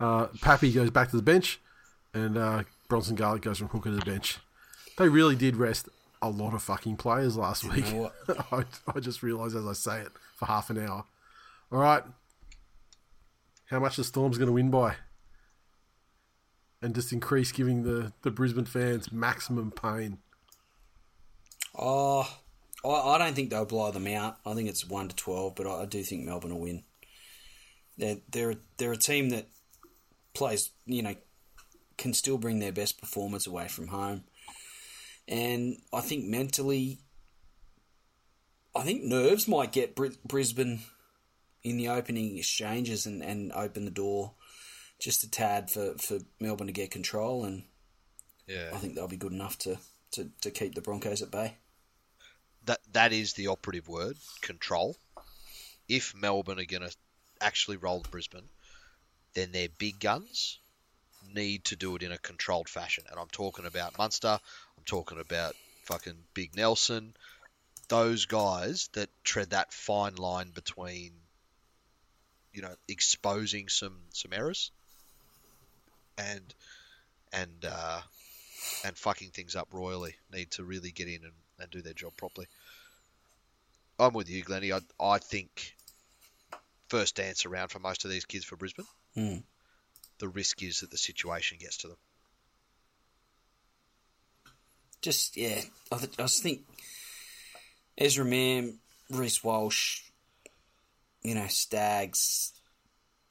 [0.00, 1.60] Uh, Pappy goes back to the bench,
[2.12, 4.38] and uh, Bronson Garlick goes from hooker to the bench.
[4.98, 5.88] They really did rest
[6.22, 7.92] a lot of fucking players last week.
[7.92, 8.10] know
[8.52, 11.04] I, I just realised as I say it for half an hour.
[11.72, 12.02] All right,
[13.66, 14.96] how much the Storm's going to win by?
[16.80, 20.18] And just increase giving the, the Brisbane fans maximum pain.
[21.76, 22.28] Oh,
[22.84, 24.36] I, I don't think they'll blow them out.
[24.44, 26.84] I think it's one to twelve, but I, I do think Melbourne will win.
[27.96, 29.48] They're they're they're a team that
[30.34, 31.14] plays, you know,
[31.96, 34.24] can still bring their best performance away from home,
[35.28, 36.98] and I think mentally,
[38.74, 40.80] I think nerves might get Brisbane
[41.62, 44.32] in the opening exchanges and, and open the door
[45.00, 47.64] just a tad for, for Melbourne to get control, and
[48.46, 48.70] Yeah.
[48.72, 49.78] I think they'll be good enough to,
[50.12, 51.56] to, to keep the Broncos at bay.
[52.64, 54.96] that that is the operative word control.
[55.88, 56.94] If Melbourne are going to
[57.40, 58.48] actually roll Brisbane,
[59.34, 60.58] then their big guns
[61.34, 63.04] need to do it in a controlled fashion.
[63.10, 64.28] And I'm talking about Munster.
[64.28, 65.54] I'm talking about
[65.84, 67.14] fucking Big Nelson.
[67.88, 71.12] Those guys that tread that fine line between,
[72.52, 74.70] you know, exposing some some errors
[76.16, 76.54] and
[77.32, 78.00] and uh,
[78.84, 82.12] and fucking things up royally need to really get in and, and do their job
[82.16, 82.46] properly.
[83.98, 84.72] I'm with you, Glennie.
[84.72, 85.76] I, I think
[86.88, 88.86] first dance around for most of these kids for Brisbane.
[89.14, 89.38] Hmm.
[90.18, 91.96] The risk is that the situation gets to them.
[95.04, 95.60] just yeah,
[95.92, 96.62] I, th- I just think
[97.98, 98.78] Ezra Mam,
[99.10, 100.00] Reece Walsh,
[101.22, 102.52] you know, Staggs,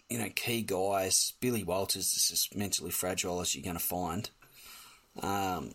[0.07, 1.33] you know, key guys.
[1.41, 4.29] Billy Walters is as mentally fragile as you're going to find.
[5.21, 5.73] Um,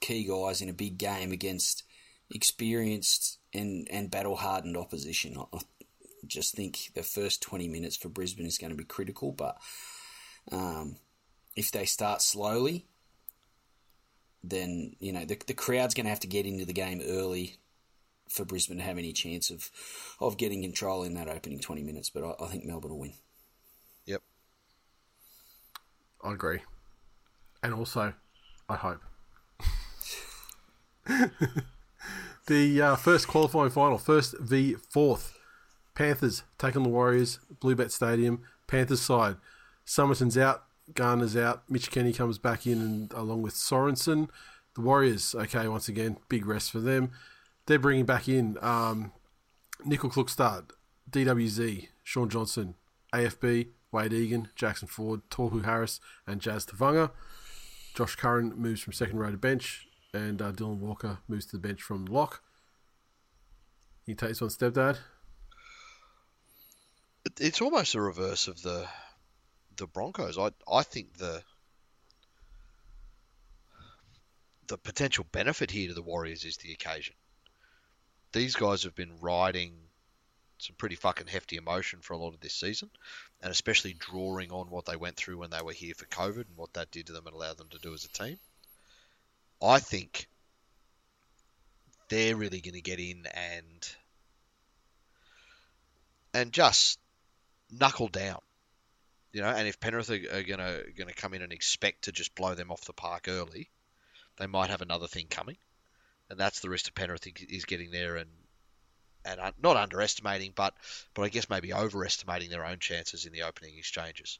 [0.00, 1.84] key guys in a big game against
[2.30, 5.36] experienced and, and battle hardened opposition.
[5.38, 5.60] I, I
[6.28, 9.58] just think the first 20 minutes for Brisbane is going to be critical, but
[10.50, 10.96] um,
[11.56, 12.86] if they start slowly,
[14.42, 17.56] then you know the, the crowd's going to have to get into the game early
[18.28, 19.70] for Brisbane to have any chance of
[20.20, 22.10] of getting control in that opening twenty minutes.
[22.10, 23.14] But I, I think Melbourne will win.
[24.06, 24.22] Yep.
[26.22, 26.60] I agree.
[27.62, 28.12] And also,
[28.68, 29.00] I hope.
[32.46, 35.38] the uh, first qualifying final, first v fourth.
[35.94, 38.42] Panthers take on the Warriors, Bluebet Stadium.
[38.66, 39.36] Panthers side.
[39.84, 40.64] Somerton's out,
[40.94, 41.62] Garner's out.
[41.68, 44.28] Mitch Kenny comes back in and along with Sorensen.
[44.74, 47.12] The Warriors, okay, once again, big rest for them.
[47.66, 49.12] They're bringing back in um,
[49.86, 50.70] Nicoll-Klokstad,
[51.10, 52.74] DWZ, Shaun Johnson,
[53.12, 57.10] AFB, Wade Egan, Jackson Ford, Tohu Harris, and Jazz Tevaga.
[57.94, 61.66] Josh Curran moves from second row to bench, and uh, Dylan Walker moves to the
[61.66, 62.42] bench from lock.
[64.04, 64.98] He takes one, stepdad.
[67.24, 68.88] It- It's almost the reverse of the
[69.76, 70.38] the Broncos.
[70.38, 71.42] I I think the
[74.66, 77.14] the potential benefit here to the Warriors is the occasion.
[78.32, 79.88] These guys have been riding
[80.58, 82.90] some pretty fucking hefty emotion for a lot of this season,
[83.42, 86.56] and especially drawing on what they went through when they were here for COVID and
[86.56, 88.38] what that did to them and allowed them to do as a team.
[89.62, 90.28] I think
[92.08, 93.96] they're really going to get in and
[96.32, 96.98] and just
[97.78, 98.40] knuckle down.
[99.32, 102.34] You know, and if Penrith are, are gonna gonna come in and expect to just
[102.34, 103.68] blow them off the park early,
[104.36, 105.56] they might have another thing coming,
[106.30, 108.30] and that's the risk to Penrith is getting there and
[109.24, 110.74] and not underestimating, but
[111.14, 114.38] but I guess maybe overestimating their own chances in the opening exchanges.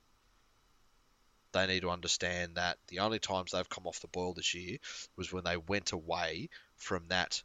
[1.52, 4.78] They need to understand that the only times they've come off the boil this year
[5.16, 7.42] was when they went away from that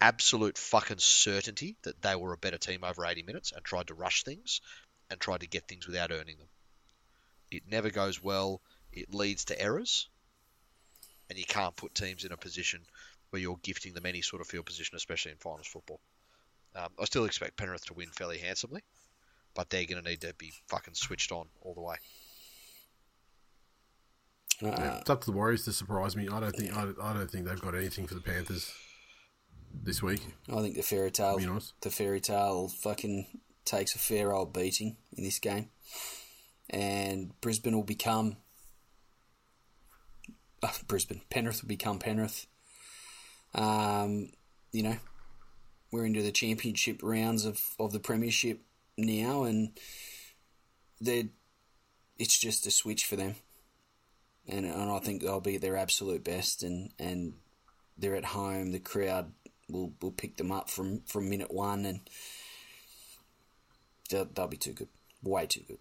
[0.00, 3.94] absolute fucking certainty that they were a better team over 80 minutes and tried to
[3.94, 4.60] rush things
[5.12, 6.48] and try to get things without earning them.
[7.50, 8.60] It never goes well.
[8.92, 10.08] It leads to errors,
[11.30, 12.80] and you can't put teams in a position
[13.30, 16.00] where you're gifting them any sort of field position, especially in finals football.
[16.74, 18.82] Um, I still expect Penrith to win fairly handsomely,
[19.54, 21.96] but they're going to need to be fucking switched on all the way.
[24.62, 26.28] Uh, It's up to the Warriors to surprise me.
[26.28, 28.72] I don't think I, I don't think they've got anything for the Panthers
[29.82, 30.20] this week.
[30.50, 31.38] I think the fairy tale,
[31.80, 33.26] the fairy tale, fucking
[33.64, 35.68] takes a fair old beating in this game,
[36.70, 38.36] and Brisbane will become
[40.62, 41.22] uh, Brisbane.
[41.30, 42.46] Penrith will become Penrith.
[43.54, 44.30] Um,
[44.72, 44.96] you know,
[45.90, 48.60] we're into the championship rounds of, of the premiership
[48.96, 49.72] now, and
[51.00, 51.28] they
[52.18, 53.34] it's just a switch for them.
[54.48, 57.34] And, and I think they'll be at their absolute best, and, and
[57.96, 58.72] they're at home.
[58.72, 59.32] The crowd
[59.68, 62.00] will will pick them up from, from minute one, and
[64.12, 64.88] they'll, they'll be too good,
[65.22, 65.78] way too good.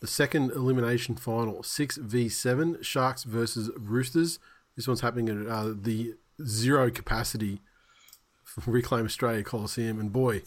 [0.00, 4.38] the second elimination final, six v seven, Sharks versus Roosters.
[4.76, 6.14] This one's happening at uh, the
[6.44, 7.60] zero capacity
[8.66, 10.42] Reclaim Australia Coliseum, and boy,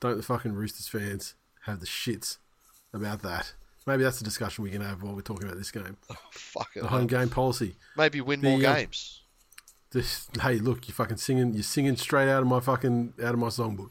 [0.00, 1.34] don't the fucking Roosters fans
[1.66, 2.38] have the shits
[2.92, 3.54] about that.
[3.86, 5.96] Maybe that's a discussion we can have while we're talking about this game.
[6.30, 6.82] Fuck it.
[6.82, 7.74] The home game policy.
[7.96, 9.22] Maybe win more The, uh, games.
[9.90, 13.40] This, hey, look, you fucking singing, you're singing straight out of my fucking out of
[13.40, 13.90] my songbook.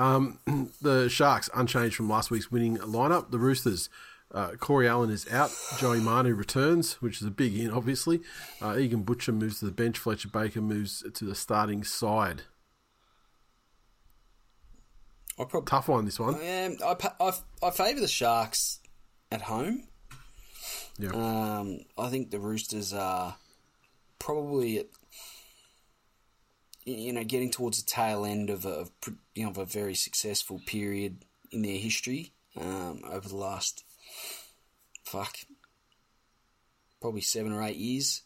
[0.00, 0.38] Um,
[0.82, 3.30] the Sharks unchanged from last week's winning lineup.
[3.30, 3.90] The Roosters,
[4.32, 5.50] uh, Corey Allen is out.
[5.78, 8.20] Joey Manu returns, which is a big in, obviously.
[8.62, 9.98] Uh, Egan Butcher moves to the bench.
[9.98, 12.42] Fletcher Baker moves to the starting side.
[15.38, 16.34] I probably Tough one, this one.
[16.34, 16.40] um,
[16.84, 17.32] I, I,
[17.62, 18.80] I favour the Sharks
[19.30, 19.84] at home.
[20.98, 23.36] Yeah, Um, I think the Roosters are
[24.18, 24.86] probably at,
[26.98, 28.86] you know getting towards the tail end of a
[29.34, 33.84] you know of a very successful period in their history um, over the last
[35.04, 35.36] fuck
[37.00, 38.22] probably seven or eight years,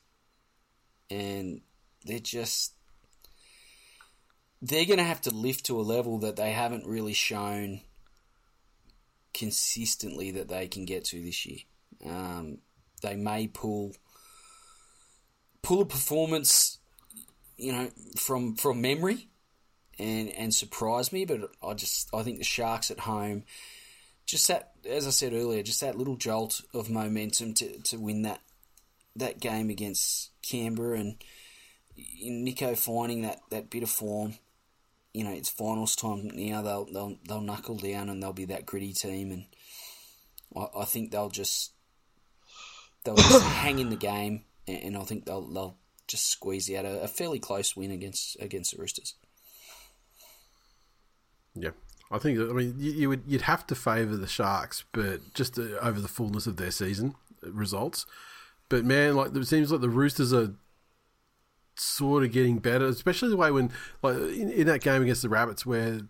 [1.11, 1.61] and
[2.05, 2.73] they're just
[4.61, 7.83] they're going to have to lift to a level that they haven't really shown
[9.33, 11.59] consistently that they can get to this year.
[12.07, 12.59] Um,
[13.03, 13.95] they may pull
[15.63, 16.79] pull a performance,
[17.57, 19.29] you know, from from memory,
[19.99, 21.25] and and surprise me.
[21.25, 23.45] But I just I think the Sharks at home,
[24.27, 28.23] just that as I said earlier, just that little jolt of momentum to, to win
[28.23, 28.41] that
[29.17, 31.17] that game against Canberra, and
[31.97, 34.35] Nicho finding that, that bit of form.
[35.13, 36.63] You know, it's finals time now.
[36.63, 39.47] They'll they'll they'll knuckle down and they'll be that gritty team, and
[40.57, 41.73] I, I think they'll just
[43.05, 45.77] they'll just hang in the game, and, and I think they'll they'll
[46.07, 49.15] just squeeze out a, a fairly close win against against the Roosters.
[51.55, 51.71] yeah.
[52.11, 52.39] I think.
[52.39, 56.01] I mean, you, you would you'd have to favour the Sharks, but just uh, over
[56.01, 57.15] the fullness of their season
[57.45, 58.07] uh, results.
[58.69, 60.55] But man, like it seems like the Roosters are
[61.77, 63.71] sort of getting better, especially the way when
[64.03, 66.03] like in, in that game against the Rabbits, where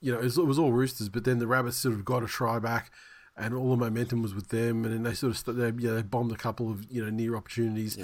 [0.00, 2.22] you know it was, it was all Roosters, but then the Rabbits sort of got
[2.22, 2.90] a try back,
[3.36, 6.02] and all the momentum was with them, and then they sort of they, yeah, they
[6.02, 7.96] bombed a couple of you know near opportunities,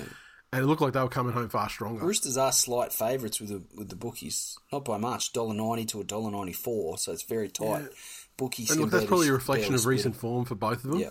[0.53, 2.05] and it looked like they were coming home far stronger.
[2.05, 6.01] Roosters are slight favourites with the with the bookies, not by much, dollar ninety to
[6.01, 7.89] a dollar ninety four, so it's very tight.
[8.37, 10.19] Bookies, and look, that's probably a reflection of recent it.
[10.19, 11.01] form for both of them.
[11.01, 11.11] Yeah,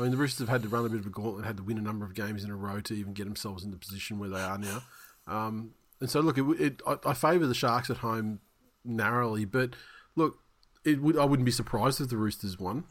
[0.00, 1.62] I mean, the Roosters have had to run a bit of a gauntlet, had to
[1.62, 4.18] win a number of games in a row to even get themselves in the position
[4.18, 4.82] where they are now.
[5.26, 8.40] Um, and so, look, it, it, I, I favour the Sharks at home
[8.82, 9.74] narrowly, but
[10.16, 10.38] look,
[10.84, 12.84] it would I wouldn't be surprised if the Roosters won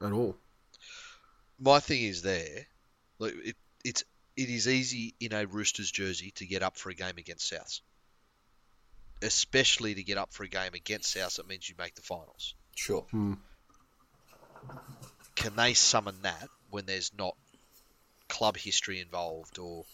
[0.00, 0.36] at all.
[1.58, 2.68] My thing is there,
[3.18, 3.56] like it,
[3.86, 4.04] it's
[4.36, 7.80] it is easy in a Roosters jersey to get up for a game against Souths,
[9.22, 11.38] especially to get up for a game against Souths.
[11.38, 12.54] It means you make the finals.
[12.74, 13.02] sure.
[13.10, 13.34] Hmm.
[15.36, 17.36] Can they summon that when there's not
[18.28, 19.84] club history involved or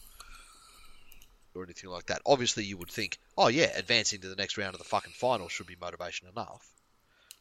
[1.54, 2.22] or anything like that?
[2.24, 5.48] Obviously, you would think, oh yeah, advancing to the next round of the fucking final
[5.48, 6.66] should be motivation enough.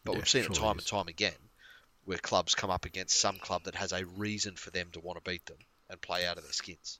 [0.04, 0.84] But Yeah, we've seen it time is.
[0.84, 1.34] and time again
[2.06, 5.24] where clubs come up against some club that has a reason for them to want
[5.24, 5.58] to beat them
[5.92, 7.00] and play out of their skins.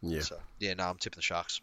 [0.00, 0.20] Yeah.
[0.20, 1.60] So yeah, no, I'm tipping the Sharks.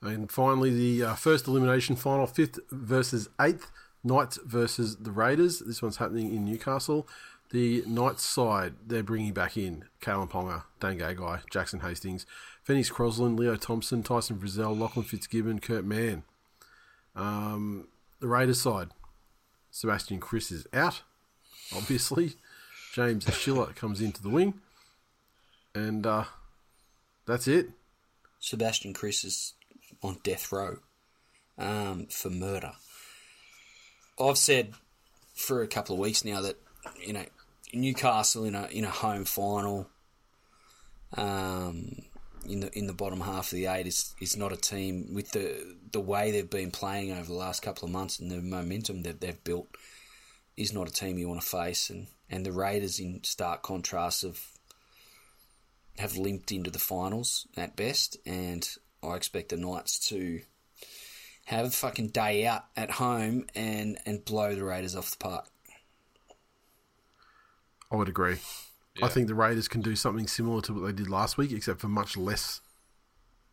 [0.00, 3.70] And finally, the uh, first elimination final, fifth versus eighth,
[4.04, 5.58] Knights versus the Raiders.
[5.58, 7.08] This one's happening in Newcastle.
[7.50, 12.26] The Knights side, they're bringing back in Kalyn Ponga, Dane Gagai, Jackson Hastings,
[12.62, 16.22] Phoenix Crosland, Leo Thompson, Tyson Frizzell, Lachlan Fitzgibbon, Kurt Mann.
[17.16, 17.88] Um,
[18.20, 18.90] the Raiders side,
[19.70, 21.02] Sebastian Kris is out,
[21.74, 22.34] obviously.
[22.98, 24.54] James Schiller comes into the wing.
[25.72, 26.24] And uh,
[27.26, 27.70] that's it.
[28.40, 29.54] Sebastian Kris is
[30.02, 30.78] on death row
[31.56, 32.72] um, for murder.
[34.18, 34.74] I've said
[35.32, 36.56] for a couple of weeks now that
[37.00, 37.24] you know
[37.72, 39.88] Newcastle in a in a home final,
[41.16, 42.02] um,
[42.48, 45.30] in the in the bottom half of the eight is is not a team with
[45.30, 49.04] the the way they've been playing over the last couple of months and the momentum
[49.04, 49.68] that they've built
[50.56, 54.22] is not a team you want to face and and the Raiders in stark contrast
[54.22, 54.40] have
[55.98, 58.68] have limped into the finals at best, and
[59.02, 60.40] I expect the Knights to
[61.46, 65.46] have a fucking day out at home and, and blow the Raiders off the park.
[67.90, 68.36] I would agree.
[69.02, 71.80] I think the Raiders can do something similar to what they did last week, except
[71.80, 72.60] for much less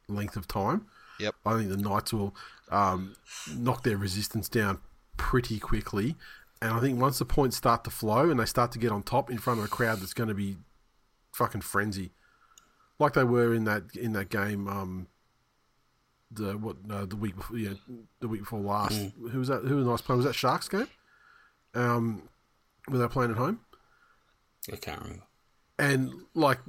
[0.07, 0.87] length of time.
[1.19, 1.35] Yep.
[1.45, 2.35] I think the Knights will
[2.69, 3.15] um,
[3.55, 4.79] knock their resistance down
[5.17, 6.15] pretty quickly.
[6.61, 9.03] And I think once the points start to flow and they start to get on
[9.03, 10.57] top in front of a crowd that's going to be
[11.33, 12.11] fucking frenzy,
[12.97, 15.07] like they were in that in that game, um,
[16.31, 17.73] the what uh, the week before, yeah,
[18.21, 19.11] the week before last.
[19.31, 19.63] Who was that?
[19.65, 20.17] Who was the nice player?
[20.17, 20.87] Was that Sharks game?
[21.75, 22.29] um,
[22.87, 23.59] where they're playing at home,
[24.71, 25.23] I can't remember.
[25.77, 26.59] and like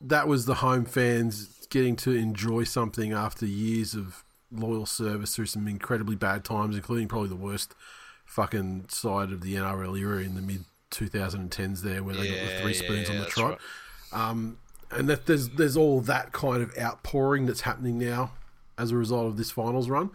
[0.00, 5.46] that was the home fans getting to enjoy something after years of loyal service through
[5.46, 7.74] some incredibly bad times, including probably the worst
[8.34, 12.62] fucking side of the NRL era in the mid 2010s there, where they got the
[12.62, 13.60] three spoons yeah, on the trot.
[14.12, 14.58] Um,
[14.90, 18.32] and that there's there's all that kind of outpouring that's happening now
[18.76, 20.10] as a result of this finals run,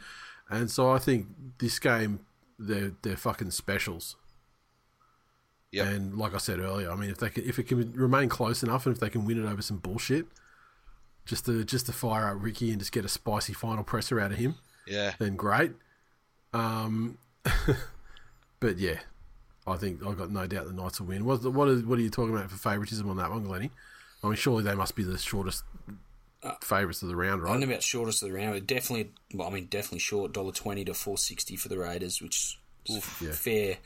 [0.49, 1.27] and so I think
[1.59, 2.19] this game
[2.57, 4.15] they're they're fucking specials.
[5.71, 5.87] Yep.
[5.87, 8.63] And like I said earlier, I mean, if they can, if it can remain close
[8.63, 10.25] enough, and if they can win it over some bullshit,
[11.25, 14.31] just to just to fire out Ricky and just get a spicy final presser out
[14.31, 14.55] of him,
[14.87, 15.13] Yeah.
[15.19, 15.71] then great.
[16.53, 17.17] Um,
[18.59, 18.99] but yeah,
[19.67, 21.25] I think I've got no doubt the Knights will win.
[21.25, 23.71] What what are, what are you talking about for favouritism on that one, Glennie?
[24.23, 25.63] I mean, surely they must be the shortest
[26.61, 27.49] favourites of the round, right?
[27.49, 30.33] I don't know about shortest of the round, but definitely, well, I mean, definitely short
[30.33, 33.31] dollar twenty to four sixty for the Raiders, which is a yeah.
[33.31, 33.77] fair,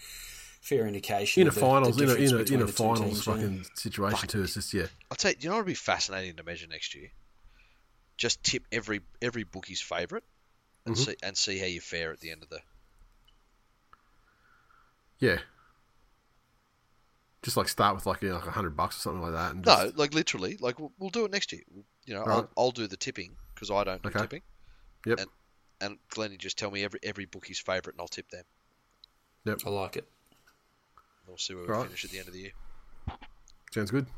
[0.61, 1.41] fair indication.
[1.41, 3.27] In a the- finals, the in a in a, in a the two finals teams,
[3.27, 3.33] yeah.
[3.33, 4.43] fucking situation too.
[4.43, 6.95] It's just yeah, I'll tell you, you know what would be fascinating to measure next
[6.95, 7.09] year?
[8.17, 10.23] Just tip every every bookie's favourite
[10.85, 11.03] and Mm-hmm.
[11.03, 12.59] see and see how you fare at the end of the.
[15.19, 15.37] Yeah.
[17.41, 19.53] Just like start with like you know, like a hundred bucks or something like that,
[19.53, 21.61] and No, like literally, like we'll, we'll do it next year.
[22.05, 24.19] You know, I'll, I'll do the tipping because I don't do Okay.
[24.19, 24.41] tipping.
[25.05, 25.19] Yep.
[25.19, 25.29] And
[25.81, 28.45] and Glennie just tell me every every bookie's favourite and I'll tip them.
[29.45, 30.07] Yep, I like it.
[31.27, 31.83] We'll see where we Right.
[31.85, 32.51] finish at the end of the year.
[33.73, 34.05] sounds good.
[34.05, 34.11] Do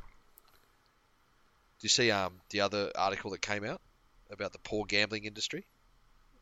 [1.81, 3.81] you see um the other article that came out
[4.29, 5.65] about the poor gambling industry?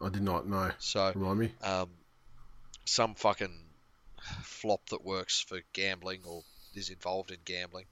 [0.01, 0.71] I did not know.
[0.79, 1.51] So Remind me.
[1.61, 1.89] um,
[2.83, 3.53] some fucking
[4.43, 6.43] flop that works for gambling or
[6.75, 7.85] is involved in gambling.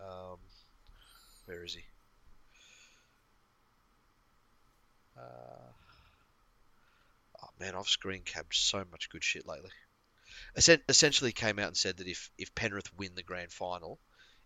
[0.00, 0.38] Um,
[1.46, 1.82] where is he?
[5.16, 5.72] Uh,
[7.42, 9.70] oh man, I've screen capped so much good shit lately.
[10.56, 13.98] Essen- Essentially, came out and said that if if Penrith win the grand final,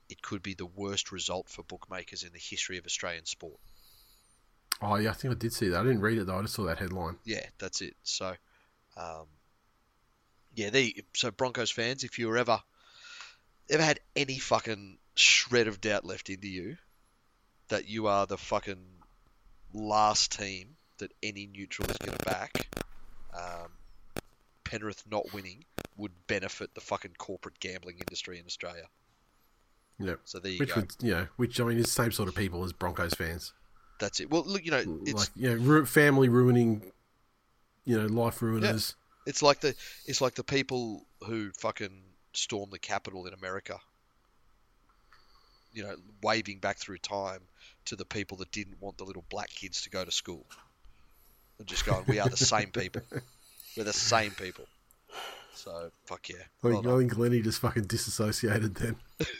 [0.09, 3.59] it could be the worst result for bookmakers in the history of Australian sport.
[4.80, 5.80] Oh yeah, I think I did see that.
[5.80, 6.38] I didn't read it though.
[6.38, 7.16] I just saw that headline.
[7.24, 7.97] yeah, that's it.
[8.02, 8.34] So,
[8.97, 9.26] um,
[10.55, 10.82] yeah, there.
[10.82, 12.62] you- So Broncos fans, if you were ever
[13.68, 16.77] ever had any fucking shred of doubt left into you
[17.68, 18.85] that you are the fucking
[19.72, 22.68] last team that any neutral is going to back,
[23.32, 23.70] um,
[24.64, 25.64] Penrith not winning
[25.97, 28.89] would benefit the fucking corporate gambling industry in Australia.
[30.01, 30.14] Yeah.
[30.24, 30.81] So there you Which go.
[30.81, 33.52] would, you know, which I mean, is the same sort of people as Broncos fans.
[34.01, 34.31] That's it.
[34.31, 36.90] Well, look, you know, it's like, you know, family ruining,
[37.85, 38.94] you know, life ruiners.
[39.26, 39.74] It's like the
[40.06, 42.02] it's like the people who fucking
[42.32, 43.78] stormed the Capitol in America.
[45.72, 47.40] You know, waving back through time
[47.86, 50.44] to the people that didn't want the little black kids to go to school.
[51.59, 53.02] And just going, we are the same people.
[53.76, 54.64] We're the same people.
[55.55, 56.36] So fuck yeah.
[56.64, 56.98] I Well think, I done.
[57.01, 58.97] think Glennie just fucking disassociated then.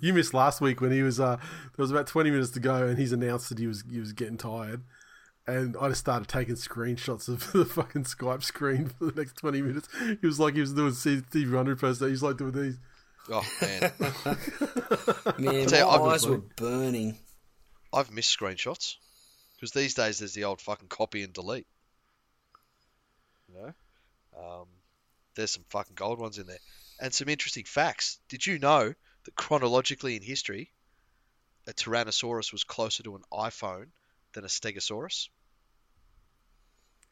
[0.00, 2.86] you missed last week when he was uh there was about twenty minutes to go
[2.86, 4.82] and he's announced that he was he was getting tired.
[5.46, 9.62] And I just started taking screenshots of the fucking Skype screen for the next twenty
[9.62, 9.88] minutes.
[10.20, 12.08] He was like he was doing Steve Wonder person.
[12.08, 12.78] He's like doing these.
[13.30, 13.92] Oh man,
[15.38, 17.16] Man, Tell you, my I've eyes were burning.
[17.92, 18.96] I've missed screenshots
[19.56, 21.66] because these days there's the old fucking copy and delete.
[23.48, 23.72] You know,
[24.38, 24.66] um,
[25.34, 26.58] there's some fucking gold ones in there,
[27.00, 28.18] and some interesting facts.
[28.28, 28.94] Did you know
[29.24, 30.72] that chronologically in history,
[31.66, 33.88] a Tyrannosaurus was closer to an iPhone
[34.32, 35.28] than a Stegosaurus?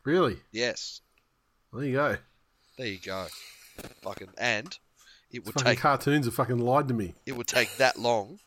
[0.04, 0.36] Really?
[0.52, 1.00] Yes,
[1.72, 2.16] There you go.
[2.76, 3.26] there you go.
[4.02, 4.76] Fucking and
[5.30, 7.14] it would Fucking take cartoons have fucking lied to me.
[7.26, 8.38] it would take that long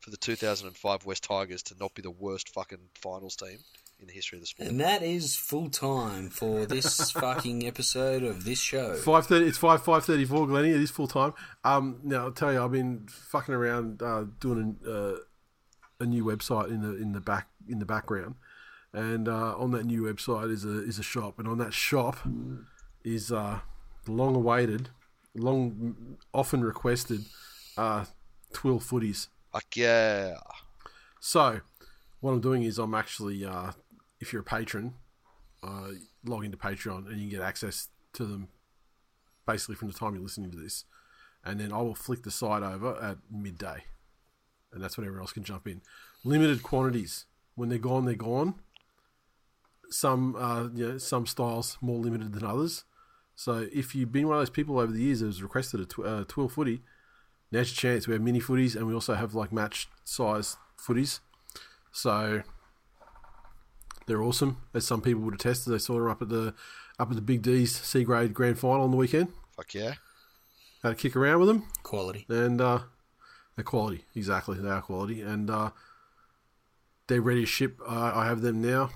[0.00, 3.58] for the 2005 West Tigers to not be the worst fucking finals team
[4.00, 4.68] in the history of the sport.
[4.68, 8.94] And that is full time for this fucking episode of this show.
[8.96, 9.46] Five thirty.
[9.46, 10.46] It's five five thirty four.
[10.48, 11.32] Glennie, it is full time.
[11.62, 15.16] Um, now I'll tell you, I've been fucking around uh, doing a, uh,
[16.00, 18.36] a new website in the in the back in the background,
[18.92, 22.16] and uh, on that new website is a is a shop, and on that shop
[23.04, 23.60] is uh,
[24.04, 24.90] the long awaited,
[25.34, 27.24] long often requested
[27.76, 28.04] uh,
[28.52, 29.28] TWiL footies.
[29.52, 30.36] Fuck yeah.
[31.20, 31.60] So,
[32.20, 33.72] what I'm doing is I'm actually, uh,
[34.20, 34.94] if you're a patron,
[35.62, 35.92] uh,
[36.24, 38.48] log into Patreon and you can get access to them
[39.46, 40.84] basically from the time you're listening to this.
[41.44, 43.84] And then I will flick the site over at midday.
[44.74, 45.80] And that's when everyone else can jump in.
[46.24, 47.24] Limited quantities.
[47.54, 48.54] When they're gone, they're gone.
[49.90, 52.84] Some, uh, you know, some styles more limited than others.
[53.36, 55.84] So if you've been one of those people over the years that has requested a
[55.86, 56.82] tw- uh, TWiL footy,
[57.52, 58.06] now's your chance.
[58.08, 61.20] We have mini footies and we also have like match size footies.
[61.92, 62.42] So
[64.06, 65.66] they're awesome, as some people would attest.
[65.66, 66.54] As they saw them up at the
[66.98, 69.28] up at the Big D's C grade grand final on the weekend.
[69.56, 69.94] Fuck yeah.
[70.82, 72.26] Had a kick around with them, Quality.
[72.28, 72.80] and uh,
[73.56, 74.04] they're quality.
[74.14, 75.70] Exactly, they are quality, and uh,
[77.06, 77.80] they're ready to ship.
[77.86, 78.90] Uh, I have them now.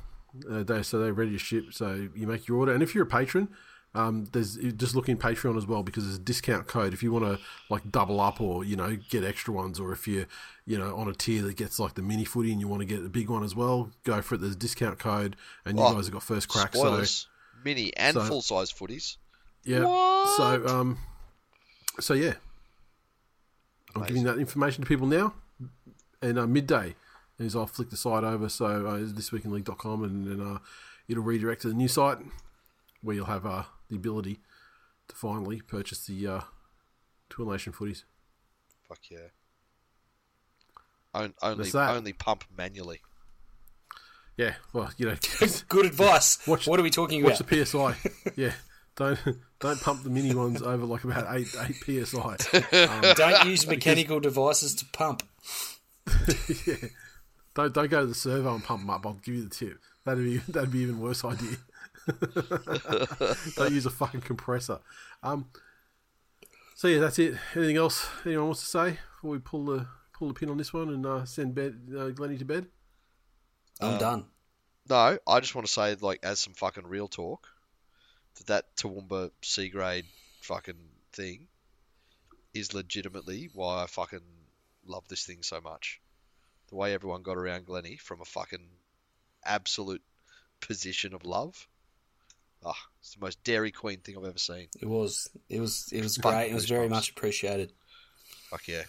[0.51, 1.67] Uh, they so they're ready to ship.
[1.73, 3.49] So you make your order, and if you're a patron,
[3.95, 7.11] um, there's just look in Patreon as well because there's a discount code if you
[7.13, 7.39] want to
[7.71, 10.27] like double up or you know get extra ones, or if you're
[10.67, 12.87] you know on a tier that gets like the mini footy and you want to
[12.87, 14.39] get the big one as well, go for it.
[14.43, 16.75] There's a discount code, and you Oh, guys have got first crack.
[16.75, 17.27] So Spoilers.
[17.65, 19.17] Mini and so- full size footies.
[19.65, 19.85] yeah.
[19.85, 20.37] What?
[20.37, 20.99] So um,
[22.01, 22.35] so yeah,
[24.01, 25.35] I'm giving that information to people now,
[26.23, 26.95] and uh, midday
[27.39, 28.49] is I'll flick the site over.
[28.49, 30.59] So uh, it's thisweekinleague.com, and then uh,
[31.09, 32.19] it'll redirect to the new site
[33.03, 34.41] where you'll have uh, the ability
[35.09, 36.41] to finally purchase the uh,
[37.31, 38.05] TWiL Nation footies.
[38.89, 39.19] Fuck yeah.
[41.15, 41.97] On, only that.
[41.97, 43.01] only pump manually.
[44.37, 45.17] Yeah, well, you know,
[45.69, 46.47] Good advice.
[46.47, 47.51] Watch- what are we talking watch about?
[47.51, 48.31] Watch the PSI.
[48.37, 48.53] yeah,
[48.95, 49.19] don't
[49.61, 52.37] don't pump the mini ones over like about eight eight psi.
[53.15, 55.23] Don't use mechanical devices to pump.
[56.67, 56.75] yeah.
[57.55, 59.05] Don't don't go to the servo and pump them up.
[59.05, 59.79] I'll give you the tip.
[60.05, 61.57] That'd be that'd be even worse idea.
[63.57, 64.79] don't use a fucking compressor.
[65.23, 65.47] Um.
[66.75, 67.35] So yeah, that's it.
[67.57, 70.73] Anything else anyone wants to say before we pull the pull the pin on this
[70.73, 72.67] one and uh, send bed uh, Glenny to bed?
[73.81, 74.25] I'm Uh, done.
[74.89, 77.47] No, I just want to say, like, as some fucking real talk,
[78.37, 80.07] that that Toowoomba C grade
[80.43, 80.79] fucking
[81.13, 81.49] thing
[82.55, 84.21] is legitimately why I fucking
[84.87, 86.01] love this thing so much.
[86.69, 88.67] The way everyone got around Glenny from a fucking
[89.45, 90.03] absolute
[90.61, 91.67] position of love.
[92.65, 94.69] Ah, it's the most Dairy Queen thing I've ever seen.
[94.81, 95.29] It was.
[95.49, 95.89] It was.
[95.93, 96.51] It was Fuck great.
[96.51, 97.73] It was very much appreciated.
[98.51, 98.83] Fuck yeah.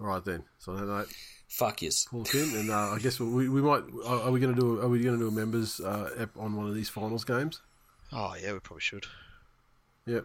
[0.00, 0.44] All right then.
[0.58, 1.12] So on that note,
[1.52, 2.06] Fuck yes.
[2.10, 3.82] pull the and uh, I guess we, we might.
[4.06, 4.80] Are are we going to do?
[4.80, 7.60] Are we going to do a members uh, ep on one of these finals games?
[8.10, 9.04] Oh yeah, we probably should.
[10.06, 10.24] Yep.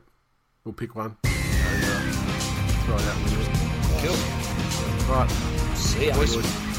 [0.63, 1.17] We'll pick one.
[1.25, 1.99] And, uh,
[2.85, 3.47] throw it out and do it.
[4.05, 5.13] Cool.
[5.13, 5.75] All right.
[5.75, 6.15] See ya.
[6.15, 6.37] Boys.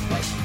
[0.09, 0.45] Bye.